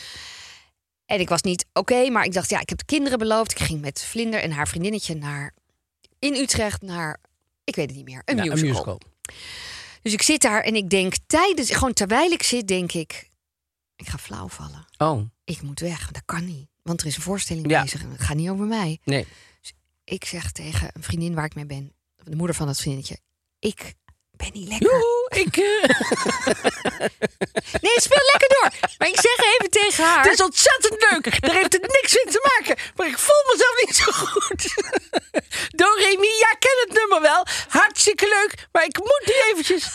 En 1.07 1.21
ik 1.21 1.29
was 1.29 1.43
niet 1.43 1.67
oké, 1.73 2.11
maar 2.11 2.25
ik 2.25 2.33
dacht, 2.33 2.51
ja, 2.51 2.61
ik 2.61 2.69
heb 2.69 2.79
de 2.79 2.85
kinderen 2.85 3.19
beloofd. 3.19 3.51
Ik 3.51 3.59
ging 3.59 3.81
met 3.81 4.05
Vlinder 4.05 4.41
en 4.41 4.51
haar 4.51 4.69
vriendinnetje 4.69 5.15
naar 5.15 5.55
in 6.19 6.35
Utrecht 6.35 6.83
naar, 6.83 7.21
ik 7.65 7.77
weet 7.77 7.87
het 7.87 7.97
niet 7.97 8.05
meer, 8.05 8.23
een, 8.25 8.37
Ja, 8.37 8.43
musical. 8.43 8.63
een 8.63 8.69
musical. 8.69 9.01
Dus 10.03 10.13
ik 10.13 10.23
zit 10.23 10.41
daar 10.41 10.61
en 10.63 10.75
ik 10.75 10.91
denk 10.91 11.15
tijdens, 11.27 11.71
gewoon 11.71 11.93
terwijl 11.93 12.31
ik 12.31 12.43
zit, 12.43 12.69
denk 12.69 12.93
ik, 12.93 13.31
ik 13.97 14.09
ga 14.09 14.19
flauw 14.19 14.49
vallen. 14.49 14.87
Oh, 14.99 15.23
Ik 15.45 15.63
moet 15.63 15.81
weg, 15.81 16.11
dat 16.11 16.23
kan 16.25 16.45
niet. 16.45 16.69
Want 16.83 17.01
er 17.01 17.07
is 17.07 17.17
een 17.17 17.23
voorstelling 17.23 17.71
Ja. 17.71 17.83
bezig 17.83 18.03
en 18.03 18.11
het 18.11 18.21
gaat 18.21 18.37
niet 18.37 18.49
over 18.51 18.67
mij. 18.67 18.99
nee. 19.05 19.27
Ik 20.05 20.25
zeg 20.25 20.53
tegen 20.53 20.91
een 20.93 21.03
vriendin 21.03 21.35
waar 21.35 21.45
ik 21.45 21.55
mee 21.55 21.67
ben, 21.67 21.93
de 22.17 22.37
moeder 22.37 22.57
van 22.57 22.67
dat 22.67 22.77
vriendinnetje, 22.77 23.19
ik 23.59 23.95
ben 24.37 24.51
niet 24.53 24.69
lekker. 24.69 24.89
Joehoe, 24.91 25.31
ik... 25.35 25.57
eh, 25.57 25.91
Nee, 27.81 28.01
speel 28.01 28.25
lekker 28.33 28.49
door. 28.49 28.71
Maar 28.99 29.09
ik 29.09 29.21
zeg 29.21 29.37
even 29.59 29.71
tegen 29.71 30.05
haar. 30.05 30.23
het 30.25 30.33
is 30.33 30.43
ontzettend 30.43 31.07
leuk. 31.11 31.41
Daar 31.41 31.55
heeft 31.55 31.73
het 31.73 31.83
niks 31.83 32.15
mee 32.25 32.35
te 32.35 32.59
maken. 32.59 32.83
Maar 32.97 33.07
ik 33.07 33.19
voel 33.19 33.53
mezelf 33.53 33.75
niet 33.87 33.97
zo 33.97 34.13
goed. 34.13 34.75
Doremi, 35.71 36.27
ja, 36.39 36.57
ken 36.59 36.79
het 36.87 36.93
nummer 36.99 37.21
wel. 37.21 37.47
Hartstikke 37.69 38.29
leuk. 38.29 38.69
Maar 38.73 38.85
ik 38.85 38.99
moet 38.99 39.23
nu 39.27 39.33
eventjes... 39.53 39.91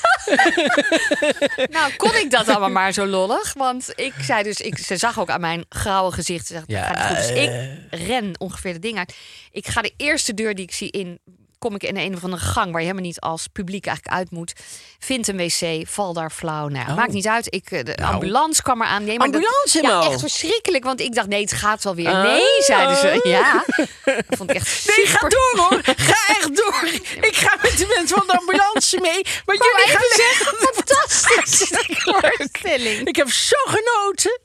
Nou, 1.70 1.94
kon 1.96 2.16
ik 2.16 2.32
dat 2.32 2.48
allemaal 2.48 2.70
maar 2.70 2.92
zo 2.92 3.06
lollig? 3.06 3.54
Want 3.54 3.92
ik 3.96 4.14
zei 4.22 4.44
dus, 4.44 4.58
ik, 4.62 4.78
ze 4.78 4.98
zag 4.98 5.20
ook 5.20 5.30
aan 5.30 5.42
mijn 5.42 5.66
grauwe 5.70 6.12
gezicht. 6.12 6.48
Ze 6.48 6.54
zegt, 6.54 6.66
Ja, 6.68 6.84
gaat 6.84 7.08
goed. 7.08 7.18
Dus 7.18 7.30
eh. 7.30 7.44
ik 7.44 7.80
ren 8.08 8.36
ongeveer 8.40 8.74
de 8.74 8.80
ding 8.80 8.98
uit. 8.98 9.16
Ik 9.52 9.68
ga 9.68 9.82
de 9.82 9.94
eerste 9.98 10.34
deur 10.34 10.56
die 10.56 10.66
ik 10.66 10.74
zie 10.74 10.92
in, 10.92 11.20
kom 11.68 11.76
ik 11.76 11.84
in 11.84 11.98
een 11.98 12.16
of 12.16 12.24
andere 12.24 12.42
gang 12.44 12.72
waar 12.72 12.82
je 12.82 12.88
helemaal 12.88 13.08
niet 13.08 13.20
als 13.20 13.48
publiek 13.48 13.86
eigenlijk 13.86 14.18
uit 14.18 14.32
moet. 14.32 14.54
Vind 15.00 15.28
een 15.28 15.38
wc, 15.38 15.88
val 15.88 16.14
daar 16.14 16.30
flauw. 16.32 16.68
Nou, 16.68 16.86
ja, 16.86 16.92
Oh. 16.92 16.98
maakt 16.98 17.12
niet 17.14 17.28
uit. 17.28 17.54
Ik, 17.54 17.72
eh, 17.72 17.84
de 17.84 17.94
Nou. 17.96 18.14
ambulance 18.14 18.62
kwam 18.62 18.82
eraan. 18.82 19.04
Nee, 19.04 19.18
maar 19.18 19.32
dat- 19.32 19.36
Ambulance, 19.36 19.82
Ja, 19.82 20.00
Mo? 20.04 20.12
echt 20.12 20.20
verschrikkelijk. 20.20 20.84
Want 20.84 21.00
ik 21.02 21.16
dacht, 21.16 21.28
nee, 21.28 21.42
het 21.42 21.54
gaat 21.54 21.84
wel 21.84 21.96
weer. 21.96 22.16
Nee, 22.16 22.44
zeiden 22.64 22.96
ze. 22.98 23.20
Ja. 23.24 23.64
Dat 24.28 24.38
vond 24.38 24.50
ik 24.50 24.56
echt 24.56 24.68
super. 24.68 24.96
Nee, 24.98 25.06
ga 25.06 25.28
door 25.28 25.54
hoor. 25.70 25.82
Ga 25.84 26.34
echt 26.36 26.56
door. 26.56 26.90
Ik 27.30 27.36
ga 27.36 27.56
met 27.62 27.78
de 27.78 27.94
mensen 27.96 28.18
van 28.18 28.28
de 28.28 28.38
ambulance 28.38 29.00
mee. 29.02 29.22
Maar 29.46 29.56
jullie 29.56 29.98
gaan 29.98 30.16
zeggen, 30.16 30.56
voorstelling. 32.38 33.08
Ik 33.08 33.16
heb 33.16 33.32
zo 33.32 33.56
genoten. 33.66 34.40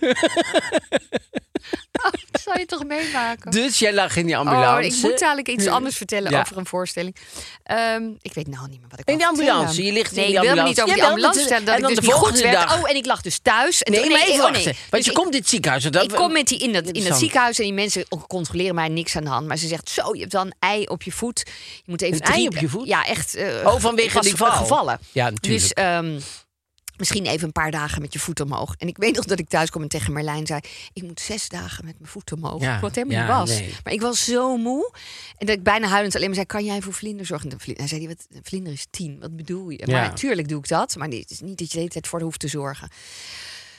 Dat 2.30 2.40
zou 2.42 2.58
je 2.58 2.66
toch 2.66 2.84
meemaken? 2.84 3.50
Dus 3.50 3.78
jij 3.78 3.92
lag 3.94 4.16
in 4.16 4.26
die 4.26 4.36
ambulance. 4.36 4.88
Oh, 4.88 4.96
ik 4.96 5.02
moet 5.10 5.18
dadelijk 5.18 5.48
iets 5.48 5.66
anders 5.66 5.96
vertellen 5.96 6.30
Ja. 6.30 6.40
over 6.40 6.56
een 6.56 6.66
voorstelling. 6.66 7.16
Ehm, 7.62 8.02
ik 8.22 8.34
weet 8.34 8.46
nou 8.48 8.68
niet 8.68 8.80
meer 8.80 8.88
wat 8.88 9.00
ik 9.00 9.08
In 9.08 9.18
de 9.18 9.26
ambulance, 9.26 9.82
je 9.84 9.92
ligt 9.92 10.10
in 10.10 10.16
nee, 10.16 10.26
die 10.26 10.34
ik 10.34 10.40
ambulance. 10.40 10.68
niet 10.72 10.82
over 10.82 10.94
die 10.94 11.04
ambulance 11.04 11.38
dat- 11.38 11.48
vertellen 11.48 11.64
dat 11.66 11.74
en 11.74 11.80
ik 11.80 11.86
dan 11.86 11.94
dus 11.94 12.04
de 12.04 12.06
niet 12.06 12.12
goed 12.20 12.28
volgende 12.28 12.56
werd. 12.56 12.68
dag. 12.68 12.82
Oh, 12.82 12.90
en 12.90 12.96
ik 12.96 13.06
lag 13.06 13.20
dus 13.20 13.38
thuis. 13.38 13.82
En 13.82 13.92
Nee, 13.92 14.00
toen- 14.02 14.10
maar 14.12 14.20
even 14.20 14.44
oh, 14.44 14.50
nee. 14.50 14.64
Want 14.64 14.76
Dus 14.90 15.04
je 15.04 15.10
ik- 15.10 15.16
komt 15.16 15.32
in 15.34 15.40
het 15.40 15.48
ziekenhuis. 15.48 15.82
Dat, 15.84 16.02
ik 16.02 16.10
kom 16.10 16.32
met 16.32 16.48
die 16.48 16.58
in, 16.58 16.72
dat, 16.72 16.86
in 16.86 17.04
dat 17.04 17.18
ziekenhuis 17.18 17.58
en 17.58 17.64
die 17.64 17.72
mensen 17.72 18.04
controleren 18.26 18.74
mij 18.74 18.88
niks 18.88 19.16
aan 19.16 19.24
de 19.24 19.30
hand. 19.30 19.46
Maar 19.46 19.56
ze 19.56 19.66
zegt, 19.66 19.88
zo, 19.90 20.14
je 20.14 20.20
hebt 20.20 20.32
dan 20.32 20.46
een 20.46 20.54
ei 20.58 20.84
op 20.86 21.02
je 21.02 21.12
voet. 21.12 21.42
Je 21.74 21.82
moet 21.86 22.02
even 22.02 22.16
Een 22.26 22.32
ei 22.32 22.46
op 22.46 22.56
je 22.56 22.68
voet? 22.68 22.86
Ja, 22.86 23.06
echt. 23.06 23.34
eh, 23.34 23.46
Oh, 23.64 23.80
vanwege 23.80 24.16
ik 24.16 24.22
die 24.22 24.36
val. 24.36 24.50
gevallen. 24.50 24.98
Ja, 25.12 25.30
natuurlijk. 25.30 25.62
Dus 25.62 25.72
ehm, 25.72 26.20
Misschien 26.96 27.26
even 27.26 27.46
een 27.46 27.52
paar 27.52 27.70
dagen 27.70 28.02
met 28.02 28.12
je 28.12 28.18
voet 28.18 28.40
omhoog. 28.40 28.74
En 28.78 28.88
ik 28.88 28.96
weet 28.96 29.14
nog 29.16 29.24
dat 29.24 29.38
ik 29.38 29.48
thuis 29.48 29.70
kwam 29.70 29.82
en 29.82 29.88
tegen 29.88 30.12
Marlijn 30.12 30.46
zei... 30.46 30.60
ik 30.92 31.02
moet 31.02 31.20
zes 31.20 31.48
dagen 31.48 31.84
met 31.84 31.98
mijn 31.98 32.10
voet 32.10 32.32
omhoog. 32.32 32.62
Ja, 32.62 32.80
Wat 32.80 32.94
helemaal 32.94 33.16
ja, 33.16 33.22
niet 33.26 33.48
was. 33.48 33.58
nee. 33.58 33.74
Maar 33.84 33.92
ik 33.92 34.00
was 34.00 34.24
zo 34.24 34.56
moe. 34.56 34.92
En 35.36 35.46
dat 35.46 35.56
ik 35.56 35.62
bijna 35.62 35.88
huilend 35.88 36.14
alleen 36.14 36.26
maar 36.26 36.34
zei... 36.34 36.46
kan 36.46 36.64
jij 36.64 36.82
voor 36.82 36.92
vlinder 36.92 37.26
zorgen? 37.26 37.50
En 37.50 37.58
Hij 37.76 37.86
zei, 37.86 38.00
die, 38.00 38.08
wat, 38.08 38.26
vlinder 38.42 38.72
is 38.72 38.86
tien. 38.90 39.20
Wat 39.20 39.36
bedoel 39.36 39.70
je? 39.70 39.82
Ja. 39.86 39.92
Maar 39.92 40.08
natuurlijk 40.08 40.48
doe 40.48 40.58
ik 40.58 40.68
dat. 40.68 40.96
Maar 40.96 41.08
het 41.08 41.30
is 41.30 41.40
niet 41.40 41.58
dat 41.58 41.66
je 41.66 41.72
de 41.72 41.78
hele 41.78 41.90
tijd 41.90 42.06
voor 42.06 42.18
de 42.18 42.24
hoeft 42.24 42.40
te 42.40 42.48
zorgen. 42.48 42.88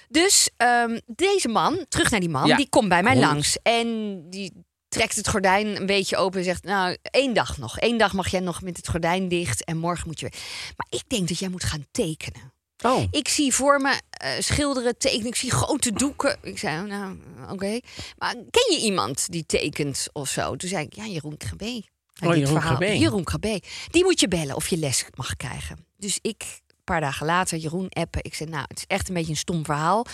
Dus 0.10 0.49
ehm, 0.58 0.99
deze 1.06 1.47
man, 1.47 1.86
terug 1.89 2.12
naar 2.12 2.19
die 2.19 2.30
man, 2.30 2.56
die 2.56 2.69
komt 2.69 2.89
bij 2.89 3.03
mij 3.03 3.13
Hond. 3.13 3.25
langs. 3.25 3.58
En 3.63 4.21
die 4.30 4.53
trekt 4.88 5.15
het 5.15 5.27
gordijn 5.30 5.75
een 5.75 5.86
beetje 5.86 6.17
open 6.17 6.39
en 6.39 6.45
zegt... 6.45 6.63
nou, 6.63 6.97
één 7.01 7.34
dag 7.34 7.58
nog. 7.58 7.75
Eén 7.82 7.97
dag 7.97 8.13
mag 8.13 8.27
jij 8.27 8.39
nog 8.39 8.62
met 8.62 8.77
het 8.77 8.88
gordijn 8.88 9.27
dicht 9.27 9.63
en 9.63 9.77
morgen 9.77 10.08
moet 10.08 10.19
je 10.19 10.30
weer. 10.32 10.39
Maar 10.75 10.88
ik 10.99 11.10
denk 11.10 11.27
dat 11.27 11.39
jij 11.39 11.49
moet 11.49 11.63
gaan 11.63 11.86
tekenen. 11.91 12.53
Oh. 12.83 13.03
Ik 13.11 13.27
zie 13.27 13.53
voor 13.53 13.81
me 13.81 14.01
eh, 14.09 14.31
schilderen, 14.39 14.97
tekenen. 14.97 15.27
Ik 15.27 15.35
zie 15.35 15.51
grote 15.51 15.91
doeken. 15.91 16.37
Ik 16.41 16.57
zei, 16.57 16.81
oh, 16.81 16.87
nou, 16.87 17.17
oké. 17.49 17.79
Maar 18.17 18.33
ken 18.33 18.73
je 18.75 18.79
iemand 18.79 19.31
die 19.31 19.45
tekent 19.45 20.07
of 20.13 20.29
zo? 20.29 20.55
Toen 20.55 20.69
zei 20.69 20.85
ik, 20.85 20.93
ja, 20.93 21.05
Jeroen 21.05 21.37
Krabbe. 21.37 21.83
Oh, 22.23 22.35
Jeroen. 22.35 22.59
Krabbe. 22.59 22.99
Jeroen 22.99 23.23
Krabbe. 23.23 23.61
Die 23.91 24.03
moet 24.03 24.19
je 24.19 24.27
bellen 24.27 24.55
of 24.55 24.67
je 24.67 24.77
les 24.77 25.05
mag 25.15 25.35
krijgen. 25.35 25.85
Dus 25.97 26.19
ik, 26.21 26.41
een 26.67 26.83
paar 26.83 27.01
dagen 27.01 27.25
later, 27.25 27.57
Jeroen 27.57 27.89
appen. 27.89 28.23
Ik 28.23 28.33
zei, 28.33 28.49
nou, 28.49 28.65
het 28.67 28.77
is 28.77 28.85
echt 28.87 29.07
een 29.07 29.13
beetje 29.13 29.31
een 29.31 29.37
stom 29.37 29.65
verhaal. 29.65 30.05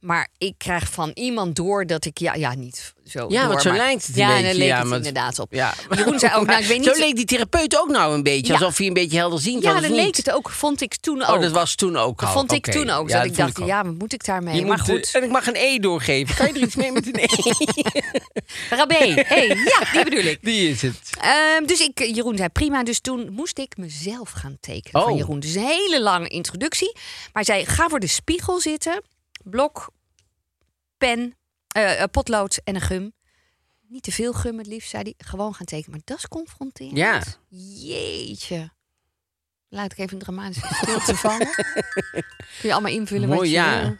Maar 0.00 0.28
ik 0.38 0.54
krijg 0.58 0.90
van 0.90 1.10
iemand 1.14 1.56
door 1.56 1.86
dat 1.86 2.04
ik, 2.04 2.18
ja, 2.18 2.34
ja 2.34 2.54
niet 2.54 2.94
zo 3.06 3.26
Ja, 3.28 3.48
want 3.48 3.62
zo 3.62 3.68
maar- 3.68 3.78
lijkt 3.78 4.06
het 4.06 4.16
een 4.16 4.22
ja, 4.22 4.28
beetje. 4.28 4.42
daar 4.44 4.54
leek 4.54 4.68
ja, 4.68 4.78
het 4.78 4.86
maar- 4.86 4.96
inderdaad 4.96 5.38
op. 5.38 5.52
Ja. 5.52 5.74
Jeroen 5.90 6.18
zei 6.18 6.34
ook, 6.38 6.46
nou, 6.46 6.60
ik 6.60 6.66
weet 6.66 6.78
niet... 6.78 6.88
Zo 6.88 6.98
leek 6.98 7.16
die 7.16 7.24
therapeut 7.24 7.80
ook 7.80 7.88
nou 7.88 8.14
een 8.14 8.22
beetje. 8.22 8.52
Ja. 8.52 8.58
Alsof 8.58 8.78
hij 8.78 8.86
een 8.86 8.92
beetje 8.92 9.16
helderziend 9.16 9.62
ja, 9.62 9.72
was. 9.72 9.82
dat 9.82 9.90
leek 9.90 10.16
het 10.16 10.30
ook, 10.30 10.50
vond 10.50 10.80
ik 10.80 10.96
toen 10.96 11.22
ook. 11.22 11.34
Oh, 11.36 11.40
dat 11.40 11.50
was 11.50 11.74
toen 11.74 11.96
ook 11.96 12.18
Dat 12.20 12.28
al. 12.28 12.34
vond 12.34 12.52
ik 12.52 12.66
toen 12.72 12.90
ook. 12.90 13.08
Ja, 13.08 13.16
dat 13.16 13.26
ik 13.26 13.36
dacht, 13.36 13.58
ja, 13.66 13.84
wat 13.84 13.94
moet 13.98 14.12
ik 14.12 14.24
daarmee? 14.24 14.54
Je 14.54 14.64
maar 14.66 14.78
moet, 14.78 14.88
eh, 14.88 14.94
goed. 14.94 15.10
En 15.14 15.22
ik 15.22 15.30
mag 15.30 15.46
een 15.46 15.56
E 15.56 15.78
doorgeven. 15.78 16.34
Kan 16.36 16.46
je 16.46 16.52
er 16.52 16.60
iets 16.60 16.74
mee 16.74 16.92
met 16.92 17.06
een 17.06 17.18
E? 17.18 17.26
Rabé, 18.76 19.14
hey, 19.22 19.46
ja, 19.46 19.92
die 19.92 20.04
bedoel 20.04 20.24
ik. 20.24 20.38
Die 20.42 20.68
is 20.70 20.82
het. 20.82 20.98
Ehm, 21.20 21.64
dus 21.66 21.80
ik, 21.80 21.98
Jeroen 22.14 22.36
zei 22.36 22.48
prima. 22.48 22.82
Dus 22.84 23.00
toen 23.00 23.32
moest 23.32 23.58
ik 23.58 23.76
mezelf 23.76 24.30
gaan 24.30 24.56
tekenen 24.60 25.02
van 25.02 25.10
Oh. 25.12 25.18
Jeroen. 25.18 25.40
Dus 25.40 25.54
een 25.54 25.62
hele 25.64 26.00
lange 26.00 26.28
introductie. 26.28 26.92
Maar 27.32 27.44
hij 27.44 27.44
zei, 27.44 27.66
ga 27.66 27.88
voor 27.88 28.00
de 28.00 28.06
spiegel 28.06 28.60
zitten. 28.60 29.02
Blok, 29.44 29.88
pen, 30.98 31.36
eh, 31.72 32.04
potlood 32.10 32.60
en 32.64 32.74
een 32.74 32.80
gum. 32.80 33.12
Niet 33.88 34.02
te 34.02 34.12
veel 34.12 34.32
gum 34.32 34.58
het 34.58 34.66
liefst, 34.66 34.90
zei 34.90 35.02
hij. 35.02 35.14
Gewoon 35.18 35.54
gaan 35.54 35.66
tekenen. 35.66 35.90
Maar 35.90 36.00
dat 36.04 36.18
is 36.18 36.28
confronterend. 36.28 36.96
Ja. 36.96 37.22
Jeetje. 37.48 38.72
Laat 39.68 39.92
ik 39.92 39.98
even 39.98 40.12
een 40.12 40.18
dramatische 40.18 40.74
stilte 40.74 41.16
vallen. 41.26 41.50
Kun 41.50 42.22
je 42.62 42.72
allemaal 42.72 42.92
invullen 42.92 43.28
wat 43.28 43.36
Mooi, 43.36 43.48
je 43.50 43.54
ja. 43.54 43.80
wil. 43.80 43.96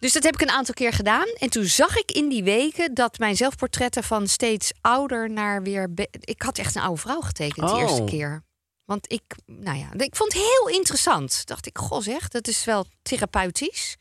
Dus 0.00 0.12
dat 0.12 0.22
heb 0.22 0.34
ik 0.34 0.40
een 0.40 0.50
aantal 0.50 0.74
keer 0.74 0.92
gedaan. 0.92 1.26
En 1.38 1.50
toen 1.50 1.64
zag 1.64 1.96
ik 1.96 2.10
in 2.10 2.28
die 2.28 2.42
weken 2.44 2.94
dat 2.94 3.18
mijn 3.18 3.36
zelfportretten 3.36 4.04
van 4.04 4.28
steeds 4.28 4.72
ouder 4.80 5.30
naar 5.30 5.62
weer. 5.62 5.90
Ik 6.20 6.42
had 6.42 6.58
echt 6.58 6.74
een 6.74 6.82
oude 6.82 7.00
vrouw 7.00 7.20
getekend 7.20 7.66
de 7.68 7.72
Oh. 7.74 7.80
eerste 7.80 8.04
keer. 8.04 8.42
Want 8.84 9.12
ik, 9.12 9.22
nou 9.46 9.78
ja, 9.78 9.88
ik 9.96 10.16
vond 10.16 10.32
het 10.32 10.42
heel 10.42 10.68
interessant. 10.68 11.46
Dacht 11.46 11.66
ik, 11.66 11.78
goh 11.78 12.02
zeg, 12.02 12.28
dat 12.28 12.48
is 12.48 12.64
wel 12.64 12.86
therapeutisch. 13.02 13.96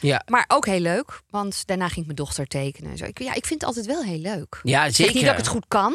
Ja. 0.00 0.22
Maar 0.30 0.44
ook 0.48 0.66
heel 0.66 0.80
leuk, 0.80 1.20
want 1.30 1.66
daarna 1.66 1.84
ging 1.86 1.98
ik 1.98 2.04
mijn 2.04 2.16
dochter 2.16 2.46
tekenen. 2.46 2.90
en 2.90 2.96
Zo. 2.96 3.04
Ik, 3.04 3.18
ja, 3.22 3.34
ik 3.34 3.46
vind 3.46 3.60
het 3.60 3.64
altijd 3.64 3.86
wel 3.86 4.02
heel 4.02 4.18
leuk. 4.18 4.60
Ja, 4.62 4.78
Ik 4.84 4.94
zeg 4.94 5.06
zeker. 5.06 5.14
niet 5.14 5.22
dat 5.24 5.32
ik 5.32 5.38
het 5.38 5.48
goed 5.48 5.64
kan. 5.68 5.92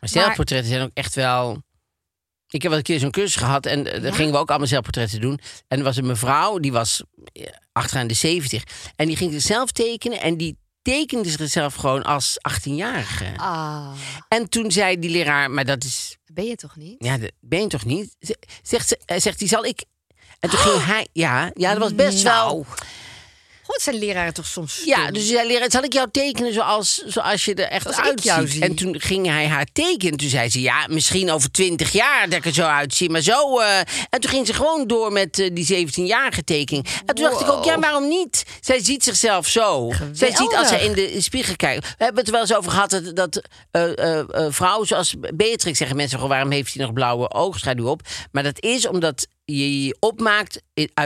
Maar 0.00 0.08
zelfportretten 0.10 0.68
zijn 0.68 0.82
ook 0.82 0.90
echt 0.94 1.14
wel... 1.14 1.62
Ik 2.48 2.62
heb 2.62 2.70
wel 2.70 2.78
een 2.78 2.84
keer 2.86 2.98
zo'n 2.98 3.10
cursus 3.10 3.36
gehad 3.36 3.66
en 3.66 3.86
eh, 3.86 3.92
daar 3.92 4.02
Ja? 4.10 4.12
gingen 4.12 4.32
we 4.32 4.38
ook 4.38 4.48
allemaal 4.48 4.66
zelfportretten 4.66 5.20
doen. 5.20 5.40
En 5.68 5.78
er 5.78 5.84
was 5.84 5.96
een 5.96 6.06
mevrouw, 6.06 6.58
die 6.58 6.72
was 6.72 7.02
eh, 7.32 7.46
achteraan 7.72 8.06
de 8.06 8.14
70. 8.14 8.62
En 8.96 9.06
die 9.06 9.16
ging 9.16 9.32
zichzelf 9.32 9.72
tekenen 9.72 10.20
en 10.20 10.36
die 10.36 10.58
tekende 10.82 11.30
zichzelf 11.30 11.74
gewoon 11.74 12.02
als 12.02 12.38
18-jarige. 12.52 13.32
Ah, 13.36 13.92
En 14.28 14.48
toen 14.48 14.70
zei 14.72 14.98
die 14.98 15.10
leraar, 15.10 15.50
maar 15.50 15.64
dat 15.64 15.84
is... 15.84 16.16
ben 16.32 16.44
je 16.44 16.56
toch 16.56 16.76
niet? 16.76 16.96
Ja, 17.04 17.18
dat 17.18 17.30
ben 17.40 17.60
je 17.60 17.66
toch 17.66 17.84
niet? 17.84 18.16
Zegt, 18.62 18.88
ze, 18.88 18.98
eh, 19.04 19.20
zegt 19.20 19.38
die, 19.38 19.48
zal 19.48 19.64
ik... 19.64 19.84
En 20.40 20.50
toen 20.50 20.58
ging 20.58 20.84
hij... 20.84 21.08
Ja, 21.12 21.50
ja, 21.54 21.70
dat 21.70 21.78
was 21.78 21.94
best 21.94 22.22
wel... 22.22 22.66
God, 23.68 23.82
zijn 23.82 23.98
leraren 23.98 24.34
toch 24.34 24.46
soms 24.46 24.82
Ja, 24.84 25.10
dus 25.10 25.26
zei 25.28 25.46
leraar, 25.48 25.70
zal 25.70 25.82
ik 25.82 25.92
jou 25.92 26.08
tekenen 26.10 26.52
zoals, 26.52 27.02
zoals 27.06 27.44
je 27.44 27.54
er 27.54 27.68
echt 27.68 27.82
Zoals 27.82 27.98
ik 27.98 28.04
uitziet? 28.04 28.52
jou. 28.52 28.70
En 28.70 28.74
toen 28.74 29.00
ging 29.00 29.26
hij 29.26 29.46
haar 29.46 29.66
tekenen. 29.72 30.16
Toen 30.18 30.28
zei 30.28 30.50
ze, 30.50 30.60
ja, 30.60 30.86
misschien 30.90 31.30
over 31.30 31.50
twintig 31.50 31.92
jaar 31.92 32.28
dat 32.28 32.38
ik 32.38 32.44
er 32.44 32.52
zo 32.54 32.62
uitzie. 32.62 33.10
Maar 33.10 33.20
zo... 33.20 33.58
eh, 33.58 33.78
En 34.10 34.20
toen 34.20 34.30
ging 34.30 34.46
ze 34.46 34.54
gewoon 34.54 34.86
door 34.86 35.12
met 35.12 35.38
eh, 35.38 35.50
die 35.52 35.86
17-jarige 35.88 36.44
tekening. 36.44 36.86
En 37.06 37.14
toen 37.14 37.24
dacht 37.30 37.40
ik 37.40 37.48
ook, 37.50 37.64
ja, 37.64 37.78
waarom 37.78 38.08
niet? 38.08 38.42
Zij 38.60 38.84
ziet 38.84 39.04
zichzelf 39.04 39.46
zo. 39.46 39.92
Zij 40.12 40.36
ziet 40.36 40.54
als 40.54 40.68
zij 40.68 40.84
in 40.84 40.92
de 40.92 41.20
spiegel 41.20 41.56
kijkt. 41.56 41.86
We 41.98 42.04
hebben 42.04 42.16
het 42.16 42.26
er 42.26 42.32
wel 42.32 42.40
eens 42.42 42.54
over 42.54 42.70
gehad 42.70 42.90
dat, 42.90 43.16
dat 43.16 43.42
eh, 43.70 44.20
vrouwen 44.48 44.86
zoals 44.86 45.14
Beatrix 45.34 45.78
zeggen 45.78 45.96
mensen, 45.96 46.14
gewoon, 46.18 46.32
waarom 46.32 46.50
heeft 46.50 46.74
hij 46.74 46.82
nog 46.84 46.92
blauwe 46.92 47.30
oogschaduw 47.30 47.86
op? 47.88 48.00
Maar 48.32 48.42
dat 48.42 48.62
is 48.62 48.86
omdat 48.88 49.26
je 49.52 49.84
je 49.84 49.96
opmaakt 50.00 50.62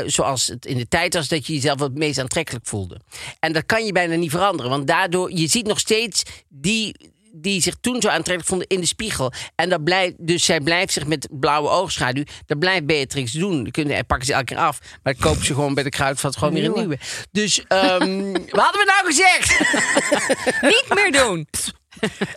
zoals 0.06 0.46
het 0.46 0.66
in 0.66 0.76
de 0.76 0.88
tijd 0.88 1.14
was 1.14 1.28
dat 1.28 1.46
je 1.46 1.52
jezelf 1.52 1.80
het 1.80 1.94
meest 1.94 2.18
aantrekkelijk 2.18 2.66
voelde. 2.66 3.00
En 3.38 3.52
dat 3.52 3.66
kan 3.66 3.84
je 3.84 3.92
bijna 3.92 4.14
niet 4.14 4.30
veranderen, 4.30 4.70
want 4.70 4.86
daardoor 4.86 5.32
je 5.32 5.46
ziet 5.46 5.66
nog 5.66 5.78
steeds 5.78 6.22
die 6.48 7.10
die 7.34 7.62
zich 7.62 7.74
toen 7.80 8.00
zo 8.00 8.08
aantrekkelijk 8.08 8.48
vonden 8.48 8.66
in 8.66 8.80
de 8.80 8.86
spiegel. 8.86 9.32
En 9.54 9.68
dat 9.68 9.84
blijft, 9.84 10.14
dus 10.18 10.44
zij 10.44 10.60
blijft 10.60 10.92
zich 10.92 11.06
met 11.06 11.28
blauwe 11.30 11.68
oogschaduw, 11.68 12.24
dat 12.46 12.58
blijft 12.58 12.86
Beatrix 12.86 13.32
doen. 13.32 13.62
Die 13.62 13.72
kunnen, 13.72 14.06
pakken 14.06 14.26
ze 14.26 14.32
elke 14.32 14.44
keer 14.44 14.56
af, 14.56 14.78
maar 15.02 15.14
dan 15.14 15.22
kopen 15.22 15.44
ze 15.44 15.54
gewoon 15.54 15.74
bij 15.74 15.82
de 15.82 15.90
kruidvat 15.90 16.36
gewoon 16.36 16.54
weer 16.54 16.64
een 16.64 16.72
nieuwe. 16.74 16.98
Dus 17.30 17.64
ehm 17.68 18.32
wat 18.56 18.60
hadden 18.60 18.80
we 18.80 18.92
nou 18.94 19.06
gezegd? 19.06 19.60
Niet 20.74 20.94
meer 20.94 21.12
doen. 21.12 21.46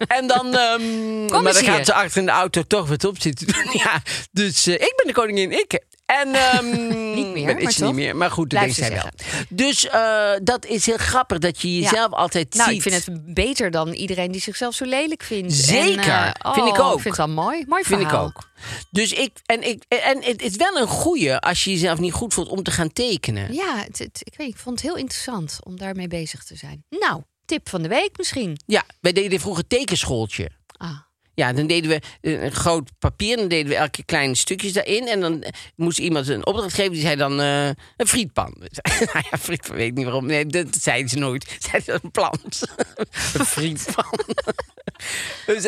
En 0.08 0.28
dan, 0.28 0.56
ehm, 0.56 1.26
maar 1.26 1.54
dan 1.54 1.64
gaat 1.64 1.86
ze 1.86 1.94
achter 1.94 2.20
in 2.20 2.26
de 2.26 2.32
auto 2.32 2.64
toch 2.64 2.88
wat 2.88 3.04
op 3.04 3.22
zitten 3.22 3.48
doen. 3.48 3.64
Ja, 3.84 4.02
dus 4.32 4.68
eh, 4.68 4.74
ik 4.74 4.94
ben 4.96 5.08
de 5.08 5.14
koningin, 5.14 5.52
ik. 5.52 5.80
En, 6.06 6.34
ehm, 6.52 7.14
Niet 7.14 7.28
meer, 7.34 7.60
dat 7.60 7.70
is 7.70 7.78
niet 7.78 7.94
meer. 7.94 8.16
Maar 8.16 8.32
goed, 8.32 8.50
dat 8.50 8.60
denkt 8.60 8.76
ze 8.76 8.84
zij 8.84 8.94
wel. 8.94 9.10
Dus 9.50 9.88
eh, 9.88 10.32
dat 10.44 10.66
is 10.66 10.86
heel 10.86 10.98
grappig 10.98 11.38
dat 11.38 11.62
je 11.62 11.80
jezelf 11.80 12.12
altijd 12.12 12.54
Nou, 12.54 12.70
ziet. 12.74 12.86
ik 12.86 12.92
vind 12.92 13.06
het 13.06 13.34
beter 13.34 13.72
dan 13.72 13.90
iedereen 13.94 14.32
die 14.32 14.42
zichzelf 14.42 14.74
zo 14.76 14.86
lelijk 14.86 15.24
vindt. 15.24 15.54
Zeker. 15.54 16.14
En, 16.14 16.34
eh, 16.34 16.54
Vind 16.54 16.68
ik 16.68 16.78
oh, 16.78 16.86
ook. 16.88 16.96
Ik 16.96 17.02
vind 17.02 17.18
het 17.18 17.26
wel 17.26 17.36
mooi. 17.36 17.64
Mooi 17.68 17.84
Vind 17.84 18.02
ik 18.02 18.08
verhaal. 18.08 18.26
ook. 18.26 18.50
Dus 18.92 19.12
ik, 19.14 19.32
en, 19.46 19.68
ik, 19.68 19.84
en 19.88 20.24
het 20.24 20.42
is 20.42 20.56
wel 20.56 20.78
een 20.78 20.88
goeie 20.88 21.38
als 21.38 21.64
je 21.64 21.72
jezelf 21.72 22.00
niet 22.00 22.14
goed 22.14 22.34
voelt 22.34 22.50
om 22.50 22.64
te 22.64 22.72
gaan 22.72 22.92
tekenen. 22.94 23.54
Ja, 23.54 23.78
het, 23.78 24.00
het- 24.00 24.22
ik, 24.24 24.34
weet, 24.38 24.48
ik 24.48 24.58
vond 24.58 24.82
het 24.82 24.90
heel 24.90 24.98
interessant 25.00 25.60
om 25.64 25.78
daarmee 25.78 26.08
bezig 26.08 26.44
te 26.44 26.56
zijn. 26.56 26.84
Nou, 26.90 27.22
tip 27.46 27.70
van 27.70 27.82
de 27.82 27.88
week 27.90 28.18
misschien. 28.18 28.58
Ja, 28.66 28.84
wij 29.02 29.12
deden 29.12 29.40
vroeger 29.40 29.68
tekenschooltje. 29.68 30.50
Ja, 31.36 31.54
dan 31.54 31.68
deden 31.68 31.90
we 31.90 32.02
eh, 32.22 32.44
een 32.44 32.52
groot 32.52 32.90
papier. 33.00 33.32
En 33.32 33.38
dan 33.40 33.48
deden 33.48 33.68
we 33.68 33.76
elke 33.76 33.90
keer 33.92 34.06
kleine 34.06 34.36
stukjes 34.36 34.74
daarin. 34.74 35.08
En 35.08 35.20
dan 35.22 35.42
eh, 35.42 35.52
moest 35.76 36.00
iemand 36.00 36.28
een 36.28 36.46
opdracht 36.46 36.74
geven. 36.74 36.92
Die 36.92 37.02
zei 37.02 37.16
dan 37.16 37.40
eh, 37.42 37.66
een 37.98 38.08
frietpan. 38.08 38.56
nou 39.14 39.26
ja, 39.32 39.38
frietpan 39.38 39.76
weet 39.76 39.88
ik 39.88 39.94
niet 39.94 40.06
waarom. 40.06 40.26
Nee, 40.26 40.46
dat, 40.46 40.68
zeiden 40.82 41.10
ze 41.10 41.18
nooit. 41.18 41.56
Zeiden 41.70 41.84
ze 41.84 42.00
een 42.04 42.12
plant. 42.12 42.62
een 43.34 43.46
frietpan. 43.46 44.20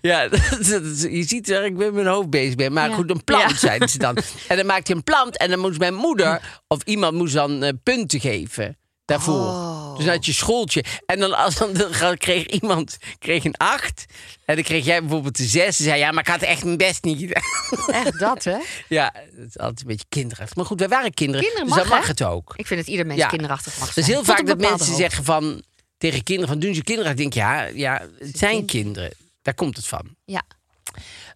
Ja, 0.00 0.28
dat, 0.28 0.40
dat- 0.68 1.00
je 1.10 1.22
ziet 1.26 1.46
dat 1.46 1.64
ik 1.64 1.76
met 1.76 1.92
mijn 1.92 2.06
hoofd 2.06 2.30
bezig 2.30 2.54
ben. 2.54 2.72
Maar 2.72 2.88
Ja. 2.88 2.94
goed, 2.94 3.10
een 3.10 3.24
plant, 3.24 3.50
Ja. 3.50 3.56
zeiden 3.56 3.88
ze 3.88 3.98
dan. 3.98 4.16
En 4.48 4.56
dan 4.56 4.66
maakte 4.66 4.90
je 4.92 4.96
een 4.98 5.04
plant. 5.04 5.36
En 5.38 5.50
dan 5.50 5.58
moest 5.58 5.78
mijn 5.78 5.94
moeder 5.94 6.60
of 6.68 6.82
iemand 6.84 7.14
moest 7.14 7.34
dan 7.34 7.80
punten 7.82 8.20
geven. 8.20 8.76
Daarvoor. 9.04 9.34
Oh. 9.34 9.65
Dus 9.98 10.06
had 10.06 10.26
je 10.26 10.32
schooltje. 10.32 10.84
En 11.06 11.18
dan, 11.18 11.36
als 11.36 11.54
dan, 11.54 12.16
kreeg 12.16 12.46
iemand 12.46 12.96
kreeg 13.18 13.44
een 13.44 13.56
acht. 13.56 14.04
En 14.44 14.54
dan 14.54 14.64
kreeg 14.64 14.84
jij 14.84 15.00
bijvoorbeeld 15.00 15.38
een 15.38 15.48
zes. 15.48 15.78
En 15.78 15.84
zei 15.84 15.98
ja, 15.98 16.10
maar 16.10 16.22
ik 16.22 16.28
had 16.30 16.40
echt 16.42 16.64
mijn 16.64 16.76
best 16.76 17.04
niet 17.04 17.18
gedaan. 17.18 17.94
echt 18.04 18.18
dat, 18.18 18.44
hè? 18.44 18.56
ja, 18.88 19.12
dat 19.36 19.46
is 19.48 19.58
altijd 19.58 19.80
een 19.80 19.86
beetje 19.86 20.06
kinderachtig. 20.08 20.56
Maar 20.56 20.64
goed, 20.64 20.78
wij 20.78 20.88
waren 20.88 21.14
kinderen. 21.14 21.42
Kinderen 21.42 21.66
dus 21.66 21.76
mag, 21.76 21.84
dan 21.88 21.96
mag 21.96 22.06
hè? 22.06 22.10
het 22.10 22.22
ook. 22.22 22.52
Ik 22.56 22.66
vind 22.66 22.80
dat 22.80 22.88
ieder 22.88 23.06
mens 23.06 23.20
Ja. 23.20 23.28
kinderachtig 23.28 23.78
mag 23.78 23.84
Het 23.84 23.94
zijn. 23.94 24.06
is 24.06 24.12
heel 24.12 24.22
Tot 24.22 24.34
vaak 24.34 24.46
dat 24.46 24.58
mensen 24.58 24.78
hoogte. 24.86 24.94
zeggen 25.02 25.24
van 25.24 25.62
tegen 25.98 26.22
kinderen 26.22 26.50
van 26.50 26.58
doen 26.60 26.74
ze 26.74 26.82
kinderachtig. 26.82 27.20
denk 27.20 27.34
ik, 27.34 27.40
ja, 27.40 27.62
ja, 27.62 28.06
het 28.18 28.38
zijn 28.38 28.54
kind. 28.56 28.70
kinderen. 28.70 29.10
Daar 29.42 29.54
komt 29.54 29.76
het 29.76 29.86
van. 29.86 30.16
Ja. 30.24 30.42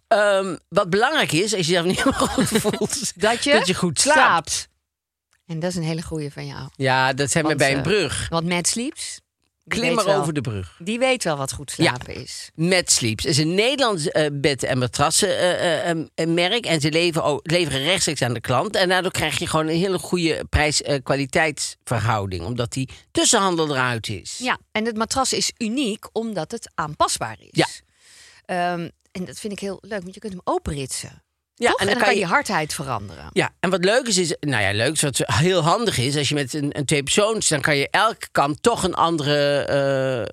Ehm, 0.07 0.55
wat 0.69 0.89
belangrijk 0.89 1.31
is, 1.31 1.41
als 1.41 1.51
je 1.51 1.57
jezelf 1.57 1.85
niet 1.85 2.03
helemaal 2.03 2.27
goed 2.35 2.47
voelt, 2.47 3.11
Dat 3.21 3.43
je, 3.43 3.51
dat 3.51 3.67
je 3.67 3.73
goed 3.73 3.99
slaapt. 3.99 4.69
En 5.51 5.59
dat 5.59 5.69
is 5.69 5.75
een 5.75 5.83
hele 5.83 6.01
goeie 6.01 6.31
van 6.31 6.45
jou. 6.45 6.69
Ja, 6.75 7.13
dat 7.13 7.31
zijn 7.31 7.45
we 7.47 7.55
bij 7.55 7.71
een 7.71 7.77
eh, 7.77 7.83
brug. 7.83 8.29
Want 8.29 8.47
Mad 8.47 8.67
Sleeps, 8.67 9.19
die 9.63 9.79
Klim 9.79 9.85
weet 9.85 9.95
maar 9.95 10.05
wel- 10.05 10.19
over 10.21 10.33
de 10.33 10.41
brug. 10.41 10.75
Die 10.83 10.99
weet 10.99 11.23
wel 11.23 11.37
wat 11.37 11.53
goed 11.53 11.71
slapen 11.71 12.15
is. 12.15 12.49
Met 12.55 12.91
Sleeps. 12.91 13.25
Is 13.25 13.37
een 13.37 13.55
Nederlands 13.55 14.07
eh, 14.09 14.25
bed- 14.33 14.63
en 14.63 14.77
matrassenmerk. 14.77 16.65
en 16.65 16.81
ze 16.81 16.91
leveren, 16.91 17.27
ook- 17.27 17.51
leveren 17.51 17.81
rechtstreeks 17.83 18.21
aan 18.21 18.33
de 18.33 18.41
klant. 18.41 18.75
En 18.75 18.89
daardoor 18.89 19.11
krijg 19.11 19.39
je 19.39 19.47
gewoon 19.47 19.67
een 19.67 19.77
hele 19.77 19.99
goede 19.99 20.45
prijs-kwaliteitsverhouding. 20.49 22.43
omdat 22.45 22.71
die 22.71 22.89
tussenhandel 23.11 23.69
eruit 23.69 24.07
is. 24.09 24.37
Ja, 24.37 24.57
en 24.71 24.85
het 24.85 24.97
matras 24.97 25.33
is 25.33 25.51
uniek 25.57 26.07
omdat 26.11 26.51
het 26.51 26.71
aanpasbaar 26.75 27.37
is. 27.39 27.47
Ja. 27.51 27.67
Ehm, 28.45 28.89
en 29.11 29.25
dat 29.25 29.39
vind 29.39 29.53
ik 29.53 29.59
heel 29.59 29.77
leuk, 29.81 30.01
want 30.01 30.13
je 30.13 30.19
kunt 30.19 30.33
hem 30.33 30.41
openritsen. 30.43 31.23
Ja, 31.61 31.69
Toch? 31.71 31.79
en 31.79 31.87
En 31.87 31.93
dan 31.93 32.03
kan 32.03 32.13
je 32.13 32.19
je- 32.19 32.25
hardheid 32.25 32.73
veranderen. 32.73 33.29
Ja, 33.33 33.49
en 33.59 33.69
wat 33.69 33.83
leuk 33.85 34.07
is, 34.07 34.17
is 34.17 34.35
nou 34.39 34.61
ja, 34.63 34.71
leuk, 34.73 34.93
is 34.93 35.01
wat 35.01 35.17
heel 35.25 35.61
handig 35.61 35.97
is, 35.97 36.17
als 36.17 36.29
je 36.29 36.35
met 36.35 36.53
een, 36.53 36.77
een 36.77 36.85
twee 36.85 37.03
persoons, 37.03 37.47
dan 37.47 37.61
kan 37.61 37.77
je 37.77 37.87
elke 37.89 38.27
kant 38.31 38.63
toch 38.63 38.83
een 38.83 38.93
andere 38.93 39.57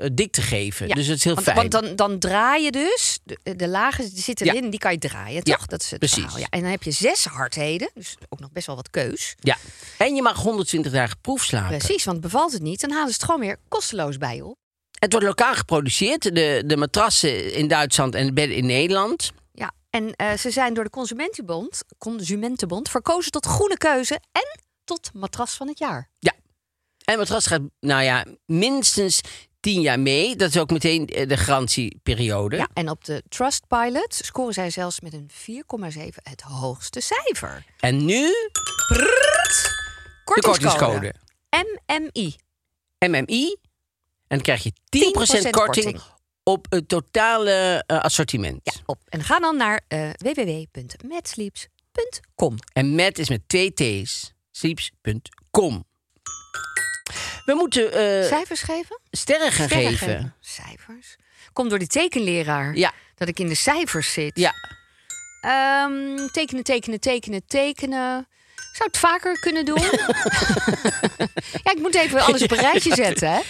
eh, 0.03 0.09
dikte 0.13 0.43
geven. 0.43 0.89
Ja, 0.89 0.95
Dus 0.95 1.07
dat 1.07 1.17
is 1.17 1.25
heel 1.25 1.35
want, 1.35 1.47
fijn. 1.47 1.57
Want 1.57 1.71
dan, 1.71 1.97
dan 1.97 2.19
draai 2.19 2.65
je 2.65 2.71
dus, 2.71 3.19
de, 3.25 3.57
de 3.57 3.69
lagen 3.69 4.11
die 4.15 4.23
zitten 4.23 4.47
Ja. 4.47 4.53
erin, 4.55 4.71
die 4.71 4.79
kan 4.81 4.93
je 4.93 4.99
draaien, 4.99 5.41
Ja, 5.45 5.57
toch? 5.57 5.67
dat 5.67 5.83
is 5.83 5.91
het 5.91 5.99
precies. 5.99 6.19
verhaal. 6.23 6.39
Ja. 6.39 6.47
En 6.51 6.61
dan 6.61 6.71
heb 6.71 6.83
je 6.83 6.91
zes 6.91 7.25
hardheden, 7.25 7.91
dus 7.95 8.17
ook 8.29 8.41
nog 8.41 8.53
best 8.53 8.67
wel 8.67 8.77
wat 8.77 8.91
keus. 8.91 9.35
Ja, 9.41 9.57
en 9.99 10.15
je 10.15 10.23
mag 10.23 10.37
120 10.43 10.93
dagen 10.93 11.17
proefslagen. 11.21 11.79
Precies, 11.79 12.05
want 12.05 12.21
bevalt 12.21 12.53
het 12.53 12.63
niet, 12.63 12.81
dan 12.81 12.91
halen 12.91 13.09
ze 13.09 13.15
het 13.15 13.25
gewoon 13.25 13.41
weer 13.41 13.57
kosteloos 13.69 14.17
bij 14.19 14.37
je 14.37 14.45
op. 14.45 14.57
Het 14.99 15.13
wordt 15.13 15.27
lokaal 15.27 15.55
geproduceerd, 15.55 16.23
de, 16.35 16.63
de 16.67 16.77
matrassen 16.77 17.53
in 17.55 17.69
Duitsland 17.69 18.15
en 18.15 18.27
de 18.27 18.33
bedden 18.33 18.57
in 18.57 18.67
Nederland. 18.67 19.31
En 19.99 20.15
eh, 20.17 20.37
ze 20.37 20.51
zijn 20.51 20.75
door 20.75 20.85
de 20.85 20.91
Consumentenbond, 20.91 21.83
Consumentenbond 21.99 22.89
verkozen 22.89 23.31
tot 23.31 23.47
groene 23.47 23.77
keuze 23.77 24.15
en 24.33 24.61
tot 24.85 25.11
matras 25.15 25.55
van 25.55 25.69
het 25.69 25.79
jaar. 25.79 26.09
Ja. 26.19 26.33
En 27.05 27.19
matras 27.19 27.47
gaat, 27.47 27.61
nou 27.81 28.03
ja, 28.03 28.25
minstens 28.47 29.21
10 29.61 29.81
jaar 29.81 30.01
mee. 30.01 30.37
Dat 30.37 30.49
is 30.49 30.59
ook 30.59 30.71
meteen 30.71 31.07
eh, 31.07 31.29
de 31.29 31.37
garantieperiode. 31.37 32.57
Ja, 32.57 32.69
en 32.75 32.91
op 32.91 33.05
de 33.05 33.23
Trustpilot 33.29 34.15
scoren 34.15 34.55
zij 34.55 34.71
zelfs 34.71 35.01
met 35.01 35.13
een 35.13 35.31
4,7 35.31 35.99
het 36.23 36.41
hoogste 36.41 37.01
cijfer. 37.01 37.65
En 37.81 38.05
nu 38.05 38.23
de 38.89 40.23
Kortingscode. 40.25 40.69
kortingscode. 40.71 41.15
MMI. 41.51 42.37
MMI. 42.99 43.57
En 44.27 44.37
dan 44.37 44.41
krijg 44.41 44.63
je 44.63 44.71
10%, 44.71 44.75
10% 44.75 44.81
korting, 45.15 45.51
korting. 45.51 46.01
Op 46.49 46.67
het 46.69 46.89
totale 46.89 47.85
eh, 47.87 48.01
assortiment. 48.01 48.61
Ja, 48.63 48.73
op. 48.87 48.99
En 49.09 49.25
ga 49.25 49.39
dan 49.39 49.57
naar 49.57 49.81
www.matsleeps.com. 50.17 52.57
En 52.73 52.95
met 52.95 53.19
is 53.19 53.29
met 53.29 53.41
twee 53.47 53.73
T's. 53.73 54.33
Sleeps.com. 54.51 55.85
We 57.45 57.55
moeten 57.55 57.93
eh, 57.93 58.25
Cijfers 58.27 58.63
geven? 58.63 59.01
sterren 59.11 59.53
gaan 59.53 59.69
Sterren 59.69 59.97
geven. 59.97 60.35
Cijfers. 60.41 61.17
Komt 61.53 61.71
door 61.71 61.79
die 61.79 61.89
tekenleraar. 61.89 62.77
Ja. 62.77 62.93
Dat 63.15 63.29
ik 63.29 63.39
in 63.39 63.49
de 63.49 63.55
cijfers 63.55 64.13
zit. 64.13 64.39
Ja. 64.39 64.55
Ehm, 65.41 66.27
tekenen, 66.33 66.65
tekenen, 66.65 67.01
tekenen, 67.01 67.47
tekenen. 67.47 68.29
Zou 68.79 68.91
het 68.91 68.99
vaker 68.99 69.41
kunnen 69.41 69.65
doen. 69.65 69.81
ja, 71.65 71.71
ik 71.73 71.79
moet 71.79 71.95
even 71.95 72.21
alles 72.21 72.43
op 72.43 72.51
een 72.51 72.59
rijtje 72.59 72.95
zetten. 73.05 73.31
Hè. 73.31 73.41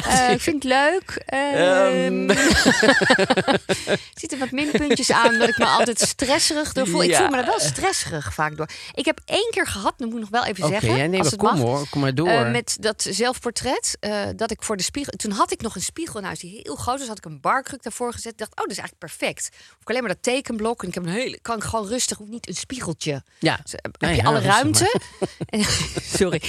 Eh, 0.00 0.30
ik 0.30 0.40
vind 0.40 0.62
het 0.62 0.72
leuk. 0.72 1.22
Ehm 1.26 2.30
er 2.30 3.98
zitten 4.20 4.38
wat 4.38 4.50
minpuntjes 4.50 5.12
aan, 5.12 5.28
omdat 5.28 5.48
ik 5.48 5.58
me 5.58 5.64
altijd 5.64 6.00
stresserig 6.00 6.72
door 6.72 6.86
voel. 6.86 7.02
Ik 7.02 7.14
voel 7.14 7.28
me 7.28 7.36
er 7.36 7.46
wel 7.46 7.60
stresserig 7.60 8.34
vaak 8.34 8.56
door. 8.56 8.68
Ik 8.94 9.04
heb 9.04 9.20
één 9.24 9.50
keer 9.50 9.66
gehad, 9.66 9.94
dat 9.96 10.08
moet 10.08 10.16
ik 10.16 10.20
nog 10.20 10.30
wel 10.30 10.44
even 10.44 10.68
zeggen. 10.68 10.96
ja, 10.96 11.06
nee, 11.06 11.18
als 11.18 11.30
het 11.30 11.40
kom 11.40 11.48
mag. 11.48 11.58
hoor, 11.58 11.88
kom 11.90 12.00
maar 12.00 12.14
door. 12.14 12.28
Eh, 12.28 12.50
met 12.50 12.76
dat 12.80 13.06
zelfportret, 13.10 13.96
eh, 14.00 14.22
dat 14.36 14.50
ik 14.50 14.62
voor 14.62 14.76
de 14.76 14.82
spiegel... 14.82 15.12
Toen 15.16 15.30
had 15.30 15.52
ik 15.52 15.60
nog 15.60 15.74
een 15.74 15.82
spiegel 15.82 16.18
in 16.18 16.24
huis 16.24 16.38
die 16.38 16.60
heel 16.62 16.74
groot 16.74 16.98
was. 16.98 17.08
Had 17.08 17.18
ik 17.18 17.24
een 17.24 17.40
barkruk 17.40 17.82
daarvoor 17.82 18.12
gezet. 18.12 18.32
Ik 18.32 18.38
dacht, 18.38 18.50
oh, 18.50 18.56
dat 18.56 18.70
is 18.70 18.78
eigenlijk 18.78 19.14
perfect. 19.16 19.48
Hoef 19.52 19.80
ik 19.80 19.88
alleen 19.88 20.02
maar 20.02 20.12
dat 20.12 20.22
tekenblok. 20.22 20.82
En 20.82 20.88
ik 20.88 20.94
heb 20.94 21.02
een 21.02 21.10
hele... 21.10 21.38
Kan 21.42 21.56
ik 21.56 21.62
gewoon 21.62 21.86
rustig, 21.88 22.18
hoef 22.18 22.28
niet 22.28 22.48
een 22.48 22.54
spiegeltje. 22.54 23.22
Ja. 23.38 23.58
Dus, 23.62 23.72
heb 23.72 23.96
je 23.98 24.06
ja, 24.06 24.22
alle 24.22 24.40
ruimte. 24.40 24.63
En, 24.64 25.64
sorry. 26.02 26.40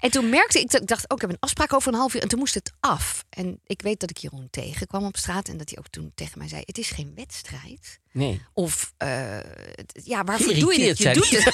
En 0.00 0.10
toen 0.10 0.28
merkte 0.28 0.60
ik, 0.60 0.70
dat 0.70 0.80
ik 0.80 0.86
dacht, 0.86 1.08
oh, 1.08 1.14
ik 1.16 1.20
heb 1.20 1.30
een 1.30 1.36
afspraak 1.40 1.72
over 1.72 1.92
een 1.92 1.98
half 1.98 2.14
uur. 2.14 2.22
En 2.22 2.28
toen 2.28 2.38
moest 2.38 2.54
het 2.54 2.72
af. 2.80 3.24
En 3.30 3.60
ik 3.66 3.82
weet 3.82 4.00
dat 4.00 4.10
ik 4.10 4.16
Jeroen 4.16 4.48
tegenkwam 4.50 5.04
op 5.04 5.16
straat. 5.16 5.48
En 5.48 5.56
dat 5.56 5.68
hij 5.68 5.78
ook 5.78 5.88
toen 5.88 6.12
tegen 6.14 6.38
mij 6.38 6.48
zei, 6.48 6.62
het 6.64 6.78
is 6.78 6.90
geen 6.90 7.12
wedstrijd. 7.14 7.98
Nee. 8.12 8.42
Of, 8.54 8.92
eh, 8.96 9.08
het- 9.74 10.00
ja, 10.04 10.24
waarvoor 10.24 10.54
doe 10.54 10.80
je 10.80 10.88
het? 10.88 10.98
Je 10.98 11.12
doet 11.12 11.30
het. 11.30 11.44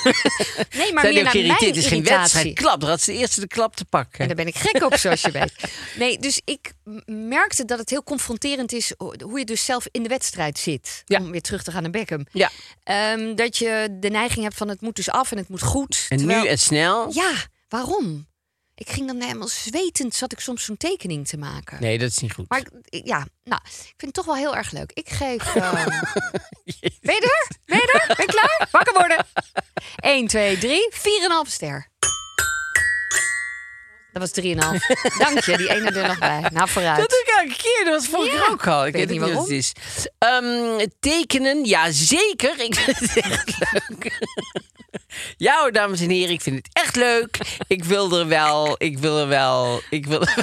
Nee, 0.74 0.92
maar 0.92 1.02
Zijn 1.02 1.14
meer 1.14 1.26
ook 1.26 1.32
naar 1.34 1.42
mijn? 1.46 1.64
Het 1.64 1.76
is 1.76 1.86
geen 1.86 2.04
wedstrijd. 2.04 2.54
Klap, 2.54 2.82
had 2.82 3.00
ze 3.00 3.12
de 3.12 3.18
eerste 3.18 3.40
de 3.40 3.46
klap 3.46 3.76
te 3.76 3.84
pakken. 3.84 4.18
En 4.20 4.26
daar 4.26 4.36
ben 4.36 4.46
ik 4.46 4.56
gek 4.56 4.82
op, 4.84 4.94
zoals 4.96 5.20
je 5.20 5.30
weet. 5.40 5.52
Nee, 5.98 6.18
dus 6.18 6.40
ik 6.44 6.72
merkte 7.06 7.64
dat 7.64 7.78
het 7.78 7.90
heel 7.90 8.02
confronterend 8.02 8.72
is 8.72 8.92
ho- 8.98 9.14
hoe 9.24 9.38
je 9.38 9.44
dus 9.44 9.64
zelf 9.64 9.86
in 9.90 10.02
de 10.02 10.08
wedstrijd 10.08 10.58
zit. 10.58 11.02
Ja. 11.06 11.18
Om 11.20 11.30
weer 11.30 11.42
terug 11.42 11.62
te 11.62 11.70
gaan 11.70 11.82
naar 11.82 11.90
Beckham. 11.90 12.26
Ja. 12.32 12.50
Ehm, 12.82 13.34
dat 13.34 13.56
je 13.56 13.96
de 14.00 14.08
neiging 14.10 14.42
hebt 14.44 14.56
van 14.56 14.68
het 14.68 14.80
moet 14.80 14.96
dus 14.96 15.10
af 15.10 15.30
en 15.32 15.36
het 15.38 15.48
moet 15.48 15.62
goed. 15.62 16.06
En 16.08 16.16
Terwijl- 16.18 16.42
nu 16.42 16.48
en 16.48 16.58
snel? 16.58 17.12
Ja, 17.12 17.32
waarom? 17.68 18.26
Ik 18.78 18.90
ging 18.90 19.06
dan 19.06 19.20
helemaal 19.20 19.48
zwetend, 19.48 20.14
zat 20.14 20.32
ik 20.32 20.40
soms 20.40 20.64
zo'n 20.64 20.76
tekening 20.76 21.28
te 21.28 21.36
maken. 21.36 21.80
Nee, 21.80 21.98
dat 21.98 22.10
is 22.10 22.18
niet 22.18 22.32
goed. 22.32 22.48
Maar 22.48 22.58
ik, 22.58 23.06
ja, 23.06 23.26
nou, 23.44 23.60
ik 23.64 23.94
vind 23.96 24.00
het 24.00 24.14
toch 24.14 24.24
wel 24.24 24.36
heel 24.36 24.56
erg 24.56 24.70
leuk. 24.70 24.90
Ik 24.92 25.08
geef. 25.08 25.42
ehm, 25.54 25.84
ben 27.00 27.14
je 27.14 27.20
er? 27.20 27.56
Ben 27.64 27.76
je 27.76 28.00
er? 28.06 28.16
Ben 28.16 28.26
je 28.26 28.32
klaar? 28.32 28.68
Wakker 28.70 28.92
worden. 28.92 29.26
1, 29.96 30.26
2, 30.26 30.58
3, 30.58 30.92
4,5 30.92 31.50
ster. 31.50 31.88
Dat 34.12 34.30
was 34.30 34.44
3,5. 34.44 34.54
Dank 35.18 35.40
je, 35.40 35.56
die 35.56 35.68
ene 35.68 35.90
er 35.90 36.06
nog 36.08 36.18
bij. 36.18 36.44
Nou, 36.52 36.68
vooruit. 36.68 37.15
Elke 37.40 37.56
keer. 37.56 37.80
Dat 37.84 37.94
was 37.94 38.06
vorige 38.08 38.30
keer 38.36 38.50
ook 38.50 38.66
al. 38.66 38.86
Ik 38.86 38.92
Weet 38.92 39.08
weet, 39.08 39.18
niet 39.18 39.26
niet 39.26 39.34
wat 39.34 39.42
het 39.42 39.56
is. 39.56 39.72
Ehm, 40.18 40.86
tekenen, 41.00 41.64
ja 41.64 41.90
zeker. 41.92 42.60
Ik 42.60 42.74
vind 42.74 42.98
het 42.98 43.16
echt 43.16 43.58
leuk. 43.88 44.18
Ja 45.36 45.60
hoor, 45.60 45.72
dames 45.72 46.00
en 46.00 46.10
heren, 46.10 46.32
ik 46.34 46.40
vind 46.40 46.56
het 46.56 46.68
echt 46.72 46.96
leuk. 46.96 47.38
Ik 47.66 47.84
wil 47.84 48.18
er 48.18 48.28
wel, 48.28 48.74
ik 48.78 48.98
wil 48.98 49.18
er 49.18 49.28
wel, 49.28 49.80
ik 49.90 50.06
wil 50.06 50.20
er 50.20 50.34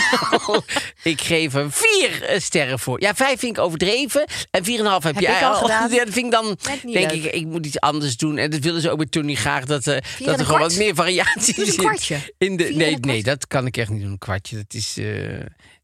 wel. 0.45 0.63
Ik 1.03 1.21
geef 1.21 1.53
er 1.53 1.71
vier 1.71 2.35
sterren 2.37 2.79
voor. 2.79 3.01
Ja, 3.01 3.15
vijf 3.15 3.39
vind 3.39 3.57
ik 3.57 3.63
overdreven. 3.63 4.25
En 4.51 4.63
vier 4.63 4.79
en 4.79 4.85
een 4.85 4.91
half 4.91 5.03
heb, 5.03 5.13
Heb 5.15 5.23
je 5.23 5.29
ik 5.29 5.41
al 5.43 5.53
gedaan. 5.55 5.89
Ja, 5.91 6.03
dat 6.05 6.13
vind 6.13 6.25
ik 6.25 6.31
dan, 6.31 6.57
niet 6.83 6.93
denk 6.93 7.11
leuk. 7.11 7.23
ik, 7.23 7.33
ik 7.33 7.45
moet 7.45 7.65
iets 7.65 7.79
anders 7.79 8.17
doen. 8.17 8.37
En 8.37 8.49
dat 8.49 8.59
willen 8.59 8.81
ze 8.81 8.89
ook 8.91 8.97
bij 8.97 9.05
Tony 9.05 9.35
graag, 9.35 9.65
dat, 9.65 9.87
eh, 9.87 9.97
dat 10.25 10.39
er 10.39 10.45
gewoon 10.45 10.61
wat 10.61 10.75
meer 10.75 10.95
variatie 10.95 11.59
een 11.59 11.65
zit. 11.65 11.75
kwartje. 11.75 12.17
In 12.37 12.57
de, 12.57 12.65
Vier 12.65 12.77
nee, 12.77 12.97
nee, 12.99 13.23
dat 13.23 13.47
kan 13.47 13.65
ik 13.65 13.77
echt 13.77 13.89
niet 13.89 14.01
doen, 14.01 14.11
een 14.11 14.17
kwartje. 14.17 14.55
Dat 14.55 14.73
is... 14.73 14.97
eh, 14.97 15.39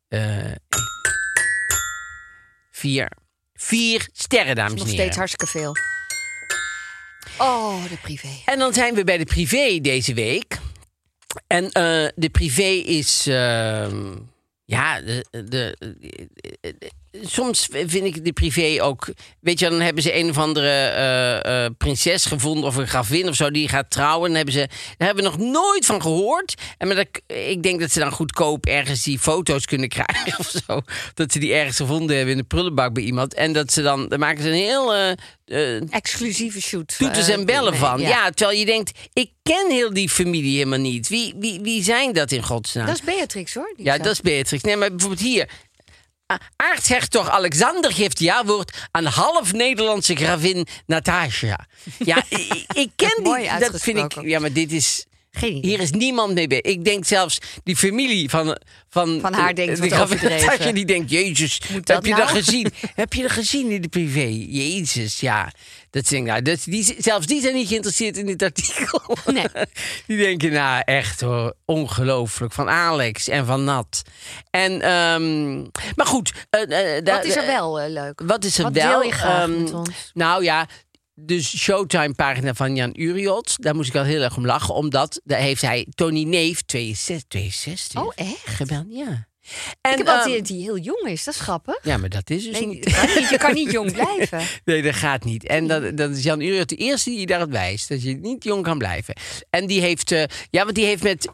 eh, 0.08 0.56
vier. 2.80 3.12
Vier 3.54 4.08
sterren, 4.14 4.56
dames 4.56 4.72
Nog 4.74 4.80
en 4.82 4.86
heren. 4.88 5.02
steeds 5.02 5.18
hartstikke 5.18 5.48
veel. 5.48 5.74
Oh, 7.38 7.84
de 7.90 7.98
privé. 8.02 8.28
En 8.46 8.60
dan 8.60 8.74
zijn 8.74 8.96
we 8.96 9.04
bij 9.04 9.18
de 9.18 9.26
privé 9.26 9.80
deze 9.82 10.14
week. 10.14 10.58
En 11.48 11.72
eh, 11.72 12.08
de 12.16 12.30
privé 12.32 12.64
is. 12.86 13.28
ehm, 13.28 14.16
ja, 14.66 15.02
de, 15.02 15.26
de, 15.32 15.76
de- 16.60 16.92
soms 17.22 17.68
vind 17.72 18.06
ik 18.06 18.26
de 18.26 18.34
privé 18.34 18.84
ook. 18.84 19.08
Weet 19.40 19.60
je, 19.60 19.70
dan 19.70 19.80
hebben 19.82 20.04
ze 20.04 20.16
een 20.16 20.30
of 20.30 20.38
andere 20.38 20.68
eh, 20.70 21.66
eh, 21.66 21.72
prinses 21.78 22.26
gevonden 22.26 22.64
of 22.64 22.76
een 22.76 22.88
gravin 22.88 23.28
of 23.28 23.36
zo 23.36 23.52
die 23.52 23.68
gaat 23.70 23.90
trouwen. 23.90 24.28
Dan 24.28 24.36
hebben 24.36 24.54
ze, 24.54 24.68
daar 24.98 25.08
hebben 25.08 25.24
we 25.24 25.30
nog 25.30 25.40
nooit 25.52 25.86
van 25.86 26.02
gehoord. 26.02 26.54
En 26.78 26.88
maar 26.88 26.96
dat, 26.96 27.08
ik 27.38 27.64
denk 27.64 27.80
dat 27.80 27.92
ze 27.92 28.00
dan 28.00 28.12
goedkoop 28.12 28.66
ergens 28.66 29.04
die 29.04 29.20
foto's 29.20 29.66
kunnen 29.66 29.90
krijgen 29.90 30.40
of 30.40 30.54
zo. 30.68 30.82
Dat 31.14 31.32
ze 31.32 31.40
die 31.40 31.54
ergens 31.54 31.78
gevonden 31.78 32.16
hebben 32.16 32.34
in 32.34 32.40
de 32.42 32.48
prullenbak 32.48 32.94
bij 32.94 33.04
iemand. 33.04 33.34
En 33.34 33.54
dat 33.54 33.72
ze 33.74 33.82
dan, 33.82 34.08
dan 34.08 34.20
maken 34.20 34.44
ze 34.44 34.50
een 34.50 34.56
heel. 34.56 34.94
eh, 34.96 35.12
Exclusieve 35.94 36.62
shoot. 36.62 36.98
toeters 36.98 37.28
en 37.28 37.46
bellen 37.46 37.76
van. 37.76 38.02
Ja. 38.02 38.30
terwijl 38.30 38.60
je 38.60 38.66
denkt, 38.66 38.92
ik 39.14 39.30
ken 39.44 39.72
heel 39.72 39.94
die 39.94 40.10
familie 40.10 40.58
helemaal 40.58 40.80
niet. 40.80 41.08
Wie, 41.08 41.34
wie, 41.38 41.60
wie 41.62 41.84
zijn 41.84 42.14
dat 42.14 42.32
in 42.32 42.44
godsnaam? 42.44 42.86
Dat 42.86 42.96
is 42.96 43.02
Beatrix 43.02 43.54
hoor. 43.54 43.74
ja, 43.78 43.98
dat 43.98 44.12
is 44.12 44.22
Beatrix. 44.22 44.64
Nee, 44.64 44.76
maar 44.76 44.90
bijvoorbeeld 44.90 45.22
hier. 45.22 45.50
Aartshertog 46.56 47.30
Alexander 47.30 47.94
geeft 47.94 48.20
jaarwoord 48.20 48.78
aan 48.92 49.06
half 49.06 49.54
Nederlandse 49.54 50.16
gravin 50.16 50.68
Natasja. 50.86 51.68
Ja, 51.98 52.16
ik, 52.30 52.66
ik 52.74 52.92
ken 52.96 53.24
die. 53.24 53.60
Dat 53.60 53.82
vind 53.82 53.98
ik. 53.98 54.22
Ja, 54.22 54.40
maar 54.40 54.54
dit 54.54 54.72
is. 54.72 55.06
Geen 55.32 55.56
idee. 55.56 55.70
Hier 55.72 55.80
is 55.80 55.92
niemand 55.92 56.34
mee 56.34 56.48
bij. 56.48 56.62
Ik 56.62 56.84
denk 56.84 57.06
zelfs 57.06 57.38
die 57.64 57.76
familie 57.76 58.30
van. 58.30 58.58
Van, 58.90 59.20
Van 59.22 59.34
haar 59.34 59.56
denkt, 59.56 59.82
de 59.82 59.90
wat 59.90 60.74
die 60.74 60.86
denkt: 60.86 61.10
Jezus, 61.12 61.60
dat 61.60 61.88
heb 61.88 62.06
je 62.06 62.12
nou? 62.12 62.22
dat 62.24 62.32
gezien? 62.32 62.72
heb 62.96 63.14
je 63.14 63.22
dat 63.22 63.32
gezien 63.32 63.70
in 63.72 63.82
de 63.82 63.88
privé? 63.88 64.46
Jezus, 64.50 65.20
ja. 65.20 65.52
Dat 65.90 66.08
denk 66.08 66.28
nou, 66.28 66.42
dat, 66.42 66.60
die, 66.64 66.96
zelfs 66.98 67.28
die 67.28 67.42
zijn 67.42 67.54
niet 67.54 67.68
geïnteresseerd 67.68 68.18
in 68.18 68.26
dit 68.26 68.44
artikel. 68.44 69.02
Nee. 69.34 69.46
Die 70.08 70.18
denken, 70.18 70.52
nou 70.52 70.82
echt 70.86 71.22
hoor, 71.22 71.54
ongelooflijk. 71.66 72.54
Van 72.54 72.70
Alex 72.70 73.28
en 73.28 73.46
van 73.46 73.64
Nat. 73.64 74.02
En, 74.50 74.82
ehm, 74.82 75.58
maar 75.96 76.06
goed. 76.06 76.34
daar- 76.50 77.02
Wat 77.04 77.26
is 77.26 77.36
er 77.36 77.46
wel 77.46 77.80
eh, 77.80 77.90
leuk? 77.90 78.22
Wat 78.26 78.44
is 78.46 78.58
er 78.58 78.64
Wat 78.64 78.74
wel? 78.74 78.90
deel 78.92 79.04
je 79.04 79.12
graag 79.12 79.42
Ehm, 79.42 79.64
met 79.64 79.74
ons? 79.74 80.12
Nou 80.14 80.44
ja, 80.44 80.68
dus 81.20 81.58
Showtime-pagina 81.58 82.54
van 82.54 82.76
Jan 82.76 82.92
Uriot. 82.94 83.56
Daar 83.58 83.76
moest 83.76 83.90
ik 83.90 83.96
al 83.96 84.04
heel 84.04 84.22
erg 84.22 84.38
om 84.38 84.46
lachen. 84.46 84.74
Omdat 84.74 85.22
daar 85.24 85.40
heeft 85.40 85.62
hij 85.62 85.88
Tony 85.96 86.24
Neef, 86.24 86.62
62. 86.62 87.28
62 87.30 88.02
Oh, 88.02 88.12
echt? 88.16 88.42
gebeld. 88.46 88.86
Ja. 88.90 89.28
En, 89.82 89.92
ik 89.92 89.98
heb 89.98 90.08
altijd 90.08 90.36
ehm, 90.50 90.54
hij 90.54 90.64
heel 90.64 90.78
jong 90.78 91.02
is. 91.08 91.24
Dat 91.24 91.34
is 91.34 91.40
grappig. 91.40 91.80
ja, 91.82 91.98
maar 91.98 92.10
dat 92.10 92.30
is 92.30 92.44
dus 92.44 92.60
Nee, 92.60 92.68
niet. 92.68 92.84
dat 92.84 92.94
kan 92.94 93.16
niet. 93.16 93.30
Je 93.30 93.38
kan 93.38 93.54
niet 93.54 93.72
jong 93.72 93.92
blijven. 94.02 94.42
Nee, 94.66 94.82
dat 94.82 94.94
gaat 94.96 95.24
niet. 95.24 95.46
En 95.48 95.68
dat, 95.68 95.98
dat 95.98 96.10
is 96.12 96.24
Jan 96.24 96.42
Uriot 96.42 96.70
de 96.70 96.76
eerste 96.76 97.10
die 97.10 97.20
je 97.20 97.26
daarop 97.26 97.52
wijst. 97.52 97.90
Dat 97.90 98.04
je 98.04 98.14
niet 98.16 98.44
jong 98.44 98.64
kan 98.64 98.78
blijven. 98.78 99.16
En 99.50 99.68
die 99.68 99.82
heeft, 99.82 100.12
eh, 100.12 100.24
ja, 100.50 100.64
want 100.64 100.76
die 100.76 100.86
heeft 100.86 101.04
met, 101.04 101.28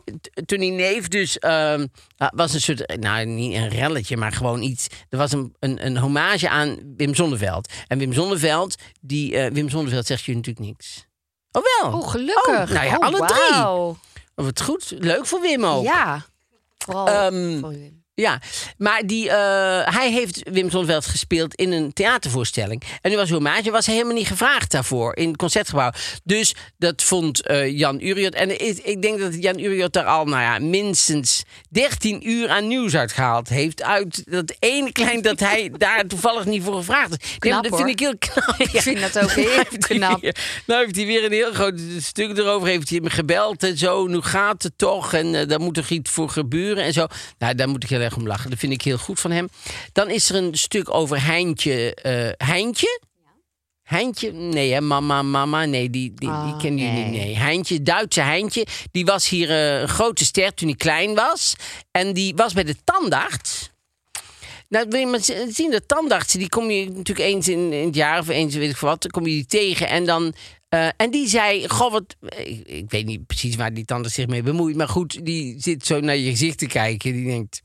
toen 0.46 0.60
die 0.60 0.72
neef 0.72 1.08
dus, 1.08 1.40
ehm, 1.40 1.86
ah, 2.18 2.30
was 2.36 2.54
een 2.54 2.62
soort, 2.62 2.96
nou 3.00 3.26
niet 3.26 3.56
een 3.56 3.70
relletje, 3.70 4.18
maar 4.18 4.32
gewoon 4.32 4.62
iets. 4.62 4.88
Er 5.10 5.18
was 5.18 5.32
een, 5.32 5.56
een, 5.60 5.86
een 5.86 5.98
hommage 5.98 6.50
aan 6.50 6.78
Wim 6.98 7.16
Zonneveld. 7.16 7.72
En 7.88 7.98
Wim 7.98 8.14
Zonneveld, 8.14 8.76
die, 9.02 9.38
eh, 9.38 9.52
Wim 9.52 9.70
Zonneveld 9.70 10.06
zegt 10.06 10.24
je 10.24 10.36
natuurlijk 10.36 10.66
niks. 10.66 11.06
Oh 11.52 11.64
wel? 11.82 11.92
Oh, 12.00 12.08
gelukkig. 12.08 12.48
Oh, 12.70 12.70
nou 12.70 12.86
ja, 12.86 12.96
Oh, 12.98 13.00
alle 13.06 13.26
drie. 13.28 13.68
Oh, 13.68 13.96
wat 14.36 14.62
goed. 14.62 14.94
Leuk 15.00 15.26
voor 15.26 15.42
Wim 15.42 15.66
ook. 15.66 15.84
Ja. 15.84 16.26
Vooral 16.78 17.08
Ehm, 17.08 17.60
voor 17.60 17.70
Wim. 17.70 18.04
Ja, 18.16 18.42
maar 18.78 19.02
die, 19.06 19.30
eh, 19.30 19.94
hij 19.96 20.12
heeft 20.12 20.42
Wim 20.52 20.70
Zonneveld 20.70 21.06
gespeeld 21.06 21.56
in 21.56 21.72
een 21.72 21.94
theatervoorstelling. 21.94 22.82
En 23.02 23.12
nu 23.12 23.18
was 23.18 23.30
hommage, 23.30 23.72
was 23.72 23.86
hij 23.86 23.96
helemaal 23.96 24.18
niet 24.18 24.28
gevraagd 24.28 24.72
daarvoor 24.72 25.16
in 25.16 25.28
het 25.28 25.38
concertgebouw. 25.38 25.92
Dus 26.24 26.56
dat 26.78 27.04
vond 27.04 27.42
eh, 27.42 27.78
Jan 27.78 28.02
Uriot. 28.02 28.34
En 28.34 28.68
ik, 28.68 28.78
ik 28.78 29.02
denk 29.02 29.20
dat 29.20 29.42
Jan 29.44 29.60
Uriot 29.60 29.94
daar 29.94 30.06
al, 30.06 30.26
nou 30.26 30.42
ja, 30.42 30.60
minstens 30.60 31.44
13 31.70 32.30
uur 32.30 32.50
aan 32.50 32.68
nieuws 32.68 32.96
uitgehaald 32.96 33.50
heeft. 33.50 33.84
Uit 33.84 34.24
dat 34.32 34.56
ene 34.60 34.92
klein 34.92 35.22
dat 35.22 35.40
hij 35.40 35.72
daar 35.78 36.06
toevallig 36.08 36.46
niet 36.46 36.64
voor 36.64 36.76
gevraagd 36.76 37.12
is. 37.24 37.38
Nee, 37.40 37.62
dat 37.62 37.76
vind 37.78 37.90
ik 37.90 38.00
heel 38.00 38.18
knap. 38.18 38.56
Ik 38.58 38.82
vind 38.82 39.00
dat 39.02 39.20
ook 39.24 39.32
heel 39.46 39.64
knap. 39.80 40.22
weer- 40.22 40.36
nou 40.66 40.84
heeft 40.84 40.96
hij 40.96 41.06
weer 41.06 41.24
een 41.26 41.32
heel 41.32 41.54
groot 41.54 41.80
stuk 42.00 42.38
erover. 42.38 42.68
Heeft 42.68 42.90
hij 42.90 43.00
me 43.00 43.10
gebeld 43.10 43.64
en 43.64 43.78
zo. 43.78 44.08
Nu 44.08 44.22
gaat 44.22 44.64
het 44.64 44.78
toch. 44.78 45.14
En 45.14 45.36
eh, 45.36 45.48
daar 45.48 45.60
moet 45.60 45.78
er 45.78 45.86
iets 45.92 46.12
voor 46.12 46.30
gebeuren 46.30 46.84
en 46.84 46.94
zo. 46.94 47.08
Nou, 47.38 47.56
daar 47.56 47.70
moet 47.70 47.84
ik 47.84 47.90
heel 47.90 48.04
erg 48.06 48.16
om 48.16 48.28
lachen. 48.28 48.50
Dat 48.50 48.60
vind 48.60 48.72
ik 48.74 48.82
heel 48.82 48.98
goed 48.98 49.20
van 49.20 49.32
hem. 49.32 49.48
Dan 49.92 50.10
is 50.10 50.30
er 50.30 50.36
een 50.36 50.56
stuk 50.56 50.94
over 50.94 51.24
Heintje. 51.26 51.94
eh 51.96 52.48
Heintje? 52.48 53.00
Heintje? 53.84 54.32
Nee, 54.32 54.72
hè? 54.74 54.82
Mama, 54.82 55.22
mama. 55.22 55.66
Nee, 55.66 55.90
die, 55.90 56.14
die, 56.16 56.30
die 56.30 56.30
Oh, 56.54 56.62
jullie 56.62 56.72
niet. 56.72 56.92
nee. 56.94 57.10
Nee, 57.10 57.36
Heintje, 57.36 57.82
Duitse 57.84 58.22
Heintje. 58.22 58.66
Die 58.92 59.06
was 59.06 59.30
hier 59.30 59.50
eh, 59.50 59.80
een 59.82 59.88
grote 59.88 60.26
ster 60.26 60.54
toen 60.54 60.68
hij 60.68 60.78
klein 60.78 61.16
was. 61.16 61.56
En 61.92 62.14
die 62.14 62.36
was 62.36 62.54
bij 62.54 62.64
de 62.64 62.76
tandarts. 62.84 63.70
Nou, 64.70 64.86
wil 64.90 65.00
je 65.00 65.06
maar 65.06 65.24
zien, 65.50 65.72
de 65.72 65.86
tandartsen, 65.86 66.40
die 66.40 66.50
kom 66.50 66.70
je 66.72 66.86
natuurlijk 66.86 67.20
eens 67.20 67.48
in, 67.48 67.74
in 67.74 67.86
het 67.86 67.96
jaar 67.96 68.20
of 68.20 68.28
eens 68.28 68.56
weet 68.56 68.70
ik 68.70 68.78
wat, 68.78 69.02
dan 69.02 69.12
kom 69.12 69.24
je 69.26 69.32
die 69.34 69.46
tegen. 69.46 69.88
En 69.88 70.06
dan. 70.06 70.34
eh, 70.70 70.88
en 70.98 71.12
die 71.12 71.28
zei, 71.28 71.70
goh, 71.70 71.92
wat. 71.92 72.16
Ik, 72.36 72.68
ik 72.68 72.86
weet 72.92 73.06
niet 73.06 73.26
precies 73.26 73.56
waar 73.56 73.74
die 73.74 73.86
tandarts 73.86 74.16
zich 74.16 74.28
mee 74.28 74.44
bemoeit. 74.44 74.76
Maar 74.76 74.88
goed, 74.90 75.26
die 75.26 75.56
zit 75.60 75.86
zo 75.86 76.00
naar 76.00 76.16
je 76.18 76.30
gezicht 76.30 76.58
te 76.58 76.66
kijken. 76.68 77.14
Die 77.14 77.26
denkt. 77.26 77.60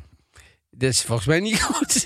Dat 0.70 0.90
is 0.90 1.02
volgens 1.02 1.28
mij 1.28 1.40
niet 1.40 1.62
goed. 1.72 2.04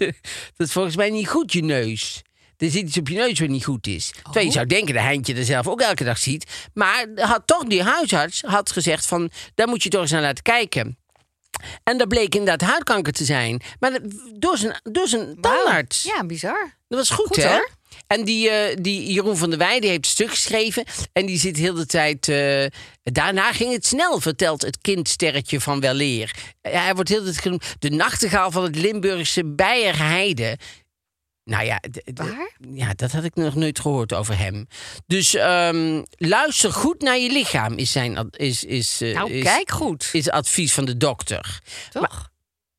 Dat 0.56 0.66
is 0.66 0.72
volgens 0.72 0.96
mij 0.96 1.10
niet 1.10 1.28
goed, 1.28 1.52
je 1.52 1.62
neus. 1.62 2.22
Er 2.56 2.70
zit 2.70 2.82
iets 2.86 2.98
op 2.98 3.08
je 3.08 3.14
neus 3.16 3.38
wat 3.38 3.48
niet 3.48 3.64
goed 3.64 3.86
is. 3.86 4.12
Terwijl 4.22 4.46
je 4.46 4.52
zou 4.52 4.66
denken 4.66 4.94
dat 4.94 5.02
Heintje 5.02 5.34
er 5.34 5.44
zelf 5.44 5.68
ook 5.68 5.80
elke 5.80 6.04
dag 6.04 6.18
ziet. 6.18 6.68
Maar 6.74 7.06
had 7.14 7.46
toch 7.46 7.64
die 7.64 7.82
huisarts 7.82 8.40
had 8.46 8.70
gezegd 8.72 9.06
van... 9.06 9.30
daar 9.54 9.68
moet 9.68 9.82
je 9.82 9.88
toch 9.88 10.00
eens 10.00 10.10
naar 10.10 10.20
laten 10.22 10.42
kijken. 10.42 10.98
En 11.82 11.98
dat 11.98 12.08
bleek 12.08 12.34
inderdaad 12.34 12.68
huidkanker 12.68 13.12
te 13.12 13.24
zijn. 13.24 13.62
Maar 13.80 13.98
door 14.38 14.56
zijn, 14.58 14.80
door 14.82 15.08
zijn 15.08 15.40
tandarts. 15.40 16.02
Ja, 16.02 16.24
bizar. 16.26 16.74
Dat 16.88 16.98
was 16.98 17.10
goed, 17.10 17.26
Goed, 17.26 17.36
hè? 17.36 17.48
hoor. 17.48 17.68
En 18.06 18.24
die, 18.24 18.50
eh, 18.50 18.76
die 18.80 19.12
Jeroen 19.12 19.36
van 19.36 19.50
der 19.50 19.58
Weijden 19.58 19.80
die 19.80 19.90
heeft 19.90 20.04
een 20.04 20.10
stuk 20.10 20.30
geschreven. 20.30 20.84
En 21.12 21.26
die 21.26 21.38
zit 21.38 21.56
heel 21.56 21.74
de 21.74 21.86
tijd... 21.86 22.28
eh, 22.28 22.66
daarna 23.02 23.52
ging 23.52 23.72
het 23.72 23.86
snel, 23.86 24.20
vertelt 24.20 24.62
het 24.62 24.78
kindsterretje 24.80 25.60
van 25.60 25.80
Weleer. 25.80 26.34
Hij 26.60 26.94
wordt 26.94 27.08
heel 27.08 27.18
de 27.18 27.24
tijd 27.24 27.40
genoemd 27.40 27.74
de 27.78 27.90
nachtegaal 27.90 28.50
van 28.50 28.62
het 28.62 28.76
Limburgse 28.76 29.44
Beierheide. 29.44 30.58
Nou 31.44 31.64
ja, 31.64 31.80
ja, 32.72 32.94
dat 32.94 33.12
had 33.12 33.24
ik 33.24 33.34
nog 33.34 33.54
nooit 33.54 33.80
gehoord 33.80 34.12
over 34.12 34.38
hem. 34.38 34.66
Dus 35.06 35.34
ehm, 35.34 36.02
luister 36.16 36.72
goed 36.72 37.00
naar 37.00 37.18
je 37.18 37.32
lichaam, 37.32 37.76
is 37.76 37.92
zijn 37.92 38.28
is, 38.30 38.64
is, 38.64 39.00
eh, 39.00 39.14
Nou, 39.14 39.30
is, 39.30 39.42
kijk 39.44 39.70
goed. 39.70 40.08
is 40.12 40.30
advies 40.30 40.72
van 40.72 40.84
de 40.84 40.96
dokter. 40.96 41.60
Toch? 41.90 42.32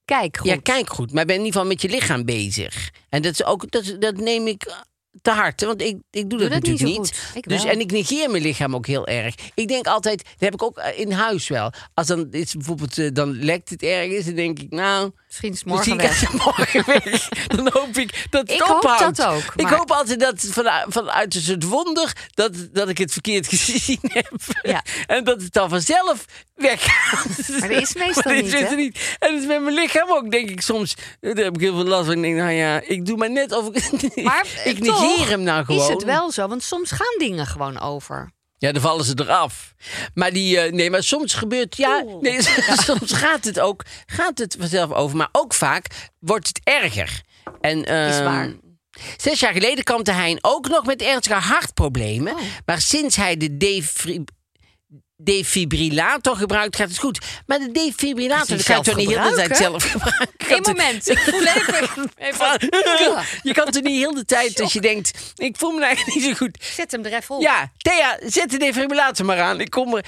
Kijk 0.05 0.37
goed. 0.37 0.47
Ja, 0.47 0.57
kijk 0.57 0.89
goed. 0.89 1.13
Maar 1.13 1.25
ben 1.25 1.35
in 1.35 1.41
ieder 1.45 1.53
geval 1.53 1.73
met 1.73 1.81
je 1.81 1.89
lichaam 1.89 2.25
bezig. 2.25 2.91
En 3.09 3.21
dat, 3.21 3.33
is 3.33 3.43
ook, 3.43 3.71
dat, 3.71 3.95
dat 3.99 4.17
neem 4.17 4.47
ik 4.47 4.83
te 5.21 5.31
harte, 5.31 5.65
want 5.65 5.81
ik, 5.81 5.97
ik 6.11 6.29
doe, 6.29 6.39
dat, 6.39 6.49
natuurlijk 6.49 6.83
niet. 6.83 7.31
dus, 7.39 7.63
en 7.63 7.79
ik 7.79 7.91
negeer 7.91 8.29
mijn 8.29 8.43
lichaam 8.43 8.75
ook 8.75 8.87
heel 8.87 9.07
erg. 9.07 9.35
Ik 9.53 9.67
denk 9.67 9.87
altijd, 9.87 10.23
dat 10.23 10.33
heb 10.39 10.53
ik 10.53 10.63
ook 10.63 10.77
eh, 10.77 10.99
in 10.99 11.11
huis 11.11 11.47
wel. 11.47 11.71
Als 11.93 12.07
dan 12.07 12.27
is 12.31 12.53
bijvoorbeeld, 12.53 12.97
eh, 12.97 13.09
dan 13.13 13.31
lekt 13.31 13.69
het 13.69 13.83
ergens, 13.83 14.25
dan 14.25 14.35
denk 14.35 14.59
ik, 14.59 14.69
nou, 14.69 15.11
Misschien 15.43 15.53
is 15.53 15.59
het 15.59 15.67
morgen 15.67 15.97
weg. 15.97 16.19
gaat 16.19 16.31
het 16.31 16.45
morgen 16.45 16.83
weg. 16.85 17.27
Dan 17.47 17.69
hoop 17.73 17.97
ik 17.97 18.25
dat 18.29 18.41
het 18.41 18.51
Ik 18.51 18.61
hoop 18.61 18.83
ophoudt. 18.83 19.17
dat 19.17 19.27
ook, 19.27 19.53
Ik 19.55 19.67
hoop 19.67 19.91
altijd 19.91 20.19
dat 20.19 20.45
vanuit, 20.87 21.33
soort 21.33 21.63
wonder 21.63 22.13
dat, 22.33 22.51
dat 22.71 22.89
ik 22.89 22.97
het 22.97 23.11
verkeerd 23.11 23.47
gezien 23.53 23.99
heb. 24.01 24.33
Ja. 24.61 24.83
En 25.07 25.23
dat 25.23 25.41
het 25.41 25.53
dan 25.53 25.69
vanzelf 25.69 26.25
weggaat. 26.55 27.25
Maar 27.59 27.69
dat 27.69 27.81
is 27.81 27.93
meestal 28.05 28.33
dat 28.33 28.43
niet, 28.43 28.53
is 28.53 28.69
hè? 28.69 28.75
niet. 28.75 29.15
En 29.19 29.31
dat 29.31 29.41
is 29.41 29.47
met 29.47 29.61
mijn 29.61 29.75
lichaam 29.75 30.09
ook, 30.09 30.31
denk 30.31 30.49
ik 30.49 30.61
soms. 30.61 30.95
Daar 31.19 31.35
heb 31.35 31.55
ik 31.55 31.61
heel 31.61 31.75
veel 31.75 31.85
last 31.85 32.05
van. 32.05 32.15
Ik 32.15 32.21
denk, 32.21 32.35
nou 32.35 32.51
ja, 32.51 32.81
ik 32.81 33.05
doe 33.05 33.17
maar 33.17 33.31
net 33.31 33.51
of 33.51 33.67
ik... 33.67 34.23
Maar 34.23 34.47
ik 34.63 34.79
eh, 34.79 34.81
negeer 34.81 35.29
hem 35.29 35.41
nou 35.41 35.65
gewoon. 35.65 35.81
Is 35.81 35.87
het 35.87 36.03
wel 36.03 36.31
zo? 36.31 36.47
Want 36.47 36.63
soms 36.63 36.91
gaan 36.91 37.15
dingen 37.17 37.45
gewoon 37.45 37.79
over. 37.79 38.33
Ja, 38.57 38.71
dan 38.71 38.81
vallen 38.81 39.05
ze 39.05 39.13
eraf. 39.19 39.73
Maar 40.13 40.33
die, 40.33 40.59
eh, 40.59 40.71
nee, 40.71 40.89
maar 40.89 41.03
soms 41.03 41.33
gebeurt, 41.33 41.77
ja, 41.77 42.03
nee, 42.21 42.37
soms 42.87 43.11
gaat 43.13 43.45
het 43.45 43.59
ook, 43.59 43.83
gaat 44.05 44.37
het 44.37 44.55
vanzelf 44.59 44.91
over. 44.91 45.17
Maar 45.17 45.29
ook 45.31 45.53
vaak 45.53 45.87
wordt 46.19 46.47
het 46.47 46.59
erger. 46.63 47.21
En, 47.61 47.83
Is 47.83 48.15
ehm, 48.15 48.23
waar. 48.23 48.53
Zes 49.17 49.39
jaar 49.39 49.53
geleden 49.53 49.83
kampte 49.83 50.11
hij 50.11 50.37
ook 50.41 50.67
nog 50.67 50.85
met 50.85 51.01
ernstige 51.01 51.39
hartproblemen. 51.39 52.33
Oh. 52.33 52.41
Maar 52.65 52.81
sinds 52.81 53.15
hij 53.15 53.37
de 53.37 53.57
defri- 53.57 54.23
defibrillator 55.15 56.35
gebruikt, 56.35 56.75
gaat 56.75 56.89
het 56.89 56.97
goed. 56.97 57.19
Maar 57.45 57.59
de 57.59 57.71
defibrillator 57.71 58.57
dat 58.57 58.65
kan 58.65 58.75
je 58.75 58.83
toch 58.83 58.95
niet 58.95 59.09
heel 59.09 59.29
de 59.29 59.35
tijd 59.35 59.57
zelf 59.57 59.91
gebruiken? 59.91 60.27
Eén 60.47 60.61
moment. 60.61 61.09
Ik 61.09 61.17
voel 61.17 61.41
even. 61.41 62.09
even 62.17 63.23
Je 63.43 63.53
kan 63.53 63.71
toch 63.71 63.83
niet 63.83 63.97
heel 63.97 64.13
de 64.13 64.25
tijd 64.25 64.61
als 64.61 64.73
je 64.73 64.81
denkt, 64.81 65.33
ik 65.35 65.57
voel 65.57 65.71
me 65.71 65.85
eigenlijk 65.85 66.15
niet 66.15 66.25
zo 66.25 66.33
goed. 66.33 66.57
Zet 66.75 66.91
hem 66.91 67.05
er 67.05 67.13
even 67.13 67.35
op. 67.35 67.41
Ja, 67.41 67.71
Thea, 67.77 68.19
zet 68.25 68.49
de 68.49 68.57
defibrillator 68.57 69.25
maar 69.25 69.41
aan. 69.41 69.59
Ik 69.59 69.69
kom 69.69 69.95
er. 69.95 70.05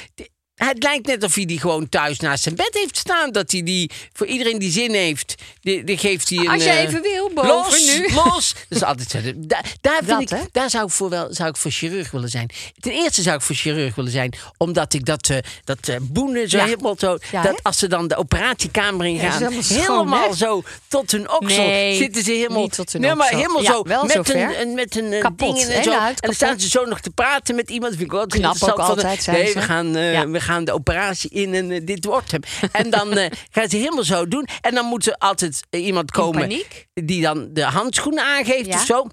Het 0.58 0.84
lijkt 0.84 1.05
net 1.08 1.24
of 1.24 1.36
hij 1.36 1.45
die 1.45 1.60
gewoon 1.60 1.89
thuis 1.89 2.20
naast 2.20 2.43
zijn 2.43 2.55
bed 2.55 2.70
heeft 2.72 2.97
staan. 2.97 3.32
Dat 3.32 3.51
hij 3.51 3.64
die 3.64 3.91
voor 4.14 4.28
iedereen 4.28 4.60
die 4.60 4.72
zin 4.72 4.93
heeft, 4.93 5.36
die, 5.62 5.84
die 5.84 5.97
geeft 5.97 6.30
hij 6.30 6.38
een. 6.38 6.47
Als 6.49 6.64
je 6.64 6.70
eh, 6.70 6.82
even 6.84 7.01
wil, 7.01 7.32
boven 7.34 7.49
los, 7.49 7.86
nu. 7.97 8.14
Los. 8.26 8.53
Dat 8.70 8.78
is 8.78 8.84
altijd 8.84 9.10
zo. 9.10 9.20
Da- 9.36 9.62
daar, 9.82 9.95
vind 10.03 10.08
Dat, 10.08 10.22
ik, 10.22 10.30
hè? 10.30 10.38
daar 10.51 10.70
zou 10.70 10.86
ik 10.86 10.91
voor 10.91 11.10
wel 11.10 11.28
zou 11.34 11.49
ik 11.49 11.58
voor 11.58 11.72
chirurg 11.72 12.12
willen 12.12 12.30
zijn. 12.30 12.49
Ten 12.80 12.91
eerste 12.91 13.22
zou 13.22 13.36
ik 13.36 13.41
voor 13.41 13.55
chirurg 13.55 13.95
willen 13.95 14.12
zijn, 14.12 14.34
omdat 14.58 14.93
ik 14.93 15.05
dat, 15.05 15.30
eh 15.30 15.38
dat 15.64 15.78
eh, 15.88 15.95
boenen 16.01 16.49
zo 16.49 16.58
Ja. 16.58 16.66
helemaal 16.66 16.95
zo. 16.99 17.18
Ja, 17.32 17.41
dat 17.41 17.64
als 17.64 17.78
ze 17.78 17.88
dan 17.88 18.08
de 18.08 18.16
operatiekamer 18.16 19.05
in 19.05 19.20
gaan, 19.20 19.53
helemaal 19.64 20.34
zo 20.34 20.64
tot 20.88 21.12
hun 21.12 21.30
oksel 21.32 21.64
Nee, 21.64 21.95
zitten 21.95 22.24
ze 22.24 22.32
helemaal. 22.32 22.62
niet 22.62 22.76
tot 22.76 22.91
hun 22.93 23.01
nee, 23.01 23.16
maar 23.16 23.30
helemaal 23.30 23.64
zo. 23.64 23.84
met, 23.84 24.30
een, 24.30 24.62
een- 24.62 24.74
met 24.74 24.95
een 24.95 25.20
Kapot, 25.20 25.55
ding 25.55 25.68
in 25.70 25.76
en 25.76 25.84
zo. 25.84 25.91
En 25.91 26.14
dan 26.20 26.34
staan 26.34 26.60
ze 26.60 26.70
zo 26.70 26.86
nog 26.86 26.99
te 26.99 27.10
praten 27.10 27.55
met 27.55 27.70
iemand. 27.70 27.95
Vind 27.95 28.05
ik 28.05 28.14
ook 28.14 28.30
Knap 28.30 28.43
ook 28.45 28.53
interessant. 28.53 28.80
Van, 28.88 28.89
altijd, 28.89 29.24
zijn 29.24 29.38
nee, 29.43 29.62
gaan, 29.62 29.91
we 29.93 30.39
gaan 30.39 30.47
de 30.66 30.72
operatie 30.74 31.30
in 31.30 31.54
en 31.54 31.72
eh, 31.72 31.86
dit 31.86 32.06
wordt 32.06 32.32
hem. 32.32 32.41
En 32.72 32.89
dan 32.89 33.18
eh, 33.18 33.32
gaan 33.52 33.70
ze 33.70 33.78
helemaal 33.78 34.04
zo 34.04 34.28
doen. 34.28 34.48
En 34.62 34.76
dan 34.76 34.86
moet 34.86 35.08
er 35.08 35.14
altijd 35.16 35.60
eh, 35.70 35.86
iemand 35.86 36.12
komen 36.12 36.62
die 36.93 37.22
dan 37.22 37.54
de 37.54 37.64
handschoenen 37.64 38.24
aangeeft 38.24 38.66
Ja. 38.66 38.74
of 38.76 38.86
zo. 38.86 39.08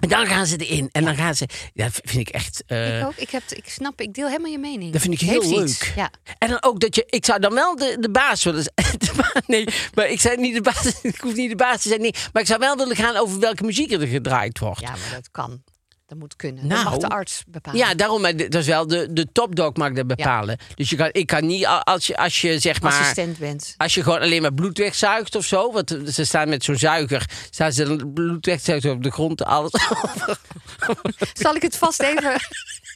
En 0.00 0.08
dan 0.08 0.26
gaan 0.26 0.46
ze 0.46 0.56
erin. 0.56 0.88
En 0.92 1.04
dan 1.04 1.16
gaan 1.16 1.34
ze. 1.34 1.48
Ja, 1.74 1.84
dat 1.84 2.00
vind 2.04 2.28
ik 2.28 2.34
echt. 2.34 2.62
Ik 2.66 3.04
ook. 3.06 3.16
Ik, 3.16 3.30
heb, 3.30 3.42
ik 3.48 3.68
snap, 3.68 4.00
ik 4.00 4.14
deel 4.14 4.26
helemaal 4.26 4.50
je 4.50 4.58
mening. 4.58 4.92
dat 4.92 5.00
vind 5.00 5.14
ik 5.14 5.20
heel 5.20 5.40
Heeft 5.42 5.54
leuk. 5.54 5.64
iets. 5.68 5.92
Ja. 5.96 6.10
En 6.38 6.48
dan 6.48 6.62
ook 6.62 6.80
dat 6.80 6.94
je. 6.94 7.04
Ik 7.06 7.24
zou 7.24 7.40
dan 7.40 7.54
wel 7.54 7.76
de, 7.76 7.96
de 8.00 8.10
baas 8.10 8.44
willen 8.44 8.62
zijn. 8.62 8.96
Nee, 9.46 9.66
maar 9.94 10.08
ik 10.08 10.20
zei 10.20 10.36
niet 10.36 10.54
de 10.54 10.60
baas. 10.60 10.86
Ik 11.02 11.20
hoef 11.20 11.34
niet 11.34 11.50
de 11.50 11.56
baas 11.56 11.82
te 11.82 11.88
zijn. 11.88 12.00
Nee, 12.00 12.14
maar 12.32 12.42
ik 12.42 12.48
zou 12.48 12.60
wel 12.60 12.76
willen 12.76 12.96
gaan 12.96 13.16
over 13.16 13.38
welke 13.38 13.64
muziek 13.64 13.92
er 13.92 14.06
gedraaid 14.06 14.58
wordt. 14.58 14.80
ja, 14.80 14.90
maar 14.90 15.10
dat 15.14 15.30
kan. 15.30 15.62
Dat 16.08 16.18
moet 16.18 16.36
kunnen. 16.36 16.66
Nou, 16.66 16.82
dat 16.82 16.92
mag 16.92 17.00
de 17.00 17.08
arts 17.08 17.42
bepalen. 17.46 17.78
Ja, 17.80 17.94
daarom, 17.94 18.22
dat 18.22 18.54
is 18.54 18.66
wel 18.66 18.86
de, 18.86 19.12
de 19.12 19.32
topdog 19.32 19.76
mag 19.76 19.92
dat 19.92 20.06
bepalen. 20.06 20.58
Dus 20.74 20.90
je 20.90 20.96
kan, 20.96 21.08
ik 21.12 21.26
kan 21.26 21.46
niet, 21.46 21.66
als 21.66 22.06
je, 22.06 22.16
als 22.16 22.40
je 22.40 22.58
zeg 22.58 22.80
maar... 22.80 22.92
Assistent 22.92 23.38
bent. 23.38 23.74
Als 23.76 23.94
je 23.94 24.02
gewoon 24.02 24.20
alleen 24.20 24.42
maar 24.42 24.54
bloed 24.54 24.78
wegzuigt 24.78 25.34
of 25.34 25.44
zo. 25.44 25.72
Want 25.72 25.98
ze 26.06 26.24
staan 26.24 26.48
met 26.48 26.64
zo'n 26.64 26.76
zuiger. 26.76 27.30
Staan 27.50 27.72
ze 27.72 28.10
bloed 28.14 28.46
wegzuigen 28.46 28.90
op 28.90 29.02
de 29.02 29.10
grond. 29.10 29.44
Alles. 29.44 29.70
Zal 31.32 31.54
ik 31.54 31.62
het 31.62 31.76
vast 31.76 32.00
even 32.02 32.40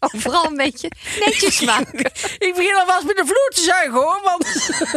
overal 0.00 0.44
een 0.44 0.56
beetje 0.56 0.90
netjes 1.18 1.60
maken? 1.60 2.04
ik 2.38 2.52
begin 2.56 2.76
alvast 2.76 3.04
met 3.06 3.16
de 3.16 3.24
vloer 3.26 3.50
te 3.54 3.62
zuigen 3.62 4.00
hoor. 4.00 4.20
Want, 4.24 4.46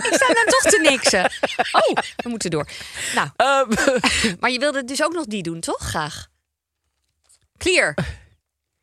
Ik 0.06 0.14
sta 0.14 0.28
dan 0.34 0.46
toch 0.48 0.72
te 0.72 0.80
niksen. 0.90 1.24
Oh, 1.72 1.94
we 2.16 2.30
moeten 2.30 2.50
door. 2.52 2.68
Nou, 3.16 3.30
Ehm, 3.36 3.70
maar 4.40 4.52
je 4.52 4.60
wilde 4.60 4.84
dus 4.84 5.04
ook 5.04 5.14
nog 5.14 5.26
die 5.26 5.44
doen, 5.44 5.60
toch? 5.60 5.80
Graag. 5.80 6.34
Clear. 7.58 7.94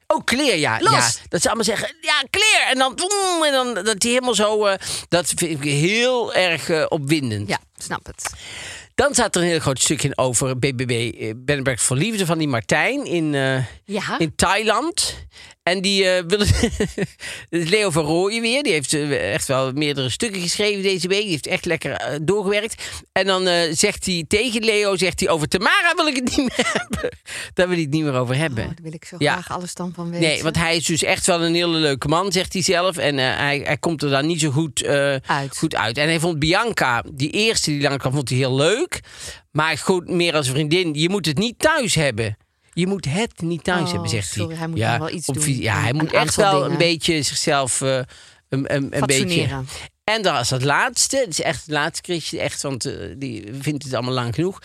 oh, 0.07 0.25
clear, 0.25 0.57
ja. 0.59 0.79
Los. 0.81 0.93
ja. 0.93 1.11
Dat 1.29 1.41
ze 1.43 1.47
allemaal 1.47 1.65
zeggen, 1.65 1.95
ja, 2.01 2.23
clear. 2.31 2.69
En 2.71 2.79
dan, 2.79 2.93
mm, 2.93 3.43
en 3.45 3.53
dan 3.53 3.75
dat 3.85 4.01
die 4.01 4.11
helemaal 4.13 4.35
zo... 4.35 4.67
eh, 4.67 4.79
dat 5.09 5.33
vind 5.37 5.65
ik 5.65 5.71
heel 5.71 6.35
erg 6.35 6.69
eh, 6.69 6.85
opwindend. 6.89 7.49
Ja, 7.49 7.59
snap 7.77 8.07
het. 8.07 8.31
Dan 8.95 9.15
staat 9.15 9.37
er 9.37 9.43
een 9.43 9.49
heel 9.49 9.59
groot 9.59 9.81
stuk 9.81 10.03
in 10.03 10.19
over 10.19 10.59
BBB 10.59 10.91
eh, 10.91 11.31
Bed 11.37 11.55
and 11.55 11.63
Breakfast 11.63 11.83
voor 11.87 11.97
Liefde 11.97 12.27
van 12.27 12.39
die 12.39 12.49
Martijn 12.49 13.05
in, 13.05 13.35
eh, 13.35 13.65
Ja. 13.85 14.19
in 14.19 14.35
Thailand. 14.37 15.17
En 15.63 15.81
die 15.81 16.05
wil. 16.27 16.39
Het 16.39 17.07
is 17.51 17.69
Leo 17.69 17.91
van 17.91 18.05
Rooyen 18.05 18.41
weer. 18.43 18.63
Die 18.63 18.73
heeft 18.73 18.93
eh, 18.95 19.33
echt 19.33 19.49
wel 19.49 19.73
meerdere 19.73 20.09
stukken 20.11 20.41
geschreven 20.43 20.83
deze 20.83 21.09
week. 21.09 21.21
Die 21.23 21.31
heeft 21.31 21.47
echt 21.47 21.65
lekker 21.65 21.93
eh, 21.93 22.19
doorgewerkt. 22.23 22.83
En 23.13 23.27
dan 23.27 23.49
zegt 23.75 24.07
hij 24.07 24.25
tegen 24.29 24.65
Leo: 24.65 24.97
zegt 24.97 25.21
hij, 25.21 25.29
Over 25.29 25.49
Tamara 25.49 25.95
wil 25.97 26.07
ik 26.07 26.15
het 26.17 26.37
niet 26.37 26.57
meer 26.57 26.71
hebben. 26.79 27.19
Daar 27.55 27.67
wil 27.67 27.75
hij 27.75 27.85
het 27.85 27.93
niet 27.93 28.03
meer 28.05 28.15
over 28.15 28.37
hebben. 28.37 28.63
Oh, 28.65 28.69
daar 28.71 28.83
wil 28.83 28.93
ik 28.93 29.05
zo 29.05 29.17
Ja. 29.19 29.33
graag 29.33 29.51
alles 29.59 29.75
dan 29.75 29.93
van 29.95 30.11
weten. 30.11 30.21
Nee, 30.29 30.43
want 30.43 30.57
hij 30.57 30.77
is 30.77 30.85
dus 30.87 31.03
echt 31.03 31.27
wel 31.27 31.43
een 31.43 31.55
hele 31.55 31.77
leuke 31.79 32.09
man, 32.09 32.33
zegt 32.33 32.53
hij 32.53 32.63
zelf. 32.63 32.97
En 32.97 33.17
hij, 33.17 33.61
hij 33.65 33.77
komt 33.79 34.03
er 34.03 34.11
dan 34.11 34.27
niet 34.27 34.41
zo 34.41 34.51
goed, 34.51 34.85
Uit. 34.85 35.57
goed 35.57 35.75
uit. 35.75 35.99
En 35.99 36.09
hij 36.09 36.21
vond 36.21 36.39
Bianca, 36.39 37.05
die 37.13 37.31
eerste 37.31 37.71
die 37.71 37.81
lang 37.83 37.99
kwam, 37.99 38.13
vond 38.13 38.29
hij 38.29 38.39
heel 38.39 38.55
leuk. 38.55 39.01
Maar 39.51 39.79
goed, 39.79 40.09
meer 40.09 40.35
als 40.35 40.49
vriendin, 40.51 40.95
je 40.95 41.09
moet 41.09 41.27
het 41.27 41.39
niet 41.39 41.59
thuis 41.59 41.95
hebben. 41.95 42.37
Je 42.73 42.87
moet 42.87 43.05
het 43.05 43.41
niet 43.43 43.65
thuis 43.65 43.83
Oh, 43.87 43.91
hebben, 43.93 44.09
zegt 44.11 44.29
sorry, 44.33 44.49
hij. 44.49 44.59
hij 44.59 44.69
moet 44.69 44.79
ja, 44.79 44.99
wel 44.99 45.11
iets 45.11 45.29
op 45.29 45.35
doen 45.35 45.57
Ja, 45.61 45.81
hij 45.81 45.93
moet 45.93 46.13
echt 46.13 46.35
wel 46.37 46.53
dingen. 46.55 46.71
een 46.71 46.79
beetje 46.79 47.23
zichzelf... 47.23 47.81
eh, 47.81 47.97
een, 48.49 48.75
een, 48.75 48.97
een 48.97 49.07
beetje. 49.07 49.63
En 50.05 50.23
dan 50.23 50.35
als 50.35 50.51
het 50.51 50.63
laatste, 50.63 51.17
het 51.17 51.29
is 51.29 51.41
echt 51.41 51.61
het 51.61 51.71
laatste 51.71 52.03
Christje, 52.03 52.41
echt, 52.41 52.63
want 52.63 52.85
eh, 52.85 52.95
die 53.17 53.49
vindt 53.61 53.85
het 53.85 53.95
allemaal 53.95 54.15
lang 54.15 54.35
genoeg. 54.35 54.59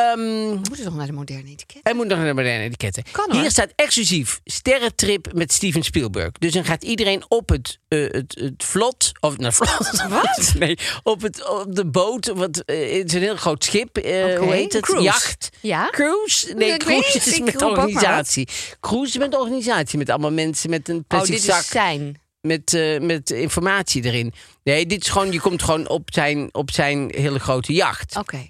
Ehm, 0.00 0.18
We 0.18 0.60
moeten 0.68 0.84
toch 0.84 0.94
naar 0.96 1.06
de 1.06 1.12
moderne 1.12 1.50
etiket? 1.50 1.80
hij 1.82 1.94
moet 1.94 2.06
nog 2.06 2.18
naar 2.18 2.26
de 2.26 2.34
moderne 2.34 2.64
etiketten. 2.64 3.02
Kan. 3.12 3.32
Hier 3.40 3.50
staat 3.50 3.72
exclusief 3.76 4.40
sterrentrip 4.44 5.32
met 5.34 5.52
Steven 5.52 5.82
Spielberg. 5.82 6.32
Dus 6.32 6.52
dan 6.52 6.64
gaat 6.64 6.84
iedereen 6.84 7.24
op 7.28 7.48
het, 7.48 7.78
eh, 7.88 8.00
het, 8.10 8.36
het 8.40 8.64
vlot. 8.64 9.12
Of 9.20 9.36
nou, 9.38 9.52
vlot. 9.58 10.06
Wat? 10.08 10.52
Nee, 10.58 10.78
op, 11.02 11.22
het, 11.22 11.48
op 11.48 11.74
de 11.74 11.86
boot. 11.86 12.26
Wat, 12.26 12.58
eh, 12.66 12.98
het 12.98 13.06
is 13.06 13.12
een 13.14 13.20
heel 13.22 13.36
groot 13.36 13.64
schip. 13.64 13.96
Oké, 13.98 14.36
Hoe 14.36 14.52
heet 14.52 14.72
het? 14.72 14.82
cruise. 14.82 15.04
Jacht. 15.04 15.48
Ja? 15.60 15.88
Cruise? 15.90 16.54
Nee, 16.54 16.72
Ik 16.72 16.78
cruise 16.78 17.18
is 17.18 17.40
met 17.40 17.62
organisatie. 17.62 18.48
Cruise 18.80 19.08
is 19.12 19.18
met 19.18 19.36
organisatie. 19.36 19.98
Met 19.98 20.10
allemaal 20.10 20.32
mensen 20.32 20.70
met 20.70 20.88
een 20.88 20.96
Oh, 20.96 21.02
plastic 21.06 21.34
dit 21.34 21.42
zak 21.44 21.60
is 21.60 21.68
zijn. 21.68 22.20
met, 22.40 22.78
met 23.00 23.30
informatie 23.30 24.04
erin. 24.04 24.32
Nee, 24.64 24.86
dit 24.86 25.02
is 25.02 25.08
gewoon, 25.08 25.32
je 25.32 25.40
komt 25.40 25.62
gewoon 25.62 25.88
op 25.88 26.08
zijn, 26.12 26.54
op 26.54 26.70
zijn 26.70 27.12
hele 27.16 27.38
grote 27.38 27.72
jacht. 27.72 28.16
Oké. 28.16 28.48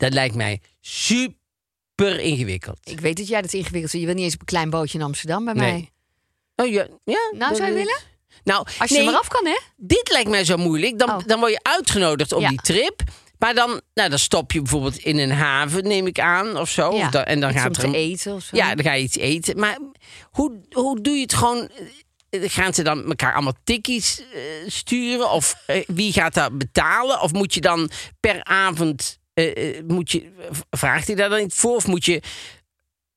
Dat 0.00 0.12
lijkt 0.12 0.34
mij 0.34 0.60
super 0.80 2.20
ingewikkeld. 2.20 2.78
Ik 2.84 3.00
weet 3.00 3.16
dat 3.16 3.28
jij 3.28 3.42
dat 3.42 3.52
ingewikkeld 3.52 3.90
vindt. 3.90 4.06
Je 4.06 4.12
wil 4.12 4.14
niet 4.14 4.24
eens 4.24 4.34
op 4.34 4.40
een 4.40 4.46
klein 4.46 4.70
bootje 4.70 4.98
in 4.98 5.04
Amsterdam 5.04 5.44
bij 5.44 5.54
Nee. 5.54 5.70
mij. 5.72 5.90
Oh 6.66 6.72
ja, 6.72 6.86
ja. 7.04 7.32
Nou, 7.38 7.54
zou 7.54 7.68
je 7.68 7.74
willen? 7.74 7.98
Nou, 8.44 8.66
Als 8.78 8.88
je 8.90 8.96
nee, 8.96 9.04
er 9.06 9.10
maar 9.10 9.20
af 9.20 9.28
kan, 9.28 9.46
hè? 9.46 9.58
dit 9.76 10.10
lijkt 10.12 10.28
mij 10.30 10.44
zo 10.44 10.56
moeilijk. 10.56 10.98
Dan, 10.98 11.10
Oh. 11.10 11.18
dan 11.26 11.38
word 11.40 11.52
je 11.52 11.60
uitgenodigd 11.62 12.32
op 12.32 12.40
Ja. 12.40 12.48
die 12.48 12.60
trip. 12.60 13.02
Maar 13.38 13.54
dan, 13.54 13.80
nou, 13.94 14.08
dan 14.08 14.18
stop 14.18 14.52
je 14.52 14.62
bijvoorbeeld 14.62 14.96
in 14.96 15.18
een 15.18 15.30
haven, 15.32 15.82
neem 15.84 16.06
ik 16.06 16.18
aan, 16.20 16.56
of 16.58 16.70
zo. 16.70 16.94
Ja. 16.96 17.04
Of 17.04 17.10
dan, 17.10 17.22
en 17.24 17.40
dan 17.40 17.52
gaat 17.52 17.66
om 17.66 17.72
er 17.72 17.80
te 17.80 17.86
een, 17.86 17.94
eten 17.94 18.34
of 18.34 18.42
zo. 18.42 18.56
Ja, 18.56 18.74
dan 18.74 18.84
ga 18.84 18.92
je 18.92 19.02
iets 19.02 19.16
eten. 19.16 19.58
Maar 19.58 19.78
hoe, 20.30 20.60
hoe 20.70 21.00
doe 21.00 21.14
je 21.14 21.20
het 21.22 21.34
gewoon? 21.34 21.68
Eh, 22.30 22.40
Gaan 22.50 22.74
ze 22.74 22.82
dan 22.82 23.04
elkaar 23.04 23.34
allemaal 23.34 23.56
tikkies 23.64 24.20
eh, 24.34 24.40
sturen? 24.66 25.30
Of 25.30 25.54
eh, 25.66 25.82
wie 25.86 26.12
gaat 26.12 26.34
dat 26.34 26.58
betalen? 26.58 27.20
Of 27.20 27.32
moet 27.32 27.54
je 27.54 27.60
dan 27.60 27.90
per 28.20 28.44
avond. 28.44 29.18
Eh, 29.40 29.78
eh, 29.78 29.84
je, 30.10 30.30
vraagt 30.70 31.06
hij 31.06 31.16
daar 31.16 31.28
dan 31.28 31.40
iets 31.40 31.56
voor? 31.56 31.74
Of 31.74 31.86
moet 31.86 32.04
je. 32.04 32.20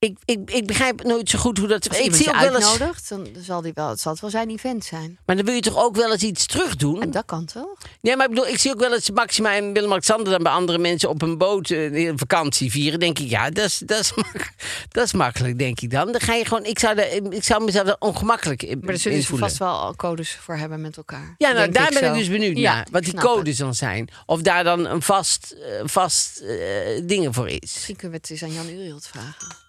Ik, 0.04 0.18
ik, 0.24 0.50
ik 0.50 0.66
begrijp 0.66 1.02
nooit 1.02 1.30
zo 1.30 1.38
goed 1.38 1.58
hoe 1.58 1.68
dat. 1.68 1.88
Als 1.88 1.98
ik 1.98 2.14
zie 2.14 2.28
ook 2.28 2.40
wel 2.40 2.54
eens. 2.54 3.08
dan 3.08 3.28
zal, 3.40 3.60
die 3.60 3.72
wel, 3.74 3.88
het 3.88 4.00
zal 4.00 4.12
het 4.12 4.20
wel 4.20 4.30
zijn 4.30 4.50
event 4.50 4.84
zijn. 4.84 5.18
Maar 5.26 5.36
dan 5.36 5.44
wil 5.44 5.54
je 5.54 5.60
toch 5.60 5.78
ook 5.78 5.96
wel 5.96 6.12
eens 6.12 6.22
iets 6.22 6.46
terug 6.46 6.76
doen? 6.76 7.02
En 7.02 7.10
dat 7.10 7.24
kan 7.24 7.44
toch? 7.44 7.76
Ja, 8.00 8.16
maar 8.16 8.24
ik 8.24 8.34
bedoel, 8.34 8.48
ik 8.48 8.58
zie 8.58 8.72
ook 8.72 8.80
wel 8.80 8.94
eens 8.94 9.10
Maxima 9.10 9.54
en 9.54 9.72
Willem-Alexander 9.72 10.32
dan 10.32 10.42
bij 10.42 10.52
andere 10.52 10.78
mensen 10.78 11.08
op 11.08 11.22
een 11.22 11.38
boot 11.38 11.70
eh, 11.70 12.12
vakantie 12.16 12.70
vieren. 12.70 13.00
Denk 13.00 13.18
ik, 13.18 13.28
ja, 13.28 13.50
dat 13.50 13.64
is, 13.64 13.78
dat, 13.78 14.00
is 14.00 14.12
dat 14.88 15.04
is 15.04 15.12
makkelijk, 15.12 15.58
denk 15.58 15.80
ik 15.80 15.90
dan. 15.90 16.12
Dan 16.12 16.20
ga 16.20 16.34
je 16.34 16.44
gewoon, 16.44 16.64
ik 16.64 16.78
zou, 16.78 17.00
ik 17.30 17.44
zou 17.44 17.64
mezelf 17.64 17.96
ongemakkelijk 17.98 18.62
in 18.62 18.78
Maar 18.78 18.86
daar 18.86 18.98
zullen 18.98 19.22
ze 19.22 19.36
vast 19.36 19.58
wel 19.58 19.78
al 19.78 19.94
codes 19.96 20.30
voor 20.40 20.56
hebben 20.56 20.80
met 20.80 20.96
elkaar. 20.96 21.34
Ja, 21.38 21.52
nou, 21.52 21.70
daar 21.70 21.90
ben 21.90 21.98
zo. 21.98 22.12
ik 22.12 22.18
dus 22.18 22.28
benieuwd 22.28 22.56
Ja, 22.56 22.74
naar. 22.74 22.86
Wat 22.90 23.02
die 23.02 23.14
codes 23.14 23.56
dan 23.56 23.74
zijn. 23.74 24.08
Of 24.26 24.42
daar 24.42 24.64
dan 24.64 24.86
een 24.86 25.02
vast, 25.02 25.50
eh, 25.50 25.80
vast 25.84 26.38
eh, 26.38 26.56
dingen 27.02 27.34
voor 27.34 27.48
is. 27.48 27.58
Misschien 27.60 27.96
kunnen 27.96 28.20
we 28.20 28.22
het 28.22 28.30
eens 28.30 28.42
aan 28.42 28.66
Jan 28.66 28.78
Uriot 28.78 29.06
vragen. 29.06 29.63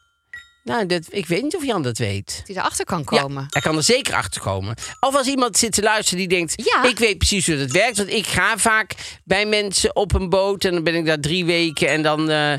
Nou, 0.65 0.85
dat, 0.85 1.01
ik 1.09 1.25
weet 1.25 1.43
niet 1.43 1.55
of 1.55 1.65
Jan 1.65 1.81
dat 1.81 1.97
weet. 1.97 2.35
Dat 2.37 2.47
hij 2.47 2.55
erachter 2.55 2.85
kan 2.85 3.03
komen. 3.03 3.41
Ja, 3.41 3.47
hij 3.49 3.61
kan 3.61 3.75
er 3.77 3.83
zeker 3.83 4.13
achter 4.13 4.41
komen. 4.41 4.75
Of 4.99 5.15
als 5.15 5.27
iemand 5.27 5.57
zit 5.57 5.71
te 5.71 5.81
luisteren 5.81 6.19
die 6.19 6.27
denkt... 6.27 6.53
Ja. 6.65 6.83
ik 6.83 6.99
weet 6.99 7.17
precies 7.17 7.47
hoe 7.47 7.57
dat 7.57 7.71
werkt. 7.71 7.97
Want 7.97 8.09
ik 8.09 8.27
ga 8.27 8.57
vaak 8.57 8.95
bij 9.23 9.45
mensen 9.45 9.95
op 9.95 10.13
een 10.13 10.29
boot... 10.29 10.65
en 10.65 10.73
dan 10.73 10.83
ben 10.83 10.95
ik 10.95 11.05
daar 11.05 11.19
drie 11.19 11.45
weken... 11.45 11.87
en 11.89 12.01
dan 12.01 12.29
eh, 12.29 12.53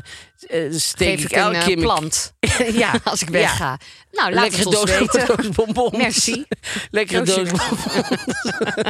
steek 0.71 1.19
Geef 1.19 1.23
ik 1.23 1.31
een 1.31 1.37
elke 1.37 1.55
eh, 1.55 1.65
keer... 1.65 1.77
mijn- 1.77 1.87
plant 1.87 2.33
ja, 2.83 2.99
als 3.03 3.21
ik 3.21 3.29
wegga. 3.29 3.79
Nou, 4.11 4.33
laat 4.33 4.41
Lekkere 4.41 4.69
het 4.69 4.79
ons 4.79 4.91
doos, 4.91 4.99
weten. 4.99 5.27
doos 5.35 5.49
bonbons. 5.49 5.97
Merci. 5.97 6.45
Lekkere 6.91 7.21
doos 7.21 7.49
bonbons. 7.49 7.83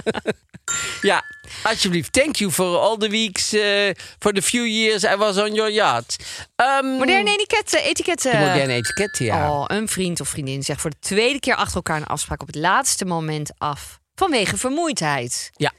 ja, 1.02 1.24
alsjeblieft. 1.64 2.14
Thank 2.14 2.36
you 2.36 2.52
for 2.52 2.78
all 2.78 2.98
the 2.98 3.10
weeks... 3.10 3.54
eh, 3.54 3.92
for 4.20 4.34
the 4.34 4.42
few 4.42 4.64
years 4.64 5.04
I 5.04 5.16
was 5.16 5.38
on 5.38 5.54
your 5.54 5.72
yacht. 5.72 6.16
Ehm, 6.56 6.86
Moderne 6.86 7.30
etiketten. 7.32 7.84
etiketten. 7.84 8.32
de 8.32 8.38
moderne 8.38 8.74
etiketten, 8.74 9.26
ja. 9.26 9.52
Oh, 9.52 9.64
een 9.68 9.88
vriend 9.88 10.20
of 10.20 10.30
vriendin 10.30 10.64
zegt 10.64 10.82
voor 10.82 10.90
de 10.90 11.00
tweede 11.00 11.40
keer 11.40 11.56
achter 11.56 11.76
elkaar 11.76 11.98
een 11.98 12.06
afspraak 12.08 12.42
op 12.42 12.48
het 12.48 12.56
laatste 12.56 13.06
moment 13.06 13.52
af. 13.58 14.00
Vanwege 14.16 14.58
vermoeidheid. 14.58 15.50
Ja. 15.56 15.72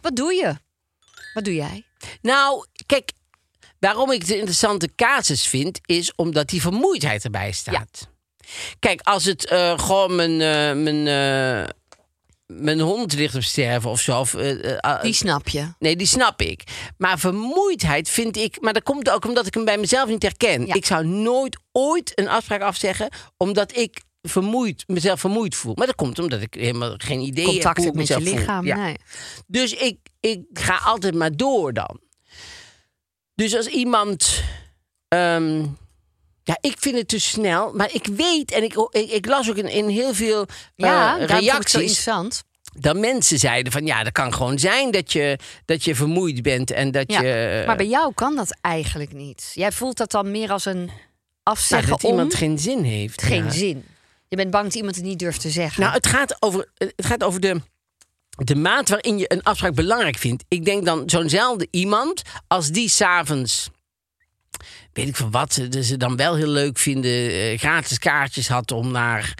Wat 0.00 0.16
doe 0.16 0.34
je? 0.34 0.56
Wat 1.34 1.44
doe 1.44 1.54
jij? 1.54 1.84
Nou, 2.22 2.66
kijk, 2.86 3.12
waarom 3.78 4.10
ik 4.12 4.22
een 4.28 4.34
interessante 4.36 4.90
casus 4.96 5.46
vind, 5.46 5.80
is 5.86 6.14
omdat 6.14 6.48
die 6.48 6.60
vermoeidheid 6.60 7.24
erbij 7.24 7.52
staat. 7.52 8.08
Kijk, 8.78 9.00
als 9.00 9.24
het 9.24 9.46
eh, 9.46 9.78
gewoon 9.78 10.14
mijn, 10.14 10.40
eh, 10.40 10.82
mijn, 10.82 11.06
mijn 12.46 12.80
hond 12.80 13.12
ligt 13.12 13.34
op 13.34 13.42
sterven 13.42 13.90
of 13.90 14.00
zo. 14.00 14.20
Of, 14.20 14.34
eh, 14.34 14.72
eh, 14.72 14.78
ah, 14.78 15.02
Die 15.02 15.12
snap 15.12 15.48
je. 15.48 15.72
Nee, 15.78 15.96
die 15.96 16.06
snap 16.06 16.40
ik. 16.42 16.62
Maar 16.98 17.18
vermoeidheid 17.18 18.08
vind 18.08 18.36
ik. 18.36 18.60
Maar 18.60 18.72
dat 18.72 18.82
komt 18.82 19.10
ook 19.10 19.24
omdat 19.24 19.46
ik 19.46 19.54
hem 19.54 19.64
bij 19.64 19.78
mezelf 19.78 20.08
niet 20.08 20.22
herken. 20.22 20.66
Ja. 20.66 20.74
Ik 20.74 20.86
zou 20.86 21.06
nooit 21.06 21.58
ooit 21.72 22.12
een 22.18 22.28
afspraak 22.28 22.60
afzeggen, 22.60 23.08
omdat 23.36 23.76
ik 23.76 24.00
vermoeid, 24.22 24.84
mezelf 24.86 25.20
vermoeid 25.20 25.54
voel. 25.54 25.74
Maar 25.74 25.86
dat 25.86 25.94
komt 25.94 26.18
omdat 26.18 26.40
ik 26.40 26.54
helemaal 26.54 26.94
geen 26.96 27.20
idee 27.20 27.44
heb 27.44 27.54
Contact 27.54 27.76
hoe 27.76 27.86
hebt 27.86 27.98
ik 28.10 28.16
met 28.16 28.24
je 28.24 28.34
lichaam. 28.36 28.66
Ja. 28.66 28.76
Nee. 28.76 28.96
Dus 29.46 29.72
ik, 29.72 29.98
ik 30.20 30.40
ga 30.52 30.76
altijd 30.76 31.14
maar 31.14 31.36
door 31.36 31.72
dan. 31.72 32.00
Dus 33.34 33.56
als 33.56 33.66
iemand. 33.66 34.42
ehm, 35.08 35.64
ja, 36.46 36.58
ik 36.60 36.76
vind 36.78 36.96
het 36.96 37.08
te 37.08 37.20
snel. 37.20 37.72
Maar 37.74 37.88
ik 37.92 38.06
weet, 38.06 38.50
en 38.52 38.62
ik, 38.62 38.74
ik, 38.90 39.10
ik 39.10 39.26
las 39.26 39.50
ook 39.50 39.56
in, 39.56 39.68
in 39.68 39.88
heel 39.88 40.14
veel 40.14 40.46
Ja, 40.76 41.18
eh, 41.18 41.28
zo 41.28 41.34
reacties. 41.34 41.74
interessant. 41.80 42.44
Dat 42.78 42.96
mensen 42.96 43.38
zeiden 43.38 43.72
van 43.72 43.86
ja, 43.86 44.02
dat 44.02 44.12
kan 44.12 44.34
gewoon 44.34 44.58
zijn 44.58 44.90
dat 44.90 45.12
je, 45.12 45.38
dat 45.64 45.84
je 45.84 45.94
vermoeid 45.94 46.42
bent 46.42 46.70
en 46.70 46.90
dat 46.90 47.12
Ja, 47.12 47.20
je. 47.20 47.62
maar 47.66 47.76
bij 47.76 47.86
jou 47.86 48.12
kan 48.14 48.36
dat 48.36 48.58
eigenlijk 48.60 49.12
niet. 49.12 49.50
Jij 49.54 49.72
voelt 49.72 49.96
dat 49.96 50.10
dan 50.10 50.30
meer 50.30 50.50
als 50.50 50.64
een 50.64 50.84
nou, 50.84 50.90
afzeggen 51.42 51.88
dat 51.88 52.04
om 52.04 52.10
iemand 52.10 52.34
geen 52.34 52.58
zin 52.58 52.82
heeft. 52.82 53.22
geen 53.22 53.44
ja. 53.44 53.50
zin. 53.50 53.84
Je 54.28 54.36
bent 54.36 54.50
bang 54.50 54.64
dat 54.64 54.74
iemand 54.74 54.96
het 54.96 55.04
niet 55.04 55.18
durft 55.18 55.40
te 55.40 55.50
zeggen. 55.50 55.80
Nou, 55.82 55.94
het 55.94 56.06
gaat 56.06 56.36
over, 56.42 56.68
het 56.74 57.06
gaat 57.06 57.22
over 57.24 57.40
de, 57.40 57.60
de 58.44 58.54
maat 58.56 58.88
waarin 58.88 59.18
je 59.18 59.32
een 59.32 59.42
afspraak 59.42 59.74
belangrijk 59.74 60.16
vindt. 60.16 60.44
Ik 60.48 60.64
denk 60.64 60.84
dan 60.84 61.02
zo'nzelfde 61.10 61.68
iemand, 61.70 62.22
als 62.46 62.68
die 62.68 62.88
s'avonds, 62.88 63.70
weet 64.96 65.08
ik 65.08 65.16
van 65.16 65.30
wat, 65.30 65.52
ze 65.52 65.82
ze 65.82 65.96
dan 65.96 66.16
wel 66.16 66.36
heel 66.36 66.48
leuk 66.48 66.78
vinden, 66.78 67.30
eh, 67.30 67.58
gratis 67.58 67.98
kaartjes 67.98 68.48
had 68.48 68.72
om 68.72 68.90
naar 68.90 69.34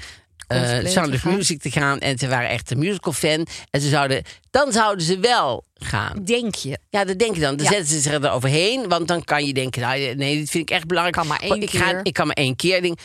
eh, 0.46 0.59
Coldplay 0.61 0.90
Sound 0.92 1.14
of. 1.14 1.24
Music 1.24 1.61
te 1.61 1.70
gaan. 1.70 1.98
En 1.98 2.18
ze 2.18 2.28
waren 2.28 2.48
echt 2.48 2.70
een 2.70 2.78
musical 2.78 3.12
fan. 3.12 3.46
En 3.70 3.80
ze 3.80 3.88
zouden, 3.88 4.22
dan 4.50 4.72
zouden 4.72 5.04
ze 5.04 5.18
wel 5.18 5.64
gaan. 5.78 6.24
Denk 6.24 6.54
je. 6.54 6.78
Ja, 6.90 7.04
dat 7.04 7.18
denk 7.18 7.34
je 7.34 7.40
dan. 7.40 7.57
Dan 7.57 7.64
Ja. 7.66 7.72
zetten 7.72 7.88
ze 7.88 8.00
zich 8.00 8.12
er 8.12 8.30
overheen. 8.30 8.88
Want 8.88 9.09
dan 9.09 9.24
kan 9.24 9.46
je 9.46 9.52
denken, 9.54 9.80
nou, 9.82 10.14
nee, 10.14 10.36
dit 10.38 10.50
vind 10.50 10.70
ik 10.70 10.76
echt 10.76 10.86
belangrijk. 10.86 11.16
Kan 11.16 11.26
maar 11.26 11.40
één 11.40 11.62
ik, 11.62 11.70
Ga, 11.70 12.00
ik 12.02 12.12
kan 12.12 12.26
maar 12.26 12.36
één 12.36 12.57
keer. 12.57 12.82
Ding. 12.82 12.98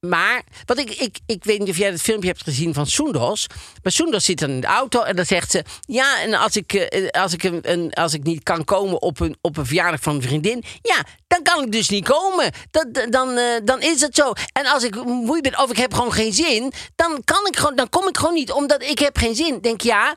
Maar, 0.00 0.42
wat 0.64 0.78
ik, 0.78 0.90
ik, 0.90 1.18
ik 1.26 1.44
weet 1.44 1.58
niet 1.58 1.68
of 1.68 1.76
jij 1.76 1.90
het 1.90 2.00
filmpje 2.00 2.28
hebt 2.28 2.42
gezien 2.42 2.74
van 2.74 2.86
Soendos. 2.86 3.46
Maar 3.82 3.92
Soendos 3.92 4.24
zit 4.24 4.38
dan 4.38 4.50
in 4.50 4.60
de 4.60 4.66
auto 4.66 5.02
en 5.02 5.16
dan 5.16 5.24
zegt 5.24 5.50
ze... 5.50 5.64
Ja, 5.80 6.20
en 6.20 6.34
als 6.34 6.56
ik, 6.56 6.72
eh, 6.72 7.08
als 7.22 7.32
ik, 7.32 7.42
een, 7.42 7.58
een, 7.62 7.92
als 7.92 8.14
ik 8.14 8.22
niet 8.22 8.42
kan 8.42 8.64
komen 8.64 9.02
op 9.02 9.20
een, 9.20 9.36
op 9.40 9.56
een 9.56 9.66
verjaardag 9.66 10.00
van 10.00 10.14
een 10.14 10.22
vriendin... 10.22 10.64
Ja, 10.82 11.04
dan 11.26 11.42
kan 11.42 11.64
ik 11.64 11.72
dus 11.72 11.88
niet 11.88 12.08
komen. 12.08 12.52
Dat, 12.70 13.06
dan, 13.10 13.36
eh, 13.36 13.44
dan 13.64 13.80
is 13.80 14.00
het 14.00 14.14
zo. 14.14 14.32
En 14.52 14.66
als 14.66 14.84
ik 14.84 15.04
moe 15.04 15.40
ben 15.40 15.58
of 15.58 15.70
ik 15.70 15.76
heb 15.76 15.94
gewoon 15.94 16.12
geen 16.12 16.32
zin... 16.32 16.72
Dan, 16.96 17.24
kan 17.24 17.46
ik 17.46 17.56
gewoon, 17.56 17.76
dan 17.76 17.88
kom 17.88 18.08
ik 18.08 18.16
gewoon 18.16 18.34
niet, 18.34 18.52
omdat 18.52 18.82
ik 18.82 18.98
heb 18.98 19.18
geen 19.18 19.34
zin. 19.34 19.60
Denk 19.60 19.80
ja, 19.80 20.14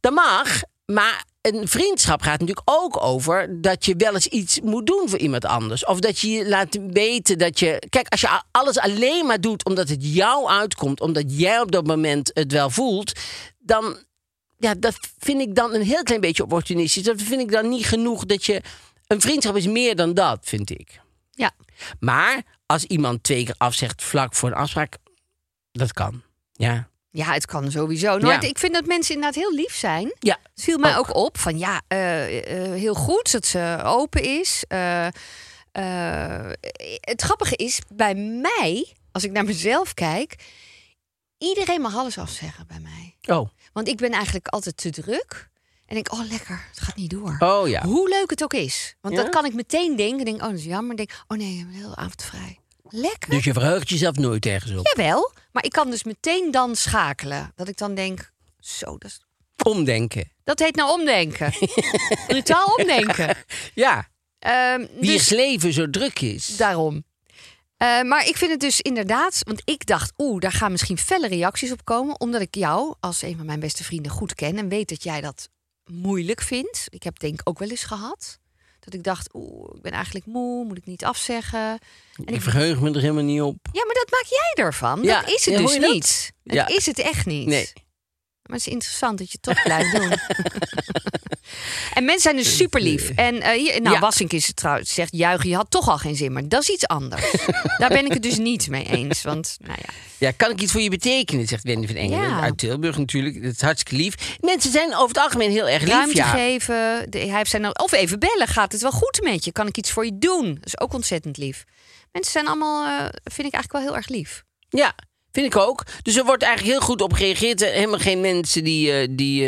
dat 0.00 0.12
mag, 0.12 0.60
maar 0.86 1.24
een 1.46 1.68
vriendschap 1.68 2.22
gaat 2.22 2.40
natuurlijk 2.40 2.70
ook 2.70 3.02
over 3.02 3.60
dat 3.60 3.84
je 3.84 3.94
wel 3.96 4.14
eens 4.14 4.26
iets 4.26 4.60
moet 4.60 4.86
doen 4.86 5.08
voor 5.08 5.18
iemand 5.18 5.44
anders. 5.44 5.84
Of 5.84 6.00
dat 6.00 6.18
je 6.18 6.28
je 6.28 6.48
laat 6.48 6.78
weten 6.92 7.38
dat 7.38 7.58
je. 7.58 7.82
Kijk, 7.88 8.08
als 8.08 8.20
je 8.20 8.42
alles 8.50 8.78
alleen 8.78 9.26
maar 9.26 9.40
doet 9.40 9.64
omdat 9.64 9.88
het 9.88 10.14
jou 10.14 10.48
uitkomt, 10.48 11.00
omdat 11.00 11.38
jij 11.38 11.60
op 11.60 11.72
dat 11.72 11.86
moment 11.86 12.30
het 12.34 12.52
wel 12.52 12.70
voelt, 12.70 13.12
dan. 13.58 14.04
Ja, 14.58 14.74
dat 14.74 14.98
vind 15.18 15.40
ik 15.40 15.54
dan 15.54 15.74
een 15.74 15.82
heel 15.82 16.02
klein 16.02 16.20
beetje 16.20 16.42
opportunistisch. 16.42 17.02
Dat 17.02 17.22
vind 17.22 17.40
ik 17.40 17.50
dan 17.50 17.68
niet 17.68 17.86
genoeg 17.86 18.24
dat 18.24 18.44
je 18.44 18.60
een 19.06 19.20
vriendschap 19.20 19.56
is 19.56 19.66
meer 19.66 19.96
dan 19.96 20.14
dat, 20.14 20.38
vind 20.42 20.70
ik. 20.70 21.00
Ja. 21.30 21.50
Maar 22.00 22.42
als 22.66 22.84
iemand 22.84 23.22
twee 23.22 23.44
keer 23.44 23.54
afzegt 23.58 24.02
vlak 24.02 24.34
voor 24.34 24.48
een 24.48 24.54
afspraak, 24.54 24.96
dat 25.72 25.92
kan. 25.92 26.22
Ja. 26.52 26.88
Ja, 27.16 27.32
het 27.32 27.46
kan 27.46 27.70
sowieso. 27.70 28.06
Nou, 28.08 28.26
Ja. 28.26 28.32
het- 28.34 28.44
Ik 28.44 28.58
vind 28.58 28.72
dat 28.74 28.86
mensen 28.86 29.14
inderdaad 29.14 29.42
heel 29.42 29.54
lief 29.54 29.74
zijn. 29.74 30.14
Ja. 30.18 30.38
Het 30.54 30.62
viel 30.64 30.78
mij 30.78 30.96
Ook. 30.96 31.08
ook, 31.08 31.14
op 31.16 31.38
van 31.38 31.58
ja, 31.58 31.80
eh, 31.88 32.64
eh, 32.64 32.72
heel 32.72 32.94
goed 32.94 33.32
dat 33.32 33.46
ze 33.46 33.80
open 33.84 34.22
is. 34.22 34.64
Eh, 34.68 35.06
het 37.00 37.22
grappige 37.22 37.56
is, 37.56 37.80
bij 37.94 38.14
mij, 38.14 38.94
als 39.12 39.24
ik 39.24 39.30
naar 39.32 39.44
mezelf 39.44 39.94
kijk, 39.94 40.34
iedereen 41.38 41.80
mag 41.80 41.96
alles 41.96 42.18
afzeggen 42.18 42.66
bij 42.66 42.80
mij. 42.80 43.16
Oh. 43.36 43.48
Want 43.72 43.88
ik 43.88 43.96
ben 43.96 44.10
eigenlijk 44.10 44.46
altijd 44.48 44.76
te 44.76 44.90
druk. 44.90 45.48
En 45.86 45.94
denk, 45.94 46.12
oh 46.12 46.28
lekker, 46.30 46.64
het 46.70 46.80
gaat 46.80 46.96
niet 46.96 47.10
door. 47.10 47.36
Oh 47.38 47.68
ja. 47.68 47.82
Hoe 47.84 48.08
leuk 48.08 48.30
het 48.30 48.42
ook 48.42 48.54
is. 48.54 48.94
Want 49.00 49.14
Ja? 49.16 49.22
dat 49.22 49.30
kan 49.30 49.44
ik 49.44 49.54
meteen 49.54 49.96
denken. 49.96 50.24
Denk, 50.24 50.42
oh 50.42 50.48
dat 50.48 50.58
is 50.58 50.64
jammer. 50.64 50.96
Denk, 50.96 51.10
oh 51.28 51.38
nee, 51.38 51.52
ik 51.52 51.58
heb 51.58 51.68
hele 51.72 51.96
avond 51.96 52.22
vrij. 52.22 52.58
Lekker. 52.88 53.30
Dus 53.30 53.44
je 53.44 53.52
verheugt 53.52 53.88
jezelf 53.88 54.16
nooit 54.16 54.46
ergens 54.46 54.72
op. 54.78 54.86
Jawel, 54.96 55.32
maar 55.52 55.64
ik 55.64 55.70
kan 55.72 55.90
dus 55.90 56.04
meteen 56.04 56.50
dan 56.50 56.76
schakelen. 56.76 57.52
Dat 57.54 57.68
ik 57.68 57.76
dan 57.78 57.94
denk, 57.94 58.32
zo, 58.60 58.98
dat, 58.98 59.10
is- 59.10 59.20
Omdenken. 59.64 60.30
dat 60.44 60.58
heet 60.58 60.74
nou 60.74 60.90
omdenken. 61.00 61.52
Brutaal 62.28 62.74
omdenken. 62.78 63.36
Ja. 63.74 64.08
Ehm, 64.38 64.86
Wiens 65.00 65.28
dus 65.28 65.38
leven 65.38 65.72
zo 65.72 65.90
druk 65.90 66.20
is. 66.20 66.56
daarom. 66.56 67.04
Eh, 67.76 68.02
maar 68.02 68.26
ik 68.26 68.36
vind 68.36 68.50
het 68.50 68.60
dus 68.60 68.80
inderdaad, 68.80 69.40
want 69.42 69.62
ik 69.64 69.86
dacht, 69.86 70.12
oeh, 70.18 70.40
daar 70.40 70.52
gaan 70.52 70.70
misschien 70.70 70.98
felle 70.98 71.28
reacties 71.28 71.72
op 71.72 71.84
komen, 71.84 72.20
omdat 72.20 72.40
ik 72.40 72.54
jou 72.54 72.94
als 73.00 73.22
een 73.22 73.36
van 73.36 73.46
mijn 73.46 73.60
beste 73.60 73.84
vrienden 73.84 74.12
goed 74.12 74.34
ken 74.34 74.58
en 74.58 74.68
weet 74.68 74.88
dat 74.88 75.02
jij 75.02 75.20
dat 75.20 75.48
moeilijk 75.84 76.40
vindt. 76.42 76.84
Ik 76.88 77.02
heb 77.02 77.18
denk 77.18 77.40
ik 77.40 77.48
ook 77.48 77.58
wel 77.58 77.68
eens 77.68 77.84
gehad. 77.84 78.38
Dat 78.86 78.94
ik 78.94 79.02
dacht, 79.04 79.28
oeh, 79.34 79.70
ik 79.76 79.82
ben 79.82 79.92
eigenlijk 79.92 80.26
moe, 80.26 80.64
moet 80.64 80.76
ik 80.78 80.86
niet 80.86 81.04
afzeggen. 81.04 81.78
En 82.24 82.34
Ik 82.34 82.42
verheug 82.42 82.80
me 82.80 82.90
er 82.90 83.00
helemaal 83.00 83.22
niet 83.22 83.40
op. 83.40 83.56
Ja, 83.72 83.84
maar 83.84 83.94
dat 83.94 84.08
maak 84.10 84.24
jij 84.28 84.64
ervan. 84.64 85.02
Ja, 85.02 85.20
dat 85.20 85.30
is 85.30 85.44
het 85.44 85.54
ja, 85.54 85.60
dus 85.60 85.78
dat? 85.78 85.90
niet. 85.92 86.32
Dat 86.44 86.54
Ja. 86.54 86.66
is 86.66 86.86
het 86.86 86.98
echt 86.98 87.26
niet. 87.26 87.46
Nee. 87.46 87.72
Maar 88.46 88.56
het 88.56 88.66
is 88.66 88.72
interessant 88.72 89.18
dat 89.18 89.30
je 89.30 89.38
het 89.40 89.54
toch 89.54 89.62
blijft 89.62 89.92
doen. 89.92 90.12
en 91.96 92.04
mensen 92.04 92.20
zijn 92.20 92.36
dus 92.36 92.56
super 92.56 92.80
lief. 92.80 93.10
En 93.10 93.40
eh, 93.40 93.50
hier, 93.50 93.80
nou, 93.80 93.94
Ja. 93.94 94.00
Wassink 94.00 94.32
is 94.32 94.46
het 94.46 94.56
trouwens, 94.56 94.94
zegt 94.94 95.16
juichen, 95.16 95.48
je 95.48 95.54
had 95.56 95.70
toch 95.70 95.88
al 95.88 95.98
geen 95.98 96.16
zin. 96.16 96.32
Maar 96.32 96.48
dat 96.48 96.62
is 96.62 96.68
iets 96.68 96.86
anders. 96.86 97.30
Daar 97.78 97.88
ben 97.88 98.04
ik 98.04 98.12
het 98.12 98.22
dus 98.22 98.38
niet 98.38 98.68
mee 98.68 98.86
eens. 98.86 99.22
Want, 99.22 99.56
nou 99.60 99.78
ja. 99.82 99.92
Ja, 100.18 100.30
kan 100.30 100.50
ik 100.50 100.60
iets 100.60 100.72
voor 100.72 100.80
je 100.80 100.90
betekenen, 100.90 101.46
zegt 101.46 101.62
Wendy 101.62 101.86
van 101.86 101.96
Engelen. 101.96 102.28
Ja. 102.28 102.40
Uit 102.40 102.58
Tilburg 102.58 102.98
natuurlijk. 102.98 103.42
Dat 103.42 103.52
is 103.52 103.60
hartstikke 103.60 104.02
lief. 104.02 104.36
Mensen 104.40 104.70
zijn 104.70 104.94
over 104.94 105.08
het 105.08 105.18
algemeen 105.18 105.50
heel 105.50 105.68
erg 105.68 105.82
lief. 105.82 105.90
Ruimte 105.90 106.16
ja. 106.16 106.30
geven. 106.30 107.06
De, 107.10 107.18
hij 107.18 107.36
heeft 107.36 107.50
zijn, 107.50 107.80
of 107.80 107.92
even 107.92 108.18
bellen. 108.18 108.48
Gaat 108.48 108.72
het 108.72 108.82
wel 108.82 108.90
goed 108.90 109.20
met 109.22 109.44
je? 109.44 109.52
Kan 109.52 109.66
ik 109.66 109.76
iets 109.76 109.90
voor 109.90 110.04
je 110.04 110.18
doen? 110.18 110.54
Dat 110.54 110.66
is 110.66 110.80
ook 110.80 110.92
ontzettend 110.92 111.36
lief. 111.36 111.64
Mensen 112.12 112.32
zijn 112.32 112.46
allemaal, 112.46 112.84
eh, 112.84 113.08
vind 113.24 113.46
ik 113.46 113.54
eigenlijk 113.54 113.72
wel 113.72 113.82
heel 113.82 113.96
erg 113.96 114.08
lief. 114.08 114.44
Ja, 114.68 114.94
vind 115.36 115.54
ik 115.54 115.60
ook. 115.60 115.82
Dus 116.02 116.16
er 116.16 116.24
wordt 116.24 116.42
eigenlijk 116.42 116.72
heel 116.76 116.86
goed 116.86 117.00
op 117.00 117.12
gereageerd. 117.12 117.62
Er 117.62 117.72
helemaal 117.72 117.98
geen 117.98 118.20
mensen 118.20 118.64
die, 118.64 118.92
eh, 118.92 119.08
die 119.10 119.44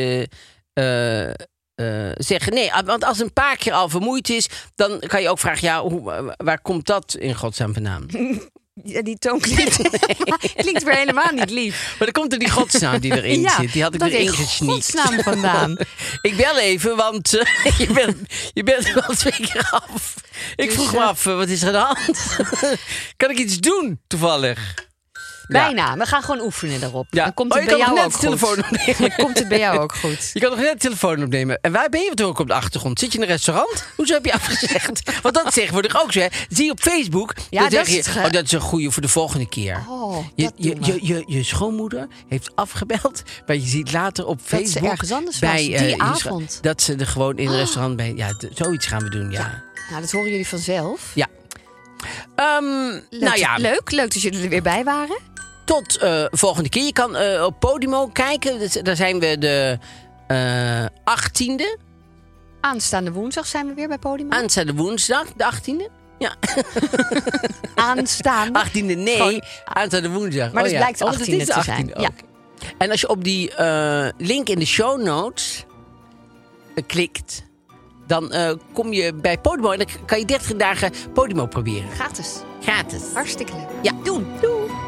eh, 0.72 1.28
eh, 1.74 2.12
zeggen 2.14 2.54
nee. 2.54 2.72
ah, 2.72 2.86
Want 2.86 3.04
als 3.04 3.18
een 3.20 3.32
paar 3.32 3.56
keer 3.56 3.72
al 3.72 3.88
vermoeid 3.88 4.28
is, 4.30 4.46
dan 4.74 4.98
kan 5.06 5.22
je 5.22 5.28
ook 5.28 5.38
vragen: 5.38 5.68
ja, 5.68 5.82
hoe, 5.82 6.34
waar 6.36 6.60
komt 6.60 6.86
dat 6.86 7.14
in 7.18 7.34
godsnaam 7.34 7.74
vandaan? 7.74 8.06
Ja, 8.84 9.02
die 9.02 9.18
toon 9.18 9.40
klinkt, 9.40 9.76
klinkt 10.62 10.82
weer 10.82 10.94
helemaal 10.96 11.32
niet 11.32 11.50
lief. 11.50 11.94
Maar 11.98 12.12
dan 12.12 12.22
komt 12.22 12.32
er 12.32 12.38
die 12.38 12.50
godsnaam 12.50 12.98
die 13.00 13.16
erin 13.16 13.40
Ja, 13.50 13.60
zit. 13.60 13.72
Die 13.72 13.82
had 13.82 13.94
ik 13.94 14.00
erin 14.02 14.20
in 14.20 14.28
gesneakt. 14.32 14.72
godsnaam 14.72 15.22
vandaan. 15.22 15.76
ik 16.22 16.36
bel 16.36 16.58
even, 16.58 16.96
want 16.96 17.30
je, 17.78 17.88
bent, 17.94 18.16
je 18.52 18.62
bent 18.62 18.86
er 18.88 18.94
wel 18.94 19.16
twee 19.16 19.32
keer 19.32 19.68
af. 19.70 20.14
Ik 20.56 20.64
Dus, 20.66 20.74
vroeg 20.74 20.92
me 20.92 21.00
af, 21.02 21.24
wat 21.24 21.48
is 21.48 21.62
er 21.62 21.76
aan 21.76 21.94
de 21.96 22.00
hand? 22.00 22.36
kan 23.16 23.30
ik 23.30 23.38
iets 23.38 23.58
doen, 23.58 24.00
toevallig? 24.06 24.74
Ja. 25.48 25.64
Bijna. 25.64 25.96
We 25.96 26.06
gaan 26.06 26.22
gewoon 26.22 26.40
oefenen 26.40 26.80
daarop. 26.80 27.06
Ja. 27.10 27.24
Dan 27.24 27.34
komt 27.34 27.52
Oh, 27.52 27.58
het 27.58 27.70
je 27.70 27.76
bij 27.76 27.84
kan 27.84 27.94
jou 27.94 28.04
nog 28.04 28.14
ook 28.14 28.20
goed. 28.20 28.20
telefoon 28.38 28.64
opnemen. 28.64 28.94
Dan 28.98 29.12
komt 29.24 29.38
het 29.38 29.48
bij 29.48 29.58
jou 29.58 29.78
ook 29.78 29.94
goed. 29.94 30.30
Je 30.34 30.40
kan 30.40 30.50
nog 30.50 30.58
net 30.58 30.72
de 30.72 30.78
telefoon 30.78 31.22
opnemen. 31.22 31.58
En 31.60 31.72
waar 31.72 31.88
ben 31.88 32.00
je 32.00 32.24
ook 32.24 32.38
op 32.38 32.46
de 32.46 32.54
achtergrond? 32.54 32.98
Zit 32.98 33.12
je 33.12 33.18
in 33.18 33.24
een 33.24 33.30
restaurant? 33.30 33.84
Hoezo 33.96 34.14
heb 34.14 34.24
je 34.24 34.32
afgezegd? 34.32 35.02
Want 35.22 35.34
dat 35.34 35.52
zeggen 35.54 35.76
we 35.76 35.88
toch 35.88 36.02
ook 36.02 36.12
zo, 36.12 36.20
hè? 36.20 36.26
Zie 36.48 36.64
je 36.64 36.70
op 36.70 36.80
Facebook? 36.80 37.34
Ja, 37.50 37.60
dan 37.60 37.70
dat 37.70 37.86
zeg 37.86 38.14
je, 38.14 38.20
oh, 38.20 38.30
dat 38.30 38.44
is 38.44 38.52
een 38.52 38.60
goede 38.60 38.90
voor 38.90 39.02
de 39.02 39.08
volgende 39.08 39.48
keer. 39.48 39.84
Oh, 39.88 40.26
je, 40.34 40.50
je, 40.56 40.76
je, 40.80 40.98
je, 41.02 41.22
je 41.26 41.42
schoonmoeder 41.42 42.06
heeft 42.28 42.50
afgebeld. 42.54 43.22
Maar 43.46 43.56
je 43.56 43.66
ziet 43.66 43.92
later 43.92 44.26
op 44.26 44.40
Facebook... 44.44 44.90
ergens 44.90 45.12
anders 45.12 45.38
was, 45.38 45.56
die 45.56 45.74
eh, 45.76 45.88
scho- 45.92 45.98
avond. 46.04 46.58
Dat 46.62 46.82
ze 46.82 46.94
er 46.94 47.06
gewoon 47.06 47.36
in 47.38 47.48
een 47.48 47.56
restaurant 47.56 47.96
bij... 47.96 48.12
Ja, 48.16 48.34
zoiets 48.54 48.86
gaan 48.86 49.02
we 49.02 49.08
doen, 49.10 49.30
ja. 49.30 49.62
Nou, 49.90 50.00
dat 50.00 50.10
horen 50.10 50.30
jullie 50.30 50.48
vanzelf. 50.48 51.10
Ja. 51.14 51.26
Ehm, 52.34 52.64
Leuk, 52.90 53.20
nou 53.20 53.38
ja, 53.38 53.56
leuk, 53.56 53.90
leuk 53.90 54.12
dat 54.12 54.22
jullie 54.22 54.42
er 54.42 54.48
weer 54.48 54.62
bij 54.62 54.84
waren. 54.84 55.18
tot 55.64 55.96
eh, 55.98 56.24
volgende 56.30 56.68
keer. 56.68 56.84
Je 56.84 56.92
kan 56.92 57.16
eh, 57.16 57.44
op 57.44 57.60
Podimo 57.60 58.06
kijken. 58.06 58.58
Dus, 58.58 58.72
daar 58.72 58.96
zijn 58.96 59.20
we 59.20 59.38
de 59.38 59.78
eh 60.26 60.84
18e. 60.84 61.78
Aanstaande 62.60 63.12
woensdag 63.12 63.46
zijn 63.46 63.66
we 63.66 63.74
weer 63.74 63.88
bij 63.88 63.98
Podium. 63.98 64.32
Aanstaande 64.32 64.74
woensdag, 64.74 65.26
de 65.36 65.50
18e. 65.54 65.90
Ja, 66.18 66.34
Aanstaande. 67.74 68.64
18e, 68.66 68.72
nee. 68.84 69.16
Gewoon- 69.16 69.42
Aanstaande 69.64 70.10
woensdag. 70.10 70.52
Maar 70.52 70.62
oh, 70.62 70.68
dus 70.68 70.72
ja. 70.72 70.78
blijkt 70.78 71.02
Oh, 71.02 71.10
dat 71.10 71.20
18e 71.20 71.30
is 71.30 71.46
de 71.46 71.52
te 71.52 71.62
zijn. 71.62 71.90
18e, 71.90 72.00
Ja. 72.00 72.10
En 72.78 72.90
als 72.90 73.00
je 73.00 73.08
op 73.08 73.24
die 73.24 73.52
link 74.16 74.48
in 74.48 74.58
de 74.58 74.66
show 74.66 75.02
notes 75.02 75.64
klikt, 76.86 77.42
dan 78.08 78.32
eh, 78.32 78.50
kom 78.72 78.92
je 78.92 79.14
bij 79.14 79.38
Podimo 79.38 79.70
en 79.70 79.78
dan 79.78 79.86
kan 80.06 80.18
je 80.18 80.24
30 80.24 80.56
dagen 80.56 80.92
Podimo 81.12 81.46
proberen. 81.46 81.90
Gratis. 81.90 82.40
Gratis. 82.62 83.02
Hartstikke 83.14 83.52
leuk. 83.52 83.68
Ja. 83.82 83.92
Doen. 84.02 84.26
Doei. 84.40 84.87